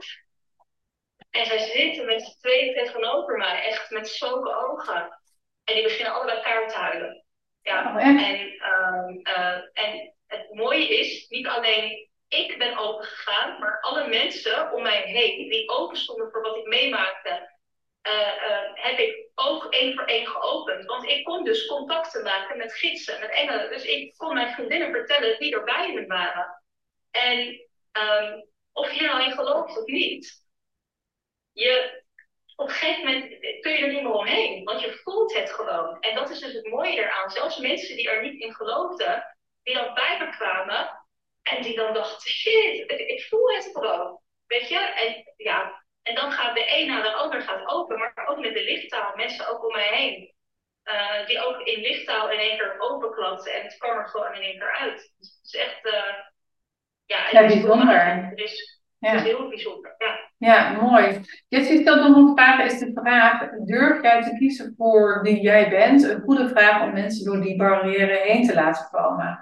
En 1.31 1.47
zij 1.47 1.59
zitten 1.59 2.07
met 2.07 2.23
z'n 2.23 2.39
tweeën 2.39 2.75
tegenover 2.75 3.37
mij, 3.37 3.65
echt 3.65 3.91
met 3.91 4.09
zulke 4.09 4.57
ogen. 4.57 5.19
En 5.65 5.75
die 5.75 5.83
beginnen 5.83 6.13
allebei 6.13 6.37
elkaar 6.37 6.69
te 6.69 6.75
huilen. 6.75 7.25
Ja, 7.63 7.95
oh, 7.97 8.07
en, 8.07 8.41
um, 8.41 9.21
uh, 9.23 9.59
en 9.73 10.15
het 10.27 10.55
mooie 10.55 10.99
is, 10.99 11.29
niet 11.29 11.47
alleen 11.47 12.09
ik 12.29 12.59
ben 12.59 12.79
open 12.79 13.05
gegaan, 13.05 13.59
maar 13.59 13.81
alle 13.81 14.09
mensen 14.09 14.73
om 14.73 14.83
mij 14.83 15.03
heen 15.03 15.49
die 15.49 15.69
open 15.69 15.97
stonden 15.97 16.31
voor 16.31 16.43
wat 16.43 16.57
ik 16.57 16.67
meemaakte, 16.67 17.57
uh, 18.03 18.13
uh, 18.49 18.71
heb 18.73 18.99
ik 18.99 19.31
ook 19.35 19.65
één 19.65 19.95
voor 19.95 20.05
één 20.05 20.27
geopend. 20.27 20.85
Want 20.85 21.05
ik 21.05 21.25
kon 21.25 21.45
dus 21.45 21.67
contacten 21.67 22.23
maken 22.23 22.57
met 22.57 22.73
gidsen, 22.73 23.21
met 23.21 23.31
engelen. 23.31 23.71
Dus 23.71 23.85
ik 23.85 24.17
kon 24.17 24.35
mijn 24.35 24.55
vriendinnen 24.55 24.91
vertellen 24.91 25.39
wie 25.39 25.55
er 25.55 25.65
bij 25.65 25.93
me 25.95 26.07
waren. 26.07 26.63
En 27.11 27.39
um, 27.93 28.49
of 28.73 28.93
je 28.93 29.03
nou 29.03 29.25
in 29.25 29.33
gelooft 29.33 29.79
of 29.79 29.87
niet, 29.87 30.47
je, 31.59 32.03
op 32.57 32.69
een 32.69 32.75
gegeven 32.75 33.05
moment 33.05 33.41
kun 33.61 33.73
je 33.73 33.79
er 33.79 33.93
niet 33.93 34.03
meer 34.03 34.13
omheen, 34.13 34.65
want 34.65 34.81
je 34.81 35.01
voelt 35.03 35.35
het 35.35 35.53
gewoon. 35.53 36.01
En 36.01 36.15
dat 36.15 36.31
is 36.31 36.39
dus 36.39 36.53
het 36.53 36.67
mooie 36.67 36.97
eraan. 36.97 37.31
Zelfs 37.31 37.59
mensen 37.59 37.97
die 37.97 38.11
er 38.11 38.23
niet 38.23 38.41
in 38.41 38.55
geloofden, 38.55 39.37
die 39.63 39.75
dan 39.75 39.95
bij 39.95 40.17
me 40.19 40.29
kwamen 40.37 41.07
en 41.43 41.63
die 41.63 41.77
dan 41.77 41.95
dachten: 41.95 42.31
shit, 42.31 42.91
ik 42.91 43.27
voel 43.29 43.49
het 43.49 43.71
gewoon. 43.73 44.21
Weet 44.47 44.69
je? 44.69 44.79
En, 44.79 45.33
ja, 45.37 45.85
en 46.03 46.15
dan 46.15 46.33
gaat 46.33 46.55
de 46.55 46.79
een 46.79 46.87
naar 46.87 47.03
de 47.03 47.13
ander 47.13 47.43
gaat 47.43 47.69
open, 47.69 47.99
maar 47.99 48.27
ook 48.27 48.39
met 48.39 48.55
de 48.55 48.63
lichttaal, 48.63 49.17
mensen 49.17 49.49
ook 49.49 49.65
om 49.65 49.73
mij 49.73 49.89
heen. 49.89 50.37
Uh, 50.85 51.27
die 51.27 51.45
ook 51.45 51.61
in 51.61 51.81
lichttaal 51.81 52.31
in 52.31 52.39
één 52.39 52.59
keer 52.59 52.77
openklapten 52.79 53.53
en 53.55 53.63
het 53.63 53.77
kwam 53.77 53.99
er 53.99 54.09
gewoon 54.09 54.35
in 54.35 54.43
één 54.43 54.59
keer 54.59 54.77
uit. 54.77 55.13
Dus 55.17 55.35
het 55.37 55.45
is 55.45 55.55
echt, 55.55 55.87
uh, 55.87 56.15
ja, 57.07 57.23
het 57.23 57.33
ja, 57.33 57.47
bijzonder. 57.47 58.33
Is, 58.35 58.78
ja. 58.99 59.11
het 59.11 59.21
is 59.21 59.27
heel 59.27 59.49
bijzonder. 59.49 59.95
Ja. 59.99 60.27
Ja, 60.39 60.71
mooi. 60.81 61.21
Jessie 61.49 61.81
stelt 61.81 62.09
nog 62.09 62.17
een 62.17 62.33
vraag, 62.37 62.65
is 62.65 62.79
de 62.79 62.91
vraag, 62.95 63.51
durf 63.65 64.03
jij 64.03 64.23
te 64.23 64.37
kiezen 64.39 64.75
voor 64.77 65.23
wie 65.23 65.41
jij 65.41 65.71
bent? 65.71 66.03
Een 66.03 66.21
goede 66.21 66.49
vraag 66.49 66.83
om 66.83 66.93
mensen 66.93 67.25
door 67.25 67.41
die 67.41 67.57
barrière 67.57 68.21
heen 68.23 68.47
te 68.47 68.55
laten 68.55 68.89
komen. 68.91 69.41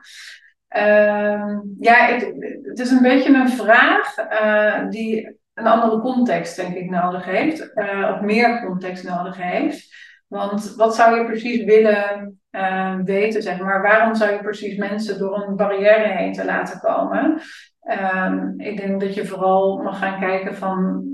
Ehm, 0.68 1.58
ja, 1.80 1.94
het, 1.94 2.32
het, 2.62 2.78
is 2.78 2.90
een 2.90 3.02
beetje 3.02 3.34
een 3.34 3.48
vraag 3.48 4.16
uh, 4.18 4.90
die 4.90 5.38
een 5.54 5.66
andere 5.66 6.00
context, 6.00 6.56
denk 6.56 6.74
ik, 6.74 6.90
nodig 6.90 7.24
heeft. 7.24 7.70
Uh, 7.74 8.10
of 8.14 8.20
meer 8.20 8.64
context 8.66 9.04
nodig 9.04 9.36
heeft. 9.36 9.94
Want 10.26 10.74
wat 10.74 10.94
zou 10.94 11.18
je 11.18 11.24
precies 11.24 11.64
willen 11.64 12.40
uh, 12.50 12.96
weten, 13.04 13.42
zeg 13.42 13.58
maar? 13.58 13.82
Waarom 13.82 14.14
zou 14.14 14.32
je 14.32 14.38
precies 14.38 14.76
mensen 14.76 15.18
door 15.18 15.46
een 15.46 15.56
barrière 15.56 16.08
heen 16.08 16.32
te 16.32 16.44
laten 16.44 16.80
komen? 16.80 17.40
Um, 17.88 18.60
ik 18.60 18.76
denk 18.76 19.00
dat 19.00 19.14
je 19.14 19.26
vooral 19.26 19.82
mag 19.82 19.98
gaan 19.98 20.20
kijken 20.20 20.54
van, 20.54 21.04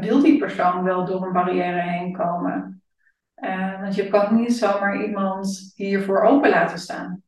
wil 0.00 0.22
die 0.22 0.38
persoon 0.38 0.82
wel 0.82 1.04
door 1.04 1.26
een 1.26 1.32
barrière 1.32 1.80
heen 1.80 2.12
komen? 2.12 2.82
want 3.80 3.94
je 3.94 4.08
kan 4.08 4.34
niet 4.34 4.56
zomaar 4.56 5.02
iemand 5.02 5.72
hiervoor 5.74 6.22
open 6.22 6.50
laten 6.50 6.78
staan. 6.78 7.22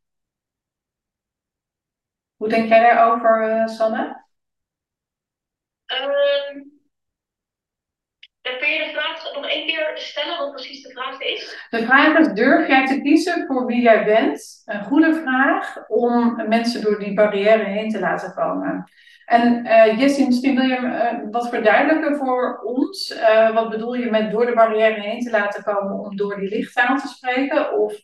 Hoe 2.37 2.48
denk 2.48 2.68
jij 2.68 2.80
daarover, 2.80 3.48
uh, 3.48 3.66
Sanne? 3.66 4.24
Um, 5.87 6.73
kun 8.52 8.68
je 8.68 8.85
de 8.85 8.90
vraag 8.90 9.35
nog 9.35 9.46
één 9.46 9.66
keer 9.66 9.90
stellen, 9.94 10.38
wat 10.38 10.52
precies 10.52 10.83
de 10.83 10.90
vraag 10.90 11.20
is? 11.20 11.66
De 11.70 11.83
vraag 11.83 12.18
is, 12.18 12.28
durf 12.28 12.68
jij 12.68 12.87
te 12.87 13.00
kiezen 13.00 13.46
voor 13.46 13.66
wie 13.66 13.83
jij 13.83 14.04
bent? 14.04 14.62
Een 14.64 14.85
goede 14.85 15.14
vraag 15.14 15.88
om 15.88 16.42
mensen 16.48 16.83
door 16.83 16.98
die 16.98 17.14
barrière 17.14 17.64
heen 17.64 17.90
te 17.90 18.00
laten 18.00 18.35
komen. 18.35 18.85
En 19.24 19.66
uh, 19.66 19.98
Jessie, 19.98 20.26
misschien 20.26 20.54
wil 20.54 20.64
je 20.64 20.78
uh, 20.78 21.30
wat 21.30 21.48
verduidelijken 21.48 22.16
voor 22.16 22.61
ons. 22.64 23.14
Uh, 23.16 23.54
wat 23.54 23.70
bedoel 23.70 23.94
je 23.94 24.11
met 24.11 24.30
door 24.30 24.46
de 24.46 24.54
barrière 24.54 25.00
heen 25.00 25.20
te 25.20 25.30
laten 25.30 25.62
komen 25.62 25.98
om 25.98 26.16
door 26.16 26.40
die 26.40 26.48
lichttaal 26.48 26.96
te 26.96 27.09
spreken? 27.09 27.78
Of 27.78 27.94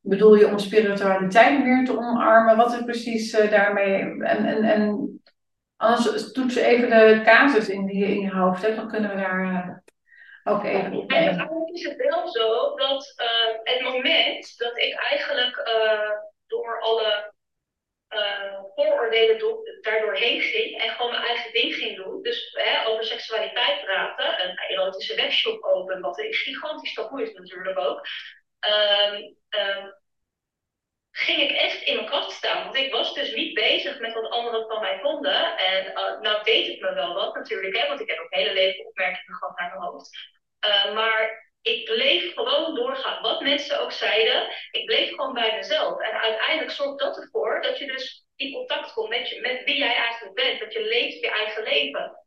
bedoel 0.00 0.34
je 0.34 0.46
om 0.46 0.58
spiritualiteit 0.58 1.64
meer 1.64 1.84
te 1.84 1.98
omarmen? 1.98 2.56
Wat 2.56 2.72
is 2.72 2.84
precies 2.84 3.30
daarmee? 3.30 4.00
En, 4.00 4.44
en, 4.44 4.62
en 4.62 5.10
anders 5.76 6.32
toets 6.32 6.54
even 6.54 6.88
de 6.88 7.20
casus 7.24 7.68
in 7.68 7.86
die 7.86 7.98
je 7.98 8.14
in 8.14 8.20
je 8.20 8.30
hoofd 8.30 8.62
hebt, 8.62 8.76
dan 8.76 8.88
kunnen 8.88 9.10
we 9.10 9.16
daar 9.16 9.82
uh, 10.44 10.92
op. 10.92 11.10
En 11.10 11.16
eigenlijk 11.16 11.70
is 11.70 11.84
het 11.84 11.96
wel 11.96 12.28
zo 12.28 12.76
dat 12.76 13.14
uh, 13.16 13.56
het 13.62 13.80
moment 13.82 14.58
dat 14.58 14.78
ik 14.78 14.94
eigenlijk 14.94 15.70
door 16.46 16.80
alle 16.80 17.32
vooroordelen 18.74 19.38
do 19.38 19.62
daardoor 19.80 20.14
heen 20.14 20.40
ging 20.40 20.82
en 20.82 20.90
gewoon 20.90 21.10
mijn 21.10 21.24
eigen 21.24 21.52
ding 21.52 21.74
ging 21.74 21.96
doen. 21.96 22.22
Dus 22.22 22.50
hè, 22.52 22.86
over 22.86 23.04
seksualiteit 23.04 23.84
praten, 23.84 24.44
een 24.44 24.56
erotische 24.56 25.14
webshop 25.14 25.62
open, 25.62 26.00
wat 26.00 26.18
een 26.18 26.32
gigantisch 26.32 26.94
taboe 26.94 27.22
is 27.22 27.32
natuurlijk 27.32 27.78
ook. 27.78 28.06
Um, 28.60 29.36
um, 29.48 29.94
ging 31.20 31.40
ik 31.40 31.50
echt 31.50 31.82
in 31.82 31.94
mijn 31.94 32.06
kracht 32.06 32.30
staan. 32.30 32.64
Want 32.64 32.76
ik 32.76 32.92
was 32.92 33.14
dus 33.14 33.34
niet 33.34 33.54
bezig 33.54 33.98
met 33.98 34.12
wat 34.12 34.30
anderen 34.30 34.66
van 34.68 34.80
mij 34.80 34.98
vonden. 35.00 35.56
En 35.56 35.86
uh, 35.86 36.20
nou 36.20 36.44
deed 36.44 36.66
het 36.66 36.80
me 36.80 36.94
wel 36.94 37.14
wat 37.14 37.34
natuurlijk, 37.34 37.76
hè, 37.76 37.88
want 37.88 38.00
ik 38.00 38.08
heb 38.08 38.18
ook 38.18 38.34
hele 38.34 38.52
leven 38.52 38.86
opmerkingen 38.86 39.36
gehad 39.36 39.58
naar 39.58 39.68
mijn 39.68 39.80
hoofd. 39.80 40.10
Uh, 40.66 40.94
maar 40.94 41.48
ik 41.62 41.84
bleef 41.84 42.34
gewoon 42.34 42.74
doorgaan. 42.74 43.22
Wat 43.22 43.40
mensen 43.40 43.80
ook 43.80 43.92
zeiden, 43.92 44.48
ik 44.70 44.86
bleef 44.86 45.08
gewoon 45.08 45.32
bij 45.32 45.56
mezelf. 45.56 46.00
En 46.00 46.20
uiteindelijk 46.20 46.70
zorgt 46.70 46.98
dat 46.98 47.16
ervoor 47.16 47.62
dat 47.62 47.78
je 47.78 47.86
dus 47.86 48.26
in 48.36 48.52
contact 48.52 48.92
komt 48.92 49.08
met, 49.08 49.28
je, 49.28 49.40
met 49.40 49.64
wie 49.64 49.76
jij 49.76 49.94
eigenlijk 49.94 50.34
bent. 50.34 50.60
Dat 50.60 50.72
je 50.72 50.82
leeft 50.82 51.20
je 51.20 51.30
eigen 51.30 51.62
leven. 51.62 52.18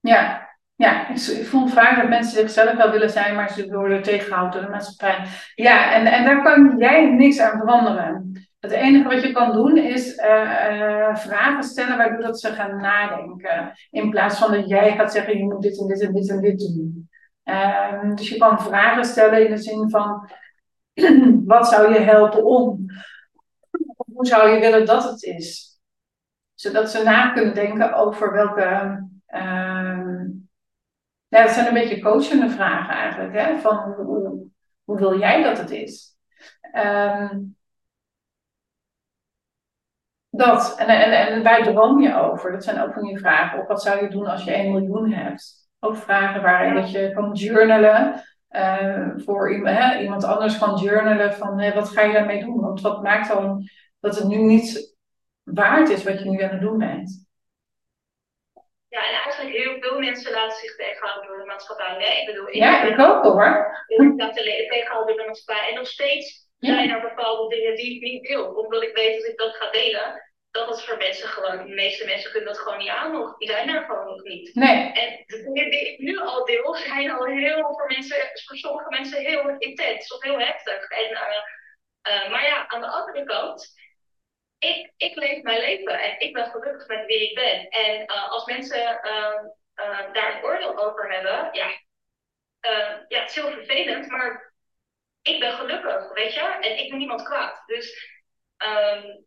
Ja, 0.00 0.49
ja, 0.80 1.08
ik 1.08 1.46
voel 1.46 1.66
vaak 1.66 1.96
dat 1.96 2.08
mensen 2.08 2.32
zichzelf 2.32 2.76
wel 2.76 2.90
willen 2.90 3.10
zijn, 3.10 3.34
maar 3.34 3.50
ze 3.50 3.72
worden 3.72 4.02
tegengehouden 4.02 4.52
door 4.52 4.62
de 4.62 4.76
maatschappij. 4.76 5.26
Ja, 5.54 5.92
en, 5.92 6.06
en 6.06 6.24
daar 6.24 6.42
kan 6.42 6.74
jij 6.78 7.10
niks 7.10 7.40
aan 7.40 7.58
veranderen. 7.58 8.32
Het 8.60 8.70
enige 8.70 9.08
wat 9.08 9.22
je 9.22 9.32
kan 9.32 9.52
doen 9.52 9.76
is 9.76 10.16
uh, 10.16 11.16
vragen 11.16 11.62
stellen 11.62 11.96
waardoor 11.96 12.20
dat 12.20 12.40
ze 12.40 12.52
gaan 12.52 12.80
nadenken. 12.80 13.72
In 13.90 14.10
plaats 14.10 14.38
van 14.38 14.52
dat 14.52 14.68
jij 14.68 14.96
gaat 14.96 15.12
zeggen, 15.12 15.38
je 15.38 15.44
moet 15.44 15.62
dit 15.62 15.80
en 15.80 15.86
dit 15.86 16.00
en 16.00 16.12
dit 16.12 16.30
en 16.30 16.40
dit 16.40 16.58
doen. 16.58 17.08
Uh, 17.44 18.14
dus 18.14 18.28
je 18.28 18.36
kan 18.36 18.62
vragen 18.62 19.04
stellen 19.04 19.44
in 19.44 19.50
de 19.50 19.62
zin 19.62 19.90
van, 19.90 20.30
wat 21.54 21.68
zou 21.68 21.92
je 21.92 22.00
helpen 22.00 22.44
om? 22.44 22.86
Hoe 24.12 24.26
zou 24.26 24.50
je 24.50 24.60
willen 24.60 24.86
dat 24.86 25.04
het 25.04 25.22
is? 25.22 25.78
Zodat 26.54 26.90
ze 26.90 27.02
na 27.02 27.32
kunnen 27.32 27.54
denken 27.54 27.94
over 27.94 28.32
welke 28.32 28.62
ehm, 29.26 29.69
ja, 31.30 31.42
dat 31.42 31.50
zijn 31.50 31.66
een 31.66 31.74
beetje 31.74 32.00
coachende 32.00 32.48
vragen 32.48 32.94
eigenlijk. 32.94 33.34
Hè? 33.34 33.58
Van 33.58 33.76
hoe, 33.76 34.46
hoe 34.84 34.98
wil 34.98 35.18
jij 35.18 35.42
dat 35.42 35.58
het 35.58 35.70
is? 35.70 36.16
Um, 36.74 37.56
dat. 40.30 40.74
En, 40.78 40.86
en, 40.86 41.12
en 41.12 41.42
waar 41.42 41.62
droom 41.62 42.00
je 42.00 42.14
over? 42.14 42.52
Dat 42.52 42.64
zijn 42.64 42.82
ook 42.82 42.92
van 42.92 43.02
die 43.02 43.18
vragen. 43.18 43.60
Of 43.60 43.66
wat 43.66 43.82
zou 43.82 44.02
je 44.02 44.08
doen 44.08 44.26
als 44.26 44.44
je 44.44 44.52
1 44.52 44.72
miljoen 44.72 45.12
hebt? 45.12 45.68
Ook 45.78 45.96
vragen 45.96 46.42
waarin 46.42 46.74
dat 46.74 46.90
je 46.90 47.12
kan 47.14 47.32
journalen. 47.32 48.22
Uh, 48.50 49.08
voor 49.16 49.52
iemand, 49.52 49.76
hè, 49.76 50.00
iemand 50.00 50.24
anders 50.24 50.58
kan 50.58 50.76
journalen 50.76 51.34
van 51.34 51.60
hè, 51.60 51.74
wat 51.74 51.88
ga 51.88 52.02
je 52.02 52.12
daarmee 52.12 52.44
doen? 52.44 52.60
Want 52.60 52.80
wat 52.80 53.02
maakt 53.02 53.28
dan 53.28 53.68
dat 54.00 54.18
het 54.18 54.28
nu 54.28 54.36
niet 54.36 54.96
waard 55.42 55.88
is 55.88 56.04
wat 56.04 56.22
je 56.22 56.30
nu 56.30 56.42
aan 56.42 56.50
het 56.50 56.60
doen 56.60 56.78
bent? 56.78 57.28
Ja, 58.88 58.98
en 58.98 59.29
heel 59.46 59.76
veel 59.80 59.98
mensen 59.98 60.32
laten 60.32 60.58
zich 60.58 60.76
tegenhouden 60.76 61.28
door 61.28 61.38
de 61.38 61.44
maatschappij. 61.44 61.96
Nee, 61.96 62.20
ik 62.20 62.26
bedoel, 62.26 62.48
ik 62.48 62.54
ja, 62.54 62.82
ik 62.82 62.98
ook 62.98 63.22
hoor. 63.22 63.84
Ik 63.86 64.12
laat 64.16 64.34
tegenhouden 64.34 65.06
door 65.06 65.16
de 65.16 65.26
maatschappij. 65.26 65.68
En 65.68 65.74
nog 65.74 65.86
steeds 65.86 66.48
zijn 66.58 66.90
er 66.90 67.00
bepaalde 67.00 67.54
dingen 67.54 67.76
die 67.76 67.94
ik 67.94 68.02
niet 68.02 68.28
wil. 68.28 68.44
Omdat 68.44 68.82
ik 68.82 68.94
weet 68.94 69.20
dat 69.20 69.30
ik 69.30 69.38
dat 69.38 69.56
ga 69.56 69.70
delen, 69.70 70.30
dat 70.50 70.68
het 70.68 70.84
voor 70.84 70.96
mensen 70.96 71.28
gewoon, 71.28 71.66
de 71.66 71.74
meeste 71.74 72.04
mensen 72.04 72.30
kunnen 72.30 72.48
dat 72.48 72.58
gewoon 72.58 72.78
niet 72.78 72.88
aan 72.88 73.12
nog. 73.12 73.38
Die 73.38 73.48
zijn 73.48 73.68
er 73.68 73.82
gewoon 73.82 74.06
nog 74.06 74.22
niet. 74.22 74.54
Nee. 74.54 74.92
En 74.92 75.22
de 75.26 75.42
dingen 75.42 75.70
die 75.70 75.92
ik 75.92 75.98
nu 75.98 76.18
al 76.18 76.44
deel, 76.44 76.74
zijn 76.74 77.10
al 77.10 77.24
heel 77.24 77.62
voor 77.62 77.86
mensen, 77.86 78.16
voor 78.46 78.56
sommige 78.56 78.90
mensen 78.90 79.18
heel 79.18 79.54
intens 79.58 80.14
of 80.14 80.22
heel 80.22 80.38
heftig. 80.38 80.88
En, 80.88 81.10
uh, 81.10 81.42
uh, 82.08 82.30
maar 82.30 82.44
ja, 82.46 82.68
aan 82.68 82.80
de 82.80 82.86
andere 82.86 83.24
kant 83.24 83.79
ik, 84.60 84.92
ik 84.96 85.14
leef 85.14 85.42
mijn 85.42 85.60
leven 85.60 86.00
en 86.00 86.20
ik 86.20 86.32
ben 86.32 86.46
gelukkig 86.46 86.86
met 86.86 87.06
wie 87.06 87.28
ik 87.28 87.34
ben. 87.34 87.68
En 87.68 88.00
uh, 88.00 88.30
als 88.30 88.44
mensen 88.44 89.00
uh, 89.04 89.42
uh, 89.76 90.12
daar 90.12 90.36
een 90.36 90.44
oordeel 90.44 90.78
over 90.78 91.12
hebben, 91.12 91.48
ja, 91.52 91.68
ja, 93.08 93.20
het 93.20 93.28
is 93.28 93.34
heel 93.34 93.50
vervelend, 93.50 94.06
maar 94.06 94.52
ik 95.22 95.40
ben 95.40 95.52
gelukkig, 95.52 96.12
weet 96.12 96.34
je, 96.34 96.40
en 96.40 96.78
ik 96.78 96.88
ben 96.88 96.98
niemand 96.98 97.22
kwaad. 97.22 97.62
Dus 97.66 98.18
um, 98.58 99.26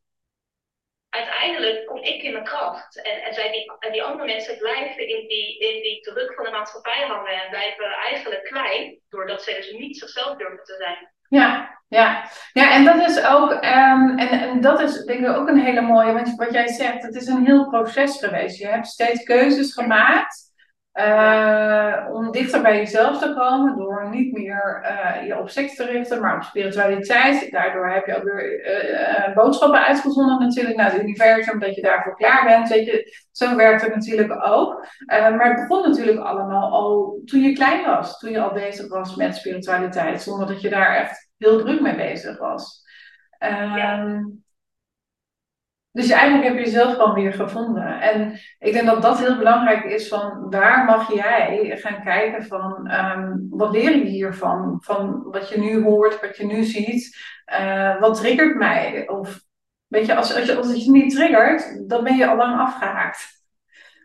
uiteindelijk 1.09 1.85
kom 1.85 1.97
ik 1.97 2.21
in 2.23 2.31
mijn 2.31 2.43
kracht. 2.43 3.01
En, 3.01 3.21
en, 3.21 3.51
die, 3.51 3.71
en 3.79 3.91
die 3.91 4.03
andere 4.03 4.25
mensen 4.25 4.57
blijven 4.57 5.07
in 5.07 5.27
die, 5.27 5.59
in 5.59 5.81
die 5.81 6.01
druk 6.01 6.33
van 6.33 6.43
de 6.43 6.51
maatschappij 6.51 7.01
hangen 7.01 7.41
en 7.41 7.49
blijven 7.49 7.85
eigenlijk 7.85 8.43
klein, 8.43 8.99
doordat 9.09 9.43
ze 9.43 9.53
dus 9.53 9.71
niet 9.71 9.97
zichzelf 9.97 10.37
durven 10.37 10.63
te 10.63 10.75
zijn. 10.75 11.13
Ja, 11.29 11.82
ja. 11.93 12.23
ja 12.53 12.73
en 12.73 12.85
dat 12.85 13.09
is 13.09 13.25
ook, 13.25 13.51
um, 13.51 14.17
en, 14.17 14.29
en 14.29 14.61
dat 14.61 14.81
is 14.81 15.03
denk 15.03 15.19
ik 15.19 15.35
ook 15.35 15.47
een 15.47 15.59
hele 15.59 15.81
mooie, 15.81 16.13
want 16.13 16.35
wat 16.35 16.53
jij 16.53 16.67
zegt, 16.67 17.03
het 17.03 17.15
is 17.15 17.27
een 17.27 17.45
heel 17.45 17.69
proces 17.69 18.17
geweest. 18.19 18.57
Je 18.57 18.67
hebt 18.67 18.87
steeds 18.87 19.23
keuzes 19.23 19.73
gemaakt 19.73 20.51
uh, 20.93 22.09
om 22.11 22.31
dichter 22.31 22.61
bij 22.61 22.77
jezelf 22.77 23.19
te 23.19 23.33
komen 23.33 23.77
door 23.77 24.09
niet 24.09 24.33
meer 24.33 24.83
uh, 24.83 25.27
je 25.27 25.39
op 25.39 25.49
seks 25.49 25.75
te 25.75 25.85
richten, 25.85 26.21
maar 26.21 26.35
op 26.35 26.43
spiritualiteit. 26.43 27.51
Daardoor 27.51 27.89
heb 27.89 28.05
je 28.05 28.15
ook 28.15 28.23
weer 28.23 28.61
uh, 29.27 29.35
boodschappen 29.35 29.85
uitgezonden 29.85 30.39
natuurlijk 30.39 30.75
naar 30.75 30.91
het 30.91 31.01
universum, 31.01 31.59
dat 31.59 31.75
je 31.75 31.81
daarvoor 31.81 32.15
klaar 32.15 32.43
bent. 32.43 32.69
Weet 32.69 32.85
je, 32.85 33.15
zo 33.31 33.55
werkt 33.55 33.81
het 33.81 33.95
natuurlijk 33.95 34.45
ook. 34.45 34.87
maar 35.07 35.47
het 35.47 35.67
begon 35.67 35.89
natuurlijk 35.89 36.19
allemaal 36.19 36.71
al 36.71 37.21
toen 37.25 37.41
je 37.41 37.53
klein 37.53 37.85
was, 37.85 38.19
toen 38.19 38.31
je 38.31 38.39
al 38.39 38.53
bezig 38.53 38.87
was 38.87 39.15
met 39.15 39.35
spiritualiteit, 39.35 40.21
zonder 40.21 40.47
dat 40.47 40.61
je 40.61 40.69
daar 40.69 40.95
echt 40.95 41.22
heel 41.43 41.59
druk 41.59 41.81
mee 41.81 41.95
bezig 41.95 42.37
was. 42.37 42.81
Ja. 43.39 43.99
Um, 43.99 44.43
dus 45.93 46.09
eigenlijk 46.09 46.47
heb 46.47 46.57
je 46.57 46.63
jezelf 46.63 46.93
gewoon 46.93 47.13
weer 47.13 47.33
gevonden. 47.33 48.01
En 48.01 48.39
ik 48.59 48.73
denk 48.73 48.85
dat 48.85 49.01
dat 49.01 49.19
heel 49.19 49.37
belangrijk 49.37 49.83
is 49.83 50.07
van 50.07 50.49
waar 50.49 50.85
mag 50.85 51.13
jij 51.13 51.77
gaan 51.77 52.03
kijken 52.03 52.45
van 52.45 52.91
um, 52.91 53.47
wat 53.49 53.71
leer 53.71 53.95
je 53.95 54.03
hiervan? 54.03 54.77
Van 54.81 55.23
wat 55.23 55.49
je 55.49 55.59
nu 55.59 55.83
hoort, 55.83 56.21
wat 56.21 56.37
je 56.37 56.45
nu 56.45 56.63
ziet. 56.63 57.17
Uh, 57.59 57.99
wat 57.99 58.17
triggert 58.17 58.55
mij? 58.55 59.09
Of 59.09 59.41
weet 59.87 60.05
je, 60.05 60.15
als, 60.15 60.35
als, 60.35 60.45
je, 60.45 60.55
als 60.55 60.67
het 60.67 60.85
je 60.85 60.91
niet 60.91 61.15
triggert, 61.15 61.89
dan 61.89 62.03
ben 62.03 62.15
je 62.15 62.27
al 62.27 62.35
lang 62.35 62.59
afgehaakt. 62.59 63.41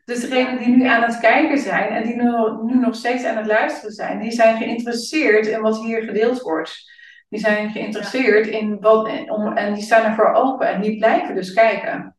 Dus 0.05 0.20
degenen 0.20 0.59
die 0.59 0.76
nu 0.76 0.84
aan 0.84 1.03
het 1.03 1.20
kijken 1.20 1.59
zijn 1.59 1.89
en 1.89 2.03
die 2.03 2.16
nu, 2.16 2.32
nu 2.62 2.78
nog 2.78 2.95
steeds 2.95 3.24
aan 3.24 3.36
het 3.36 3.47
luisteren 3.47 3.93
zijn, 3.93 4.20
die 4.20 4.30
zijn 4.30 4.57
geïnteresseerd 4.57 5.47
in 5.47 5.61
wat 5.61 5.80
hier 5.80 6.03
gedeeld 6.03 6.41
wordt. 6.41 6.97
Die 7.29 7.41
zijn 7.41 7.70
geïnteresseerd 7.70 8.47
in 8.47 8.81
wat, 8.81 9.09
en 9.55 9.74
die 9.74 9.83
staan 9.83 10.05
ervoor 10.05 10.33
open 10.33 10.68
en 10.68 10.81
die 10.81 10.99
blijven 10.99 11.35
dus 11.35 11.53
kijken. 11.53 12.16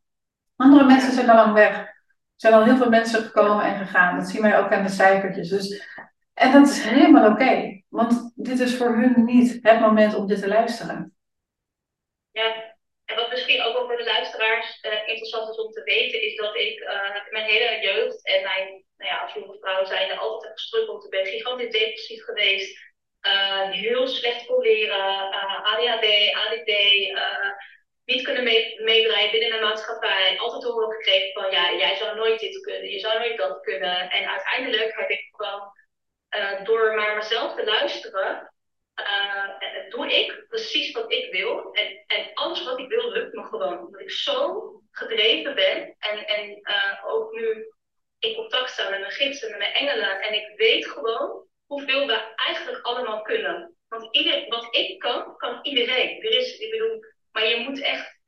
Andere 0.56 0.84
mensen 0.84 1.12
zijn 1.12 1.30
al 1.30 1.36
lang 1.36 1.52
weg. 1.52 1.76
Er 1.76 2.48
zijn 2.48 2.54
al 2.54 2.64
heel 2.64 2.76
veel 2.76 2.88
mensen 2.88 3.22
gekomen 3.22 3.64
en 3.64 3.86
gegaan. 3.86 4.18
Dat 4.18 4.28
zien 4.28 4.42
wij 4.42 4.58
ook 4.58 4.72
aan 4.72 4.82
de 4.82 4.88
cijfertjes. 4.88 5.48
Dus, 5.48 5.86
en 6.34 6.52
dat 6.52 6.68
is 6.68 6.84
helemaal 6.84 7.30
oké. 7.30 7.82
want 7.88 8.32
dit 8.34 8.60
is 8.60 8.76
voor 8.76 8.96
hun 8.96 9.24
niet 9.24 9.58
het 9.62 9.80
moment 9.80 10.14
om 10.14 10.26
dit 10.26 10.40
te 10.40 10.48
luisteren. 10.48 11.14
Ja, 12.30 12.76
En 13.04 13.16
wat 13.16 13.30
misschien 13.30 13.62
ook 13.62 13.72
wel 13.72 13.86
voor 13.86 13.96
de 13.96 14.04
luisteraars 14.04 14.78
uh, 14.82 15.08
interessant 15.08 15.48
is 15.50 15.56
om 15.56 15.70
te 15.70 15.82
weten, 15.82 16.22
is 16.22 16.36
dat 16.36 16.56
ik 16.56 16.80
uh, 16.80 17.30
mijn 17.30 17.44
hele 17.44 17.80
jeugd 17.80 18.26
en 18.26 18.42
mijn, 18.42 18.84
nou 18.96 19.10
ja, 19.10 19.22
als 19.22 19.32
jonge 19.32 19.58
vrouw 19.60 19.84
zijn, 19.84 20.18
altijd 20.18 20.42
heb 20.42 20.52
gestruggeld. 20.52 21.04
Ik 21.04 21.10
ben 21.10 21.26
gigantisch 21.26 21.70
depressief 21.70 22.24
geweest, 22.24 22.89
heel 23.70 24.06
slecht 24.06 24.46
kon 24.46 24.62
leren, 24.62 25.32
ADHD, 25.62 26.34
ADD, 26.34 26.72
niet 28.04 28.22
kunnen 28.22 28.44
mee, 28.44 29.30
binnen 29.30 29.50
de 29.50 29.58
maatschappij. 29.60 30.38
Altijd 30.38 30.62
te 30.62 30.68
horen 30.68 30.90
gekregen 30.90 31.32
van, 31.32 31.50
ja, 31.50 31.72
jij 31.72 31.96
zou 31.96 32.16
nooit 32.16 32.40
dit 32.40 32.60
kunnen, 32.60 32.90
je 32.90 32.98
zou 32.98 33.18
nooit 33.18 33.38
dat 33.38 33.60
kunnen. 33.60 34.10
En 34.10 34.30
uiteindelijk 34.30 34.96
heb 34.96 35.10
ik 35.10 35.28
gewoon, 35.30 35.72
door 36.64 36.94
maar 36.94 37.16
mezelf 37.16 37.54
te 37.54 37.64
luisteren, 37.64 38.52
doe 39.88 40.12
ik 40.12 40.44
precies 40.48 40.92
wat 40.92 41.12
ik 41.12 41.32
wil. 41.32 41.72
En, 41.72 42.04
en 42.06 42.30
alles 42.34 42.64
wat 42.64 42.78
ik 42.78 42.88
wil 42.88 43.10
lukt 43.10 43.32
me 43.32 43.44
gewoon. 43.44 43.78
Omdat 43.78 44.00
ik 44.00 44.10
zo 44.10 44.72
gedreven 44.90 45.54
ben. 45.54 45.94
En, 45.98 46.26
en 46.26 46.62
ook 47.04 47.32
nu 47.32 47.72
in 48.18 48.34
contact 48.34 48.70
sta 48.70 48.90
met 48.90 49.00
mijn 49.00 49.12
gidsen, 49.12 49.50
met 49.50 49.58
mijn 49.58 49.72
engelen. 49.72 50.20
En 50.20 50.34
ik 50.34 50.56
weet 50.56 50.86
gewoon 50.86 51.48
hoeveel 51.70 52.06
we 52.06 52.34
eigenlijk 52.36 52.84
allemaal 52.84 53.22
kunnen. 53.22 53.74
Want 53.88 54.08
ieder, 54.10 54.48
wat 54.48 54.68
ik 54.70 54.98
kan, 54.98 55.36
kan 55.36 55.58
iedereen. 55.62 56.22
Er 56.22 56.36
is, 56.38 56.58
ik 56.58 56.70
bedoel, 56.70 57.04
maar 57.32 57.46
je 57.46 57.60
moet 57.68 57.80
echt 57.80 58.18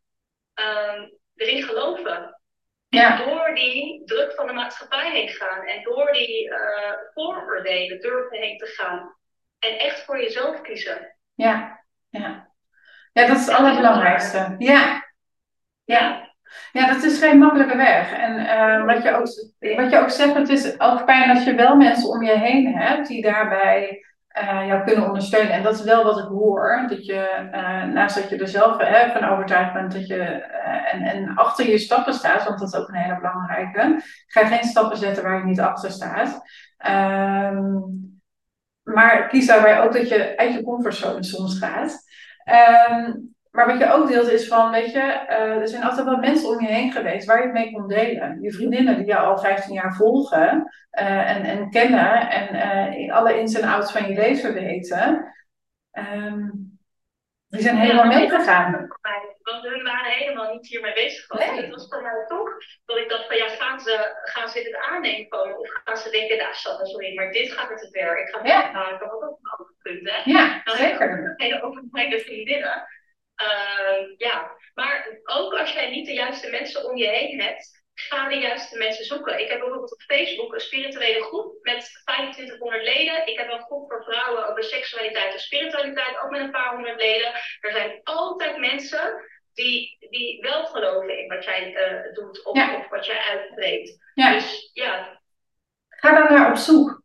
uh, 0.60 1.02
erin 1.34 1.62
geloven. 1.62 2.40
Ja. 2.88 3.20
En 3.20 3.28
door 3.28 3.54
die 3.54 4.04
druk 4.04 4.32
van 4.32 4.46
de 4.46 4.52
maatschappij 4.52 5.10
heen 5.10 5.28
gaan. 5.28 5.66
En 5.66 5.82
door 5.82 6.12
die 6.12 6.48
uh, 6.48 6.92
vooroordelen 7.14 8.00
durven 8.00 8.38
heen 8.38 8.58
te 8.58 8.66
gaan. 8.66 9.16
En 9.58 9.78
echt 9.78 10.04
voor 10.04 10.20
jezelf 10.20 10.60
kiezen. 10.60 11.16
Ja, 11.34 11.84
ja. 12.10 12.50
Ja, 13.12 13.26
dat 13.26 13.36
is 13.36 13.46
het 13.46 13.54
allerbelangrijkste. 13.54 14.54
Ja. 14.58 15.10
Ja. 15.84 16.31
Ja, 16.72 16.86
dat 16.86 17.02
is 17.02 17.18
geen 17.18 17.38
makkelijke 17.38 17.76
weg. 17.76 18.12
En 18.12 18.38
uh, 18.40 18.84
wat, 18.84 19.02
je 19.02 19.10
ook, 19.10 19.26
wat 19.76 19.90
je 19.90 19.98
ook 19.98 20.10
zegt, 20.10 20.34
het 20.34 20.48
is 20.48 20.80
ook 20.80 21.00
fijn 21.00 21.30
als 21.30 21.44
je 21.44 21.54
wel 21.54 21.76
mensen 21.76 22.08
om 22.08 22.22
je 22.22 22.38
heen 22.38 22.76
hebt 22.76 23.08
die 23.08 23.22
daarbij 23.22 24.04
uh, 24.42 24.66
jou 24.66 24.84
kunnen 24.84 25.06
ondersteunen. 25.06 25.52
En 25.52 25.62
dat 25.62 25.74
is 25.74 25.84
wel 25.84 26.04
wat 26.04 26.18
ik 26.18 26.24
hoor. 26.24 26.84
Dat 26.88 27.06
je, 27.06 27.48
uh, 27.52 27.84
naast 27.84 28.14
dat 28.14 28.28
je 28.28 28.36
er 28.36 28.48
zelf 28.48 28.76
van 29.12 29.24
overtuigd 29.24 29.72
bent 29.72 29.92
dat 29.92 30.06
je 30.06 30.50
en, 30.92 31.02
en 31.02 31.34
achter 31.34 31.68
je 31.68 31.78
stappen 31.78 32.14
staat, 32.14 32.44
want 32.44 32.58
dat 32.58 32.68
is 32.68 32.74
ook 32.74 32.88
een 32.88 32.94
hele 32.94 33.16
belangrijke. 33.16 34.02
Ga 34.26 34.46
geen 34.46 34.64
stappen 34.64 34.96
zetten 34.96 35.22
waar 35.22 35.38
je 35.38 35.44
niet 35.44 35.60
achter 35.60 35.90
staat. 35.90 36.42
Ehm, 36.76 37.78
maar 38.82 39.28
kies 39.28 39.46
daarbij 39.46 39.80
ook 39.80 39.92
dat 39.92 40.08
je 40.08 40.36
uit 40.36 40.52
je 40.52 40.62
comfortzone 40.62 41.24
soms 41.24 41.58
gaat. 41.58 42.04
Ehm, 42.44 43.12
maar 43.52 43.66
wat 43.66 43.78
je 43.78 43.92
ook 43.92 44.08
deelt 44.08 44.28
is 44.28 44.48
van, 44.48 44.70
weet 44.70 44.92
je, 44.92 44.98
uh, 44.98 45.60
er 45.60 45.68
zijn 45.68 45.82
altijd 45.82 46.06
wel 46.06 46.16
mensen 46.16 46.48
om 46.48 46.60
je 46.60 46.72
heen 46.72 46.92
geweest 46.92 47.26
waar 47.26 47.38
je 47.38 47.42
het 47.42 47.52
mee 47.52 47.72
kon 47.72 47.88
delen. 47.88 48.38
Je 48.40 48.52
vriendinnen 48.52 48.96
die 48.96 49.06
jou 49.06 49.26
al 49.26 49.38
15 49.38 49.74
jaar 49.74 49.94
volgen 49.94 50.72
uh, 50.92 51.30
en, 51.30 51.44
en 51.44 51.70
kennen 51.70 52.30
en 52.30 52.54
uh, 52.54 53.14
alle 53.14 53.38
ins 53.38 53.60
en 53.60 53.68
outs 53.68 53.92
van 53.92 54.08
je 54.08 54.14
leven 54.14 54.54
weten. 54.54 55.32
Um, 55.92 56.70
die 57.48 57.62
zijn 57.62 57.76
helemaal 57.76 58.10
ja, 58.10 58.18
meegegaan. 58.18 58.88
Want 59.42 59.62
hun 59.62 59.82
waren 59.82 60.12
helemaal 60.12 60.52
niet 60.52 60.66
hiermee 60.66 60.92
bezig. 60.92 61.28
Nee. 61.28 61.60
Het 61.60 61.70
was 61.70 61.86
voor 61.88 62.02
mij 62.02 62.24
toch 62.26 62.50
dat 62.84 62.96
ik 62.96 63.08
dacht 63.08 63.26
van 63.26 63.36
ja, 63.36 63.48
gaan 63.48 63.80
ze, 63.80 64.20
gaan 64.24 64.48
ze 64.48 64.62
dit 64.62 64.76
aannemen 64.76 65.58
Of 65.58 65.68
gaan 65.84 65.96
ze 65.96 66.10
denken, 66.10 66.36
nou 66.36 66.54
Sanne, 66.54 66.86
sorry, 66.86 67.14
maar 67.14 67.32
dit 67.32 67.52
gaat 67.52 67.70
er 67.70 67.76
te 67.76 67.88
ver. 67.90 68.20
Ik 68.20 68.28
ga 68.28 68.38
het 68.38 68.48
ja. 68.48 68.70
maken, 68.70 69.08
wat 69.08 69.22
ook 69.22 69.38
een 69.42 69.50
ander 69.50 69.74
punt. 69.82 70.10
Hè? 70.10 70.30
Ja, 70.30 70.60
Dan 70.64 70.76
zeker. 70.76 71.34
Hele 71.36 71.62
openheid 71.62 72.22
vriendinnen. 72.22 72.86
Uh, 73.42 74.14
ja, 74.16 74.56
maar 74.74 75.20
ook 75.24 75.52
als 75.58 75.72
jij 75.72 75.90
niet 75.90 76.06
de 76.06 76.12
juiste 76.12 76.50
mensen 76.50 76.84
om 76.84 76.96
je 76.96 77.08
heen 77.08 77.40
hebt, 77.40 77.82
ga 77.94 78.28
de 78.28 78.36
juiste 78.36 78.78
mensen 78.78 79.04
zoeken. 79.04 79.40
Ik 79.40 79.48
heb 79.48 79.58
bijvoorbeeld 79.58 79.92
op 79.92 80.02
Facebook 80.02 80.54
een 80.54 80.60
spirituele 80.60 81.22
groep 81.22 81.58
met 81.62 82.00
2500 82.04 82.82
leden. 82.82 83.26
Ik 83.26 83.38
heb 83.38 83.50
een 83.50 83.62
groep 83.62 83.90
voor 83.90 84.04
vrouwen 84.04 84.48
over 84.48 84.64
seksualiteit 84.64 85.32
en 85.32 85.40
spiritualiteit, 85.40 86.20
ook 86.22 86.30
met 86.30 86.40
een 86.40 86.50
paar 86.50 86.74
honderd 86.74 87.00
leden. 87.00 87.32
Er 87.60 87.72
zijn 87.72 88.00
altijd 88.02 88.58
mensen 88.58 89.30
die, 89.54 89.96
die 90.10 90.40
wel 90.40 90.66
geloven 90.66 91.18
in 91.18 91.28
wat 91.28 91.44
jij 91.44 91.72
uh, 91.72 92.14
doet 92.14 92.44
of, 92.44 92.76
of, 92.76 92.88
wat 92.88 93.06
jij 93.06 93.18
uitbreekt. 93.30 93.96
Ja. 94.14 94.32
Dus 94.32 94.70
ja. 94.72 95.20
Ga 95.88 96.14
daar 96.14 96.32
naar 96.32 96.50
op 96.50 96.56
zoek. 96.56 97.01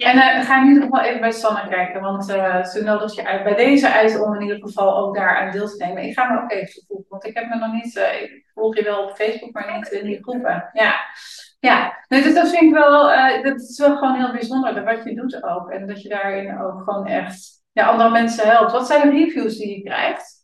En 0.00 0.16
uh, 0.16 0.44
ga 0.46 0.60
in 0.60 0.68
ieder 0.68 0.82
geval 0.82 1.00
even 1.00 1.20
bij 1.20 1.32
Sanne 1.32 1.68
kijken, 1.68 2.00
want 2.00 2.30
uh, 2.30 2.64
ze 2.64 2.82
nodigt 2.82 3.14
je 3.14 3.26
uit, 3.26 3.44
bij 3.44 3.54
deze 3.54 3.92
uit 3.92 4.20
om 4.20 4.34
in 4.34 4.40
ieder 4.40 4.60
geval 4.60 4.96
ook 4.96 5.14
daar 5.14 5.36
aan 5.36 5.50
deel 5.50 5.68
te 5.68 5.84
nemen. 5.84 6.02
Ik 6.02 6.18
ga 6.18 6.32
me 6.32 6.42
ook 6.42 6.50
even 6.50 6.84
voegen, 6.86 7.06
want 7.08 7.26
ik 7.26 7.34
heb 7.34 7.48
me 7.48 7.56
nog 7.56 7.72
niet, 7.72 7.96
uh, 7.96 8.22
ik 8.22 8.50
volg 8.54 8.76
je 8.76 8.82
wel 8.82 9.04
op 9.04 9.16
Facebook, 9.16 9.52
maar 9.52 9.76
niet 9.76 9.88
in 9.88 10.06
die 10.06 10.22
groepen. 10.22 10.70
Ja, 10.72 10.94
ja. 11.60 12.04
Nee, 12.08 12.22
dus 12.22 12.34
dat 12.34 12.48
vind 12.48 12.62
ik 12.62 12.72
wel, 12.72 13.02
dat 13.42 13.60
is 13.60 13.78
wel 13.78 13.96
gewoon 13.96 14.14
heel 14.14 14.32
bijzonder, 14.32 14.84
wat 14.84 15.04
je 15.04 15.14
doet 15.14 15.42
ook. 15.42 15.70
En 15.70 15.86
dat 15.86 16.02
je 16.02 16.08
daarin 16.08 16.60
ook 16.60 16.82
gewoon 16.82 17.06
echt 17.06 17.62
ja, 17.72 17.86
andere 17.86 18.10
mensen 18.10 18.48
helpt. 18.48 18.72
Wat 18.72 18.86
zijn 18.86 19.10
de 19.10 19.16
reviews 19.16 19.56
die 19.56 19.76
je 19.76 19.82
krijgt? 19.82 20.38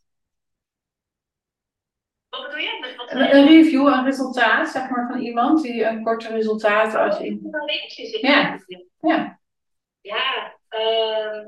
Wat 2.29 2.43
bedoel 2.43 2.59
je? 2.59 2.95
Wat 2.97 3.11
een, 3.11 3.37
een 3.37 3.47
review, 3.47 3.87
een 3.87 4.05
resultaat, 4.05 4.69
zeg 4.69 4.89
maar, 4.91 5.07
van 5.11 5.19
iemand 5.19 5.63
die 5.63 5.85
een 5.85 6.03
korte 6.03 6.29
resultaat 6.29 6.95
als 6.95 7.19
je... 7.19 7.39
Ja, 8.21 8.59
ja. 9.01 9.39
Ja, 10.07 10.59
uh, 10.71 11.43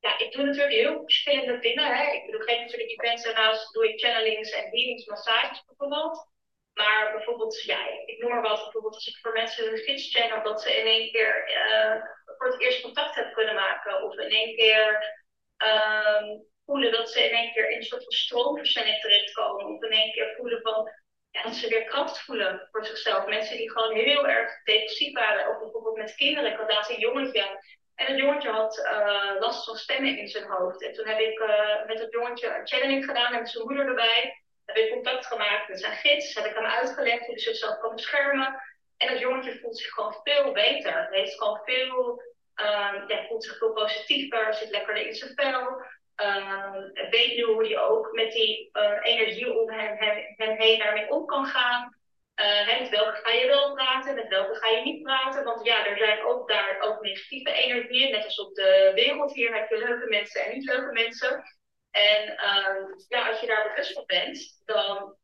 ja, 0.00 0.18
ik 0.18 0.32
doe 0.32 0.44
natuurlijk 0.44 0.74
heel 0.74 1.00
verschillende 1.02 1.58
dingen. 1.58 1.96
Hè. 1.96 2.12
Ik 2.12 2.30
doe 2.30 2.42
geen 2.42 2.60
natuurlijk 2.60 2.90
events 2.90 3.24
daarnaast 3.24 3.72
doe 3.72 3.88
ik 3.88 4.00
channelings 4.00 4.50
en 4.50 4.64
healings, 4.70 5.06
massages 5.06 5.64
bijvoorbeeld. 5.66 6.28
Maar 6.74 7.12
bijvoorbeeld, 7.12 7.62
ja, 7.62 7.78
ik 8.06 8.18
noem 8.18 8.30
maar 8.30 8.42
wat, 8.42 8.62
bijvoorbeeld 8.62 8.94
als 8.94 9.06
ik 9.06 9.18
voor 9.22 9.32
mensen 9.32 9.72
een 9.72 9.78
gids 9.78 10.16
channel, 10.16 10.42
dat 10.42 10.62
ze 10.62 10.76
in 10.76 10.86
één 10.86 11.10
keer 11.10 11.48
uh, 11.48 12.02
voor 12.36 12.46
het 12.46 12.60
eerst 12.60 12.82
contact 12.82 13.14
hebben 13.14 13.32
kunnen 13.32 13.54
maken. 13.54 14.02
Of 14.02 14.14
in 14.16 14.30
één 14.30 14.56
keer 14.56 15.14
um, 15.56 16.46
voelen 16.64 16.92
dat 16.92 17.10
ze 17.10 17.24
in 17.24 17.36
één 17.36 17.52
keer 17.52 17.70
in 17.70 17.76
een 17.76 17.82
soort 17.82 18.02
van 18.02 18.12
stroomversnelling 18.12 19.00
terechtkomen. 19.00 19.66
Of 19.66 19.82
in 19.82 19.90
één 19.90 20.12
keer 20.12 20.34
voelen 20.36 20.60
van, 20.60 20.90
dat 21.30 21.54
ze 21.54 21.68
weer 21.68 21.84
kracht 21.84 22.20
voelen 22.20 22.68
voor 22.70 22.84
zichzelf. 22.84 23.26
Mensen 23.26 23.56
die 23.56 23.70
gewoon 23.70 23.94
heel 23.94 24.26
erg 24.26 24.62
depressief 24.64 25.12
waren. 25.12 25.48
Of 25.48 25.58
bijvoorbeeld 25.58 25.96
met 25.96 26.14
kinderen. 26.14 26.52
Ik 26.52 26.58
had 26.58 26.72
laatst 26.72 26.90
een 26.90 27.00
jongetje 27.00 27.60
en 27.98 28.06
het 28.06 28.18
jongetje 28.18 28.50
had 28.50 28.78
uh, 28.78 29.40
last 29.40 29.64
van 29.64 29.76
stemmen 29.76 30.18
in 30.18 30.28
zijn 30.28 30.44
hoofd. 30.44 30.82
En 30.82 30.92
toen 30.92 31.06
heb 31.06 31.18
ik 31.18 31.38
uh, 31.38 31.86
met 31.86 31.98
het 31.98 32.12
jongetje 32.12 32.46
een 32.46 32.66
channeling 32.66 33.04
gedaan 33.04 33.32
en 33.32 33.38
met 33.38 33.50
zijn 33.50 33.64
moeder 33.64 33.86
erbij. 33.86 34.42
Heb 34.64 34.76
ik 34.76 34.90
contact 34.90 35.26
gemaakt 35.26 35.68
met 35.68 35.80
zijn 35.80 35.96
gids. 35.96 36.34
Heb 36.34 36.44
ik 36.44 36.54
hem 36.54 36.64
uitgelegd 36.64 37.18
hoe 37.18 37.34
hij 37.34 37.38
zichzelf 37.38 37.78
kan 37.78 37.94
beschermen. 37.94 38.62
En 38.96 39.08
het 39.08 39.18
jongetje 39.18 39.58
voelt 39.58 39.78
zich 39.78 39.90
gewoon 39.90 40.20
veel 40.24 40.52
beter. 40.52 40.92
Hij 40.92 41.18
heeft 41.18 41.38
gewoon 41.38 41.60
veel, 41.64 42.22
um, 42.54 43.08
ja, 43.08 43.26
voelt 43.28 43.44
zich 43.44 43.58
veel 43.58 43.72
positiever. 43.72 44.54
Zit 44.54 44.70
lekkerder 44.70 45.06
in 45.06 45.14
zijn 45.14 45.32
vel. 45.34 45.82
Um, 46.26 46.92
weet 47.10 47.36
nu 47.36 47.42
hoe 47.42 47.66
hij 47.66 47.78
ook 47.78 48.12
met 48.12 48.32
die 48.32 48.70
uh, 48.72 48.98
energie 49.02 49.58
om 49.60 49.70
hem, 49.70 49.96
hem 50.36 50.56
heen 50.58 50.78
daarmee 50.78 51.10
om 51.10 51.26
kan 51.26 51.46
gaan. 51.46 51.97
Uh, 52.38 52.80
met 52.80 52.88
welke 52.88 53.20
ga 53.22 53.30
je 53.30 53.46
wel 53.46 53.74
praten, 53.74 54.14
met 54.14 54.28
welke 54.28 54.54
ga 54.54 54.68
je 54.68 54.82
niet 54.82 55.02
praten. 55.02 55.44
Want 55.44 55.64
ja, 55.64 55.86
er 55.86 55.96
zijn 55.96 56.24
ook 56.24 56.48
daar 56.48 56.76
ook 56.80 57.00
negatieve 57.00 57.52
energieën. 57.52 58.10
Net 58.10 58.24
als 58.24 58.38
op 58.40 58.54
de 58.54 58.92
wereld 58.94 59.34
hier 59.34 59.54
heb 59.54 59.70
je 59.70 59.78
leuke 59.78 60.08
mensen 60.08 60.44
en 60.44 60.52
niet 60.54 60.64
leuke 60.64 60.92
mensen. 60.92 61.42
En 61.90 62.28
uh, 62.28 62.94
ja, 63.08 63.28
als 63.28 63.40
je 63.40 63.46
daar 63.46 63.68
bewust 63.68 63.92
van 63.92 64.06
bent, 64.06 64.62
dan 64.64 65.16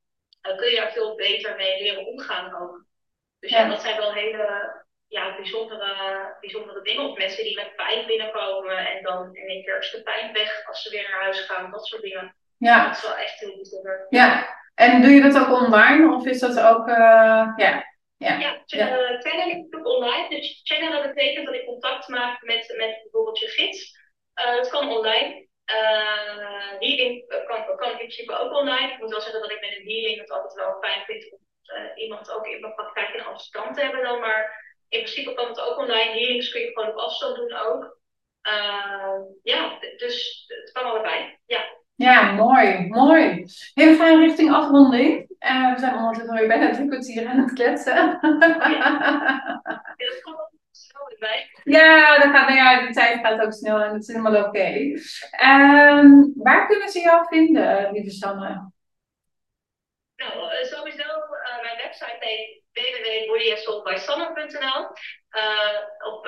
uh, 0.48 0.56
kun 0.56 0.70
je 0.70 0.76
daar 0.76 0.92
veel 0.92 1.14
beter 1.14 1.56
mee 1.56 1.82
leren 1.82 2.06
omgaan 2.06 2.62
ook. 2.62 2.84
Dus 3.40 3.50
ja, 3.50 3.68
dat 3.68 3.82
zijn 3.82 3.96
wel 3.96 4.12
hele 4.12 4.82
ja, 5.08 5.36
bijzondere, 5.36 6.36
bijzondere 6.40 6.82
dingen. 6.82 7.04
Of 7.10 7.18
mensen 7.18 7.44
die 7.44 7.54
met 7.54 7.76
pijn 7.76 8.06
binnenkomen 8.06 8.78
en 8.78 9.02
dan 9.02 9.34
in 9.34 9.48
één 9.48 9.64
keer 9.64 9.78
is 9.78 9.90
de 9.90 10.02
pijn 10.02 10.32
weg 10.32 10.66
als 10.66 10.82
ze 10.82 10.90
weer 10.90 11.08
naar 11.10 11.22
huis 11.22 11.40
gaan. 11.40 11.70
Dat 11.70 11.86
soort 11.86 12.02
dingen. 12.02 12.36
Ja. 12.58 12.84
Dat 12.86 12.96
is 12.96 13.02
wel 13.02 13.16
echt 13.16 13.40
heel 13.40 13.54
bijzonder. 13.54 14.06
Ja. 14.10 14.62
En 14.74 15.02
doe 15.02 15.10
je 15.10 15.22
dat 15.22 15.38
ook 15.38 15.60
online 15.60 16.14
of 16.14 16.26
is 16.26 16.40
dat 16.40 16.60
ook, 16.60 16.88
uh, 16.88 17.52
ja? 17.56 17.92
Ja, 18.16 18.38
ja, 18.38 18.48
ja. 18.66 19.18
channel 19.20 19.66
doe 19.70 19.84
online. 19.84 20.28
Dus 20.28 20.60
channelen 20.62 21.14
betekent 21.14 21.46
dat 21.46 21.54
ik 21.54 21.64
contact 21.64 22.08
maak 22.08 22.42
met, 22.42 22.74
met 22.76 23.00
bijvoorbeeld 23.02 23.38
je 23.38 23.46
gids. 23.46 23.98
Uh, 24.34 24.56
het 24.56 24.68
kan 24.68 24.88
online. 24.88 25.46
Uh, 25.72 26.70
healing 26.78 27.26
kan, 27.46 27.76
kan 27.76 27.90
in 27.90 27.96
principe 27.96 28.38
ook 28.38 28.52
online. 28.52 28.92
Ik 28.92 28.98
moet 28.98 29.10
wel 29.10 29.20
zeggen 29.20 29.40
dat 29.40 29.50
ik 29.50 29.60
met 29.60 29.76
een 29.76 29.88
healing 29.90 30.20
het 30.20 30.30
altijd 30.30 30.54
wel 30.54 30.78
fijn 30.80 31.04
vind 31.04 31.32
om 31.32 31.38
iemand 31.94 32.30
ook 32.30 32.46
in 32.46 32.60
mijn 32.60 32.74
praktijk 32.74 33.14
in 33.14 33.24
Amsterdam 33.24 33.74
te 33.74 33.80
hebben 33.80 34.02
dan. 34.02 34.20
Maar 34.20 34.72
in 34.88 35.02
principe 35.02 35.34
kan 35.34 35.48
het 35.48 35.60
ook 35.60 35.78
online. 35.78 36.10
Healings 36.10 36.50
kun 36.50 36.60
je 36.60 36.66
gewoon 36.72 36.90
op 36.90 36.96
afstand 36.96 37.36
doen 37.36 37.52
ook. 37.52 37.98
ja, 39.42 39.78
dus 39.96 40.44
het 40.46 40.72
kan 40.72 40.84
allebei. 40.84 41.38
Ja. 41.46 41.82
Ja, 41.96 42.32
mooi, 42.32 42.88
mooi. 42.88 43.44
Hey, 43.74 43.88
we 43.88 43.94
gaan 43.96 44.20
richting 44.20 44.52
afronding. 44.52 45.28
Uh, 45.40 45.74
we 45.74 45.80
zijn 45.80 45.94
ondertussen 45.94 46.32
alweer 46.32 46.48
bijna 46.48 46.72
drie 46.72 46.88
kwartier 46.88 47.26
aan 47.26 47.38
het 47.38 47.52
kletsen. 47.52 48.18
Ja, 49.96 49.96
dat 49.96 50.22
komt 50.22 50.38
ook 50.38 50.50
snel. 50.70 51.16
Ja, 51.64 52.20
gaat, 52.20 52.48
nou 52.48 52.58
ja, 52.58 52.86
de 52.86 52.92
tijd 52.92 53.26
gaat 53.26 53.40
ook 53.40 53.52
snel 53.52 53.80
en 53.80 53.92
dat 53.92 54.00
is 54.00 54.06
helemaal 54.06 54.44
oké. 54.44 54.66
Um, 55.44 56.32
waar 56.36 56.66
kunnen 56.66 56.88
ze 56.88 57.00
jou 57.00 57.26
vinden, 57.28 57.92
lieve 57.92 58.10
Sanne? 58.10 58.70
Nou, 60.16 60.32
uh, 60.32 60.62
sowieso, 60.62 61.04
mijn 61.62 61.76
website 61.76 62.16
heet 62.18 62.62
www.bodyandsoulbysanne.nl. 62.72 64.88
Op 66.12 66.26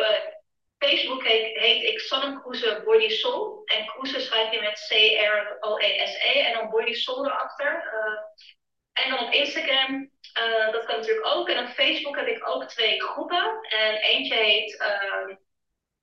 Facebook 0.79 1.25
heet, 1.25 1.57
heet 1.57 1.83
ik 1.83 1.99
Sanne 1.99 2.41
Kroeze 2.41 2.83
Body 2.85 3.09
Soul. 3.09 3.63
En 3.65 3.87
Kroeze 3.87 4.21
schrijf 4.21 4.53
je 4.53 4.61
met 4.61 4.87
C-R-O-E-S-E 4.89 6.39
-E, 6.39 6.41
en 6.41 6.53
dan 6.53 6.71
Body 6.71 6.93
Soul 6.93 7.27
erachter. 7.27 7.91
en 8.93 9.11
dan 9.11 9.27
op 9.27 9.33
Instagram, 9.33 10.11
dat 10.73 10.85
kan 10.85 10.97
natuurlijk 10.97 11.27
ook. 11.27 11.49
En 11.49 11.65
op 11.65 11.75
Facebook 11.75 12.17
heb 12.17 12.27
ik 12.27 12.49
ook 12.49 12.65
twee 12.65 13.03
groepen. 13.03 13.59
En 13.69 13.95
eentje 13.95 14.35
heet 14.35 14.85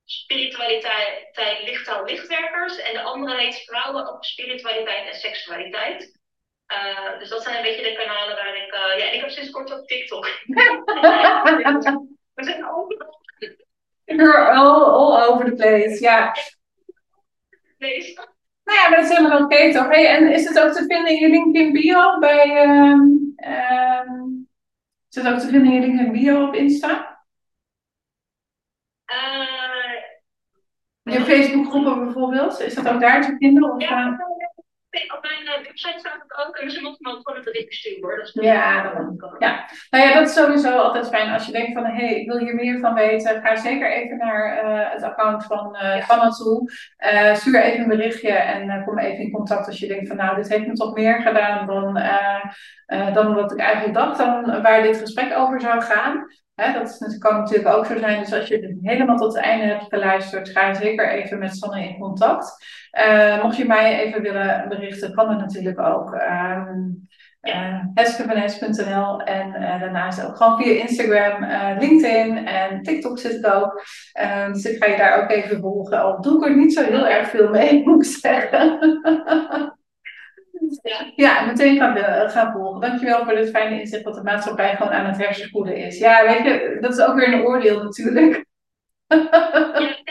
spiritualiteit, 0.04 1.40
lichttaal, 1.64 2.04
lichtwerkers. 2.04 2.78
En 2.78 2.94
de 2.94 3.02
andere 3.02 3.36
heet 3.36 3.64
vrouwen 3.64 4.08
op 4.08 4.24
spiritualiteit 4.24 5.08
en 5.08 5.18
seksualiteit. 5.18 6.22
Uh, 6.72 7.18
dus 7.18 7.28
dat 7.28 7.42
zijn 7.42 7.56
een 7.56 7.62
beetje 7.62 7.82
de 7.82 7.96
kanalen 7.96 8.36
waar 8.36 8.56
ik. 8.56 8.72
Uh, 8.72 8.98
ja, 8.98 9.10
ik 9.10 9.20
heb 9.20 9.30
sinds 9.30 9.50
kort 9.50 9.72
ook 9.72 9.86
TikTok. 9.86 10.24
We 12.34 12.44
zijn 12.44 12.68
overal. 12.68 13.22
You're 14.06 14.52
all, 14.52 14.84
all 14.84 15.32
over 15.32 15.44
the 15.44 15.56
place, 15.56 16.00
ja. 16.00 16.34
Nee. 17.78 18.14
Nou 18.64 18.78
ja, 18.78 18.88
maar 18.88 19.00
dat 19.00 19.10
is 19.10 19.16
helemaal 19.16 19.42
oké 19.42 19.54
okay, 19.54 19.72
toch? 19.72 19.88
Hey, 19.88 20.06
en 20.16 20.32
is 20.32 20.48
het 20.48 20.60
ook 20.60 20.72
te 20.72 20.84
vinden 20.86 21.12
in 21.12 21.18
je 21.18 21.28
LinkedIn 21.28 21.72
bio 21.72 22.18
bij. 22.18 22.66
Um, 22.66 23.34
um, 23.36 24.48
is 25.10 25.22
het 25.22 25.32
ook 25.32 25.38
te 25.38 25.48
vinden 25.48 25.72
in 25.72 25.80
je 25.80 25.80
LinkedIn 25.80 26.12
bio 26.12 26.46
op 26.46 26.54
Insta? 26.54 27.22
Uh, 29.06 30.02
je 31.02 31.20
Facebookgroepen 31.20 32.04
bijvoorbeeld, 32.04 32.60
is 32.60 32.74
dat 32.74 32.88
ook 32.88 33.00
daar 33.00 33.22
te 33.22 33.36
vinden? 33.38 33.72
Of, 33.72 33.82
ja, 33.82 34.16
op 35.16 35.22
mijn 35.22 35.42
uh, 35.42 35.66
website 35.66 35.98
staat 35.98 36.22
het 36.26 36.46
ook. 36.46 36.56
En 36.56 36.64
misschien 36.64 36.86
moet 36.86 36.98
ik 37.00 37.06
gewoon 37.06 37.38
een 37.38 37.44
bericht 37.44 37.74
sturen 37.74 38.02
hoor. 38.02 38.16
Dat 38.16 38.26
is 38.26 38.32
ja, 38.32 38.82
dat, 38.82 39.36
ja. 39.38 39.66
Nou 39.90 40.04
ja, 40.04 40.14
dat 40.14 40.28
is 40.28 40.34
sowieso 40.34 40.76
altijd 40.78 41.08
fijn. 41.08 41.32
Als 41.32 41.46
je 41.46 41.52
denkt 41.52 41.72
van, 41.72 41.84
hé, 41.84 42.06
hey, 42.06 42.20
ik 42.20 42.28
wil 42.28 42.38
hier 42.38 42.54
meer 42.54 42.78
van 42.78 42.94
weten. 42.94 43.42
Ga 43.42 43.56
zeker 43.56 43.92
even 43.92 44.16
naar 44.16 44.64
uh, 44.64 44.92
het 44.92 45.02
account 45.02 45.44
van, 45.44 45.76
uh, 45.82 45.96
ja. 45.96 46.02
van 46.02 46.30
toe. 46.30 46.70
stuur 47.32 47.62
even 47.62 47.80
een 47.80 47.88
berichtje 47.88 48.32
en 48.32 48.84
kom 48.84 48.98
even 48.98 49.24
in 49.24 49.32
contact 49.32 49.66
als 49.66 49.78
je 49.78 49.86
denkt 49.86 50.08
van, 50.08 50.16
nou, 50.16 50.36
dit 50.36 50.48
heeft 50.48 50.66
me 50.66 50.72
toch 50.72 50.94
meer 50.94 51.20
gedaan 51.20 51.66
dan, 51.66 52.02
dan 53.12 53.34
wat 53.34 53.52
ik 53.52 53.58
eigenlijk 53.58 53.94
dacht. 53.94 54.18
Dan 54.18 54.62
waar 54.62 54.82
dit 54.82 54.96
gesprek 54.96 55.36
over 55.36 55.60
zou 55.60 55.82
gaan. 55.82 56.26
Dat 56.54 57.18
kan 57.18 57.36
natuurlijk 57.36 57.76
ook 57.76 57.86
zo 57.86 57.98
zijn. 57.98 58.20
Dus 58.20 58.32
als 58.32 58.48
je 58.48 58.58
het 58.58 58.76
helemaal 58.82 59.16
tot 59.16 59.34
het 59.34 59.44
einde 59.44 59.64
hebt 59.64 59.84
geluisterd, 59.88 60.48
ga 60.48 60.74
zeker 60.74 61.10
even 61.10 61.38
met 61.38 61.56
Sanne 61.56 61.88
in 61.88 61.98
contact. 61.98 62.64
Uh, 63.06 63.42
mocht 63.42 63.56
je 63.56 63.64
mij 63.64 64.00
even 64.00 64.22
willen 64.22 64.68
berichten, 64.68 65.14
kan 65.14 65.28
dat 65.28 65.38
natuurlijk 65.38 65.78
ook. 65.78 66.14
Uh, 66.14 66.62
en 69.24 69.54
uh, 69.54 69.80
daarnaast 69.80 70.26
ook 70.26 70.36
gewoon 70.36 70.62
via 70.62 70.82
Instagram, 70.82 71.42
uh, 71.42 71.76
LinkedIn 71.78 72.46
en 72.46 72.82
TikTok 72.82 73.18
zit 73.18 73.44
ik 73.44 73.54
ook. 73.54 73.84
Um, 74.46 74.52
dus 74.52 74.64
ik 74.64 74.84
ga 74.84 74.90
je 74.90 74.96
daar 74.96 75.22
ook 75.22 75.30
even 75.30 75.60
volgen. 75.60 76.02
Al 76.02 76.20
doe 76.20 76.38
ik 76.38 76.44
er 76.44 76.56
niet 76.56 76.72
zo 76.72 76.82
heel 76.82 77.06
erg 77.06 77.28
veel 77.28 77.48
mee, 77.48 77.84
moet 77.84 78.04
ik 78.04 78.10
zeggen. 78.10 78.78
Ja, 80.82 81.12
ja 81.16 81.44
meteen 81.44 81.76
gaan, 81.76 81.94
we, 81.94 82.28
gaan 82.28 82.52
volgen. 82.52 82.80
Dankjewel 82.80 83.24
voor 83.24 83.34
dit 83.34 83.50
fijne 83.50 83.80
inzicht 83.80 84.04
dat 84.04 84.14
de 84.14 84.22
maatschappij 84.22 84.76
gewoon 84.76 84.92
aan 84.92 85.06
het 85.06 85.16
hersenspoelen 85.16 85.76
is. 85.76 85.98
Ja, 85.98 86.24
weet 86.26 86.44
je, 86.44 86.78
dat 86.80 86.92
is 86.92 87.04
ook 87.04 87.14
weer 87.14 87.32
een 87.32 87.44
oordeel 87.44 87.82
natuurlijk. 87.82 88.44
Ja, 89.06 89.96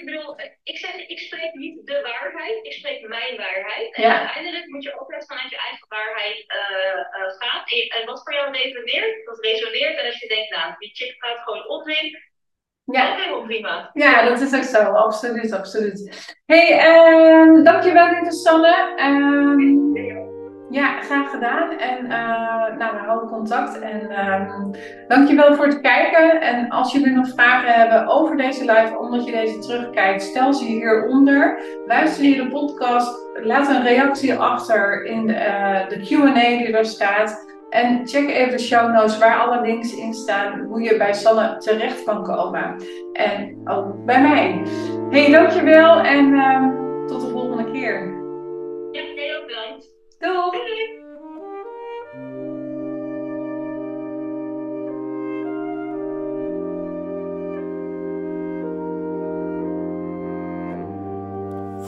ik 0.00 0.04
bedoel, 0.04 0.40
ik 0.62 0.78
zeg, 0.78 0.94
ik 1.06 1.18
spreek 1.18 1.54
niet 1.54 1.86
de 1.86 2.00
waarheid, 2.02 2.64
ik 2.64 2.72
spreek 2.72 3.08
mijn 3.08 3.36
waarheid. 3.36 3.94
En 3.94 4.18
uiteindelijk 4.18 4.66
moet 4.66 4.82
je 4.82 5.00
ook 5.00 5.24
vanuit 5.26 5.50
je 5.50 5.58
eigen 5.68 5.88
waarheid 5.88 6.44
uh, 6.48 6.96
uh, 7.18 7.30
gaan. 7.38 7.64
En, 7.88 8.06
wat 8.06 8.22
voor 8.22 8.32
jou 8.32 8.52
resoneert, 8.52 9.24
dat 9.26 9.44
resoneert. 9.44 9.98
En 9.98 10.06
als 10.06 10.20
je 10.20 10.28
denkt, 10.28 10.50
nou, 10.50 10.74
die 10.78 10.94
chick 10.94 11.14
gaat 11.18 11.38
gewoon 11.38 11.68
opwin, 11.68 12.18
ja. 12.90 13.14
helemaal 13.16 13.42
prima. 13.42 13.90
Ja, 13.92 14.28
dat 14.28 14.40
is 14.40 14.54
ook 14.54 14.62
zo, 14.62 14.78
absoluut, 14.78 15.52
absoluut. 15.52 16.26
hey, 16.46 16.88
uh, 16.88 17.64
dankjewel 17.64 18.08
lieve 18.08 18.32
Sanne. 18.32 18.76
Um, 19.06 19.90
ja, 20.70 21.00
graag 21.00 21.30
gedaan. 21.30 21.78
En 21.78 22.04
uh, 22.04 22.78
nou, 22.78 22.96
we 22.96 23.02
houden 23.06 23.28
contact. 23.28 23.78
En 23.78 24.28
um, 24.28 24.70
dankjewel 25.08 25.54
voor 25.54 25.66
het 25.66 25.80
kijken. 25.80 26.40
En 26.40 26.68
als 26.68 26.92
jullie 26.92 27.12
nog 27.12 27.28
vragen 27.28 27.72
hebben 27.72 28.06
over 28.06 28.36
deze 28.36 28.64
live, 28.64 28.98
omdat 28.98 29.24
je 29.24 29.32
deze 29.32 29.58
terugkijkt, 29.58 30.22
stel 30.22 30.54
ze 30.54 30.64
hieronder. 30.64 31.62
Luister 31.86 32.24
je 32.24 32.36
de 32.36 32.48
podcast, 32.48 33.18
laat 33.42 33.68
een 33.68 33.82
reactie 33.82 34.34
achter 34.34 35.04
in 35.04 35.26
de, 35.26 35.32
uh, 35.32 35.88
de 35.88 35.96
Q&A 35.96 36.58
die 36.58 36.76
er 36.76 36.84
staat. 36.84 37.49
En 37.70 38.06
check 38.08 38.28
even 38.28 38.50
de 38.50 38.58
show 38.58 38.92
notes 38.92 39.18
waar 39.18 39.38
alle 39.38 39.60
links 39.60 39.94
in 39.94 40.14
staan, 40.14 40.60
hoe 40.60 40.82
je 40.82 40.96
bij 40.96 41.14
Sanne 41.14 41.56
terecht 41.58 42.04
kan 42.04 42.24
komen. 42.24 42.76
En 43.12 43.60
ook 43.64 44.04
bij 44.04 44.22
mij. 44.22 44.62
Hey, 45.10 45.30
dankjewel 45.30 46.00
en 46.00 46.28
uh, 46.28 47.06
tot 47.06 47.20
de 47.20 47.28
volgende 47.28 47.72
keer. 47.72 48.18
Ja, 48.92 49.02
heel 49.02 49.44
bedankt. 49.46 49.88
Doei! 50.18 51.08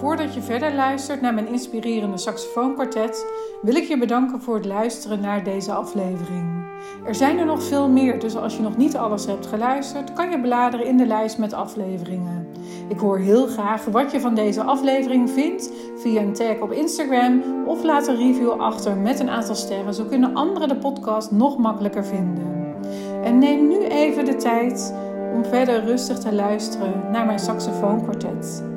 Voordat 0.02 0.34
je 0.34 0.42
verder 0.42 0.74
luistert 0.74 1.20
naar 1.20 1.34
mijn 1.34 1.48
inspirerende 1.48 2.18
saxofoonkwartet, 2.18 3.26
wil 3.60 3.74
ik 3.74 3.84
je 3.84 3.98
bedanken 3.98 4.40
voor 4.40 4.54
het 4.54 4.64
luisteren 4.64 5.20
naar 5.20 5.44
deze 5.44 5.72
aflevering. 5.72 6.64
Er 7.04 7.14
zijn 7.14 7.38
er 7.38 7.46
nog 7.46 7.62
veel 7.62 7.88
meer, 7.88 8.18
dus 8.18 8.36
als 8.36 8.56
je 8.56 8.62
nog 8.62 8.76
niet 8.76 8.96
alles 8.96 9.26
hebt 9.26 9.46
geluisterd, 9.46 10.12
kan 10.12 10.30
je 10.30 10.40
bladeren 10.40 10.86
in 10.86 10.96
de 10.96 11.06
lijst 11.06 11.38
met 11.38 11.52
afleveringen. 11.52 12.46
Ik 12.88 12.98
hoor 12.98 13.18
heel 13.18 13.46
graag 13.46 13.84
wat 13.84 14.12
je 14.12 14.20
van 14.20 14.34
deze 14.34 14.62
aflevering 14.62 15.30
vindt 15.30 15.70
via 15.96 16.20
een 16.20 16.32
tag 16.32 16.60
op 16.60 16.72
Instagram 16.72 17.42
of 17.66 17.82
laat 17.82 18.06
een 18.06 18.16
review 18.16 18.50
achter 18.50 18.96
met 18.96 19.20
een 19.20 19.30
aantal 19.30 19.54
sterren. 19.54 19.94
Zo 19.94 20.04
kunnen 20.04 20.34
anderen 20.34 20.68
de 20.68 20.76
podcast 20.76 21.30
nog 21.30 21.58
makkelijker 21.58 22.04
vinden. 22.04 22.74
En 23.22 23.38
neem 23.38 23.68
nu 23.68 23.78
even 23.78 24.24
de 24.24 24.36
tijd 24.36 24.94
om 25.34 25.44
verder 25.44 25.84
rustig 25.84 26.18
te 26.18 26.34
luisteren 26.34 27.02
naar 27.12 27.26
mijn 27.26 27.38
saxofoonkwartet. 27.38 28.71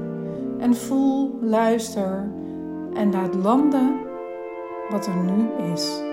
En 0.60 0.76
voel, 0.76 1.38
luister 1.42 2.32
en 2.94 3.12
laat 3.12 3.36
landen 3.36 3.96
wat 4.90 5.08
er 5.08 5.16
nu 5.16 5.72
is. 5.74 6.05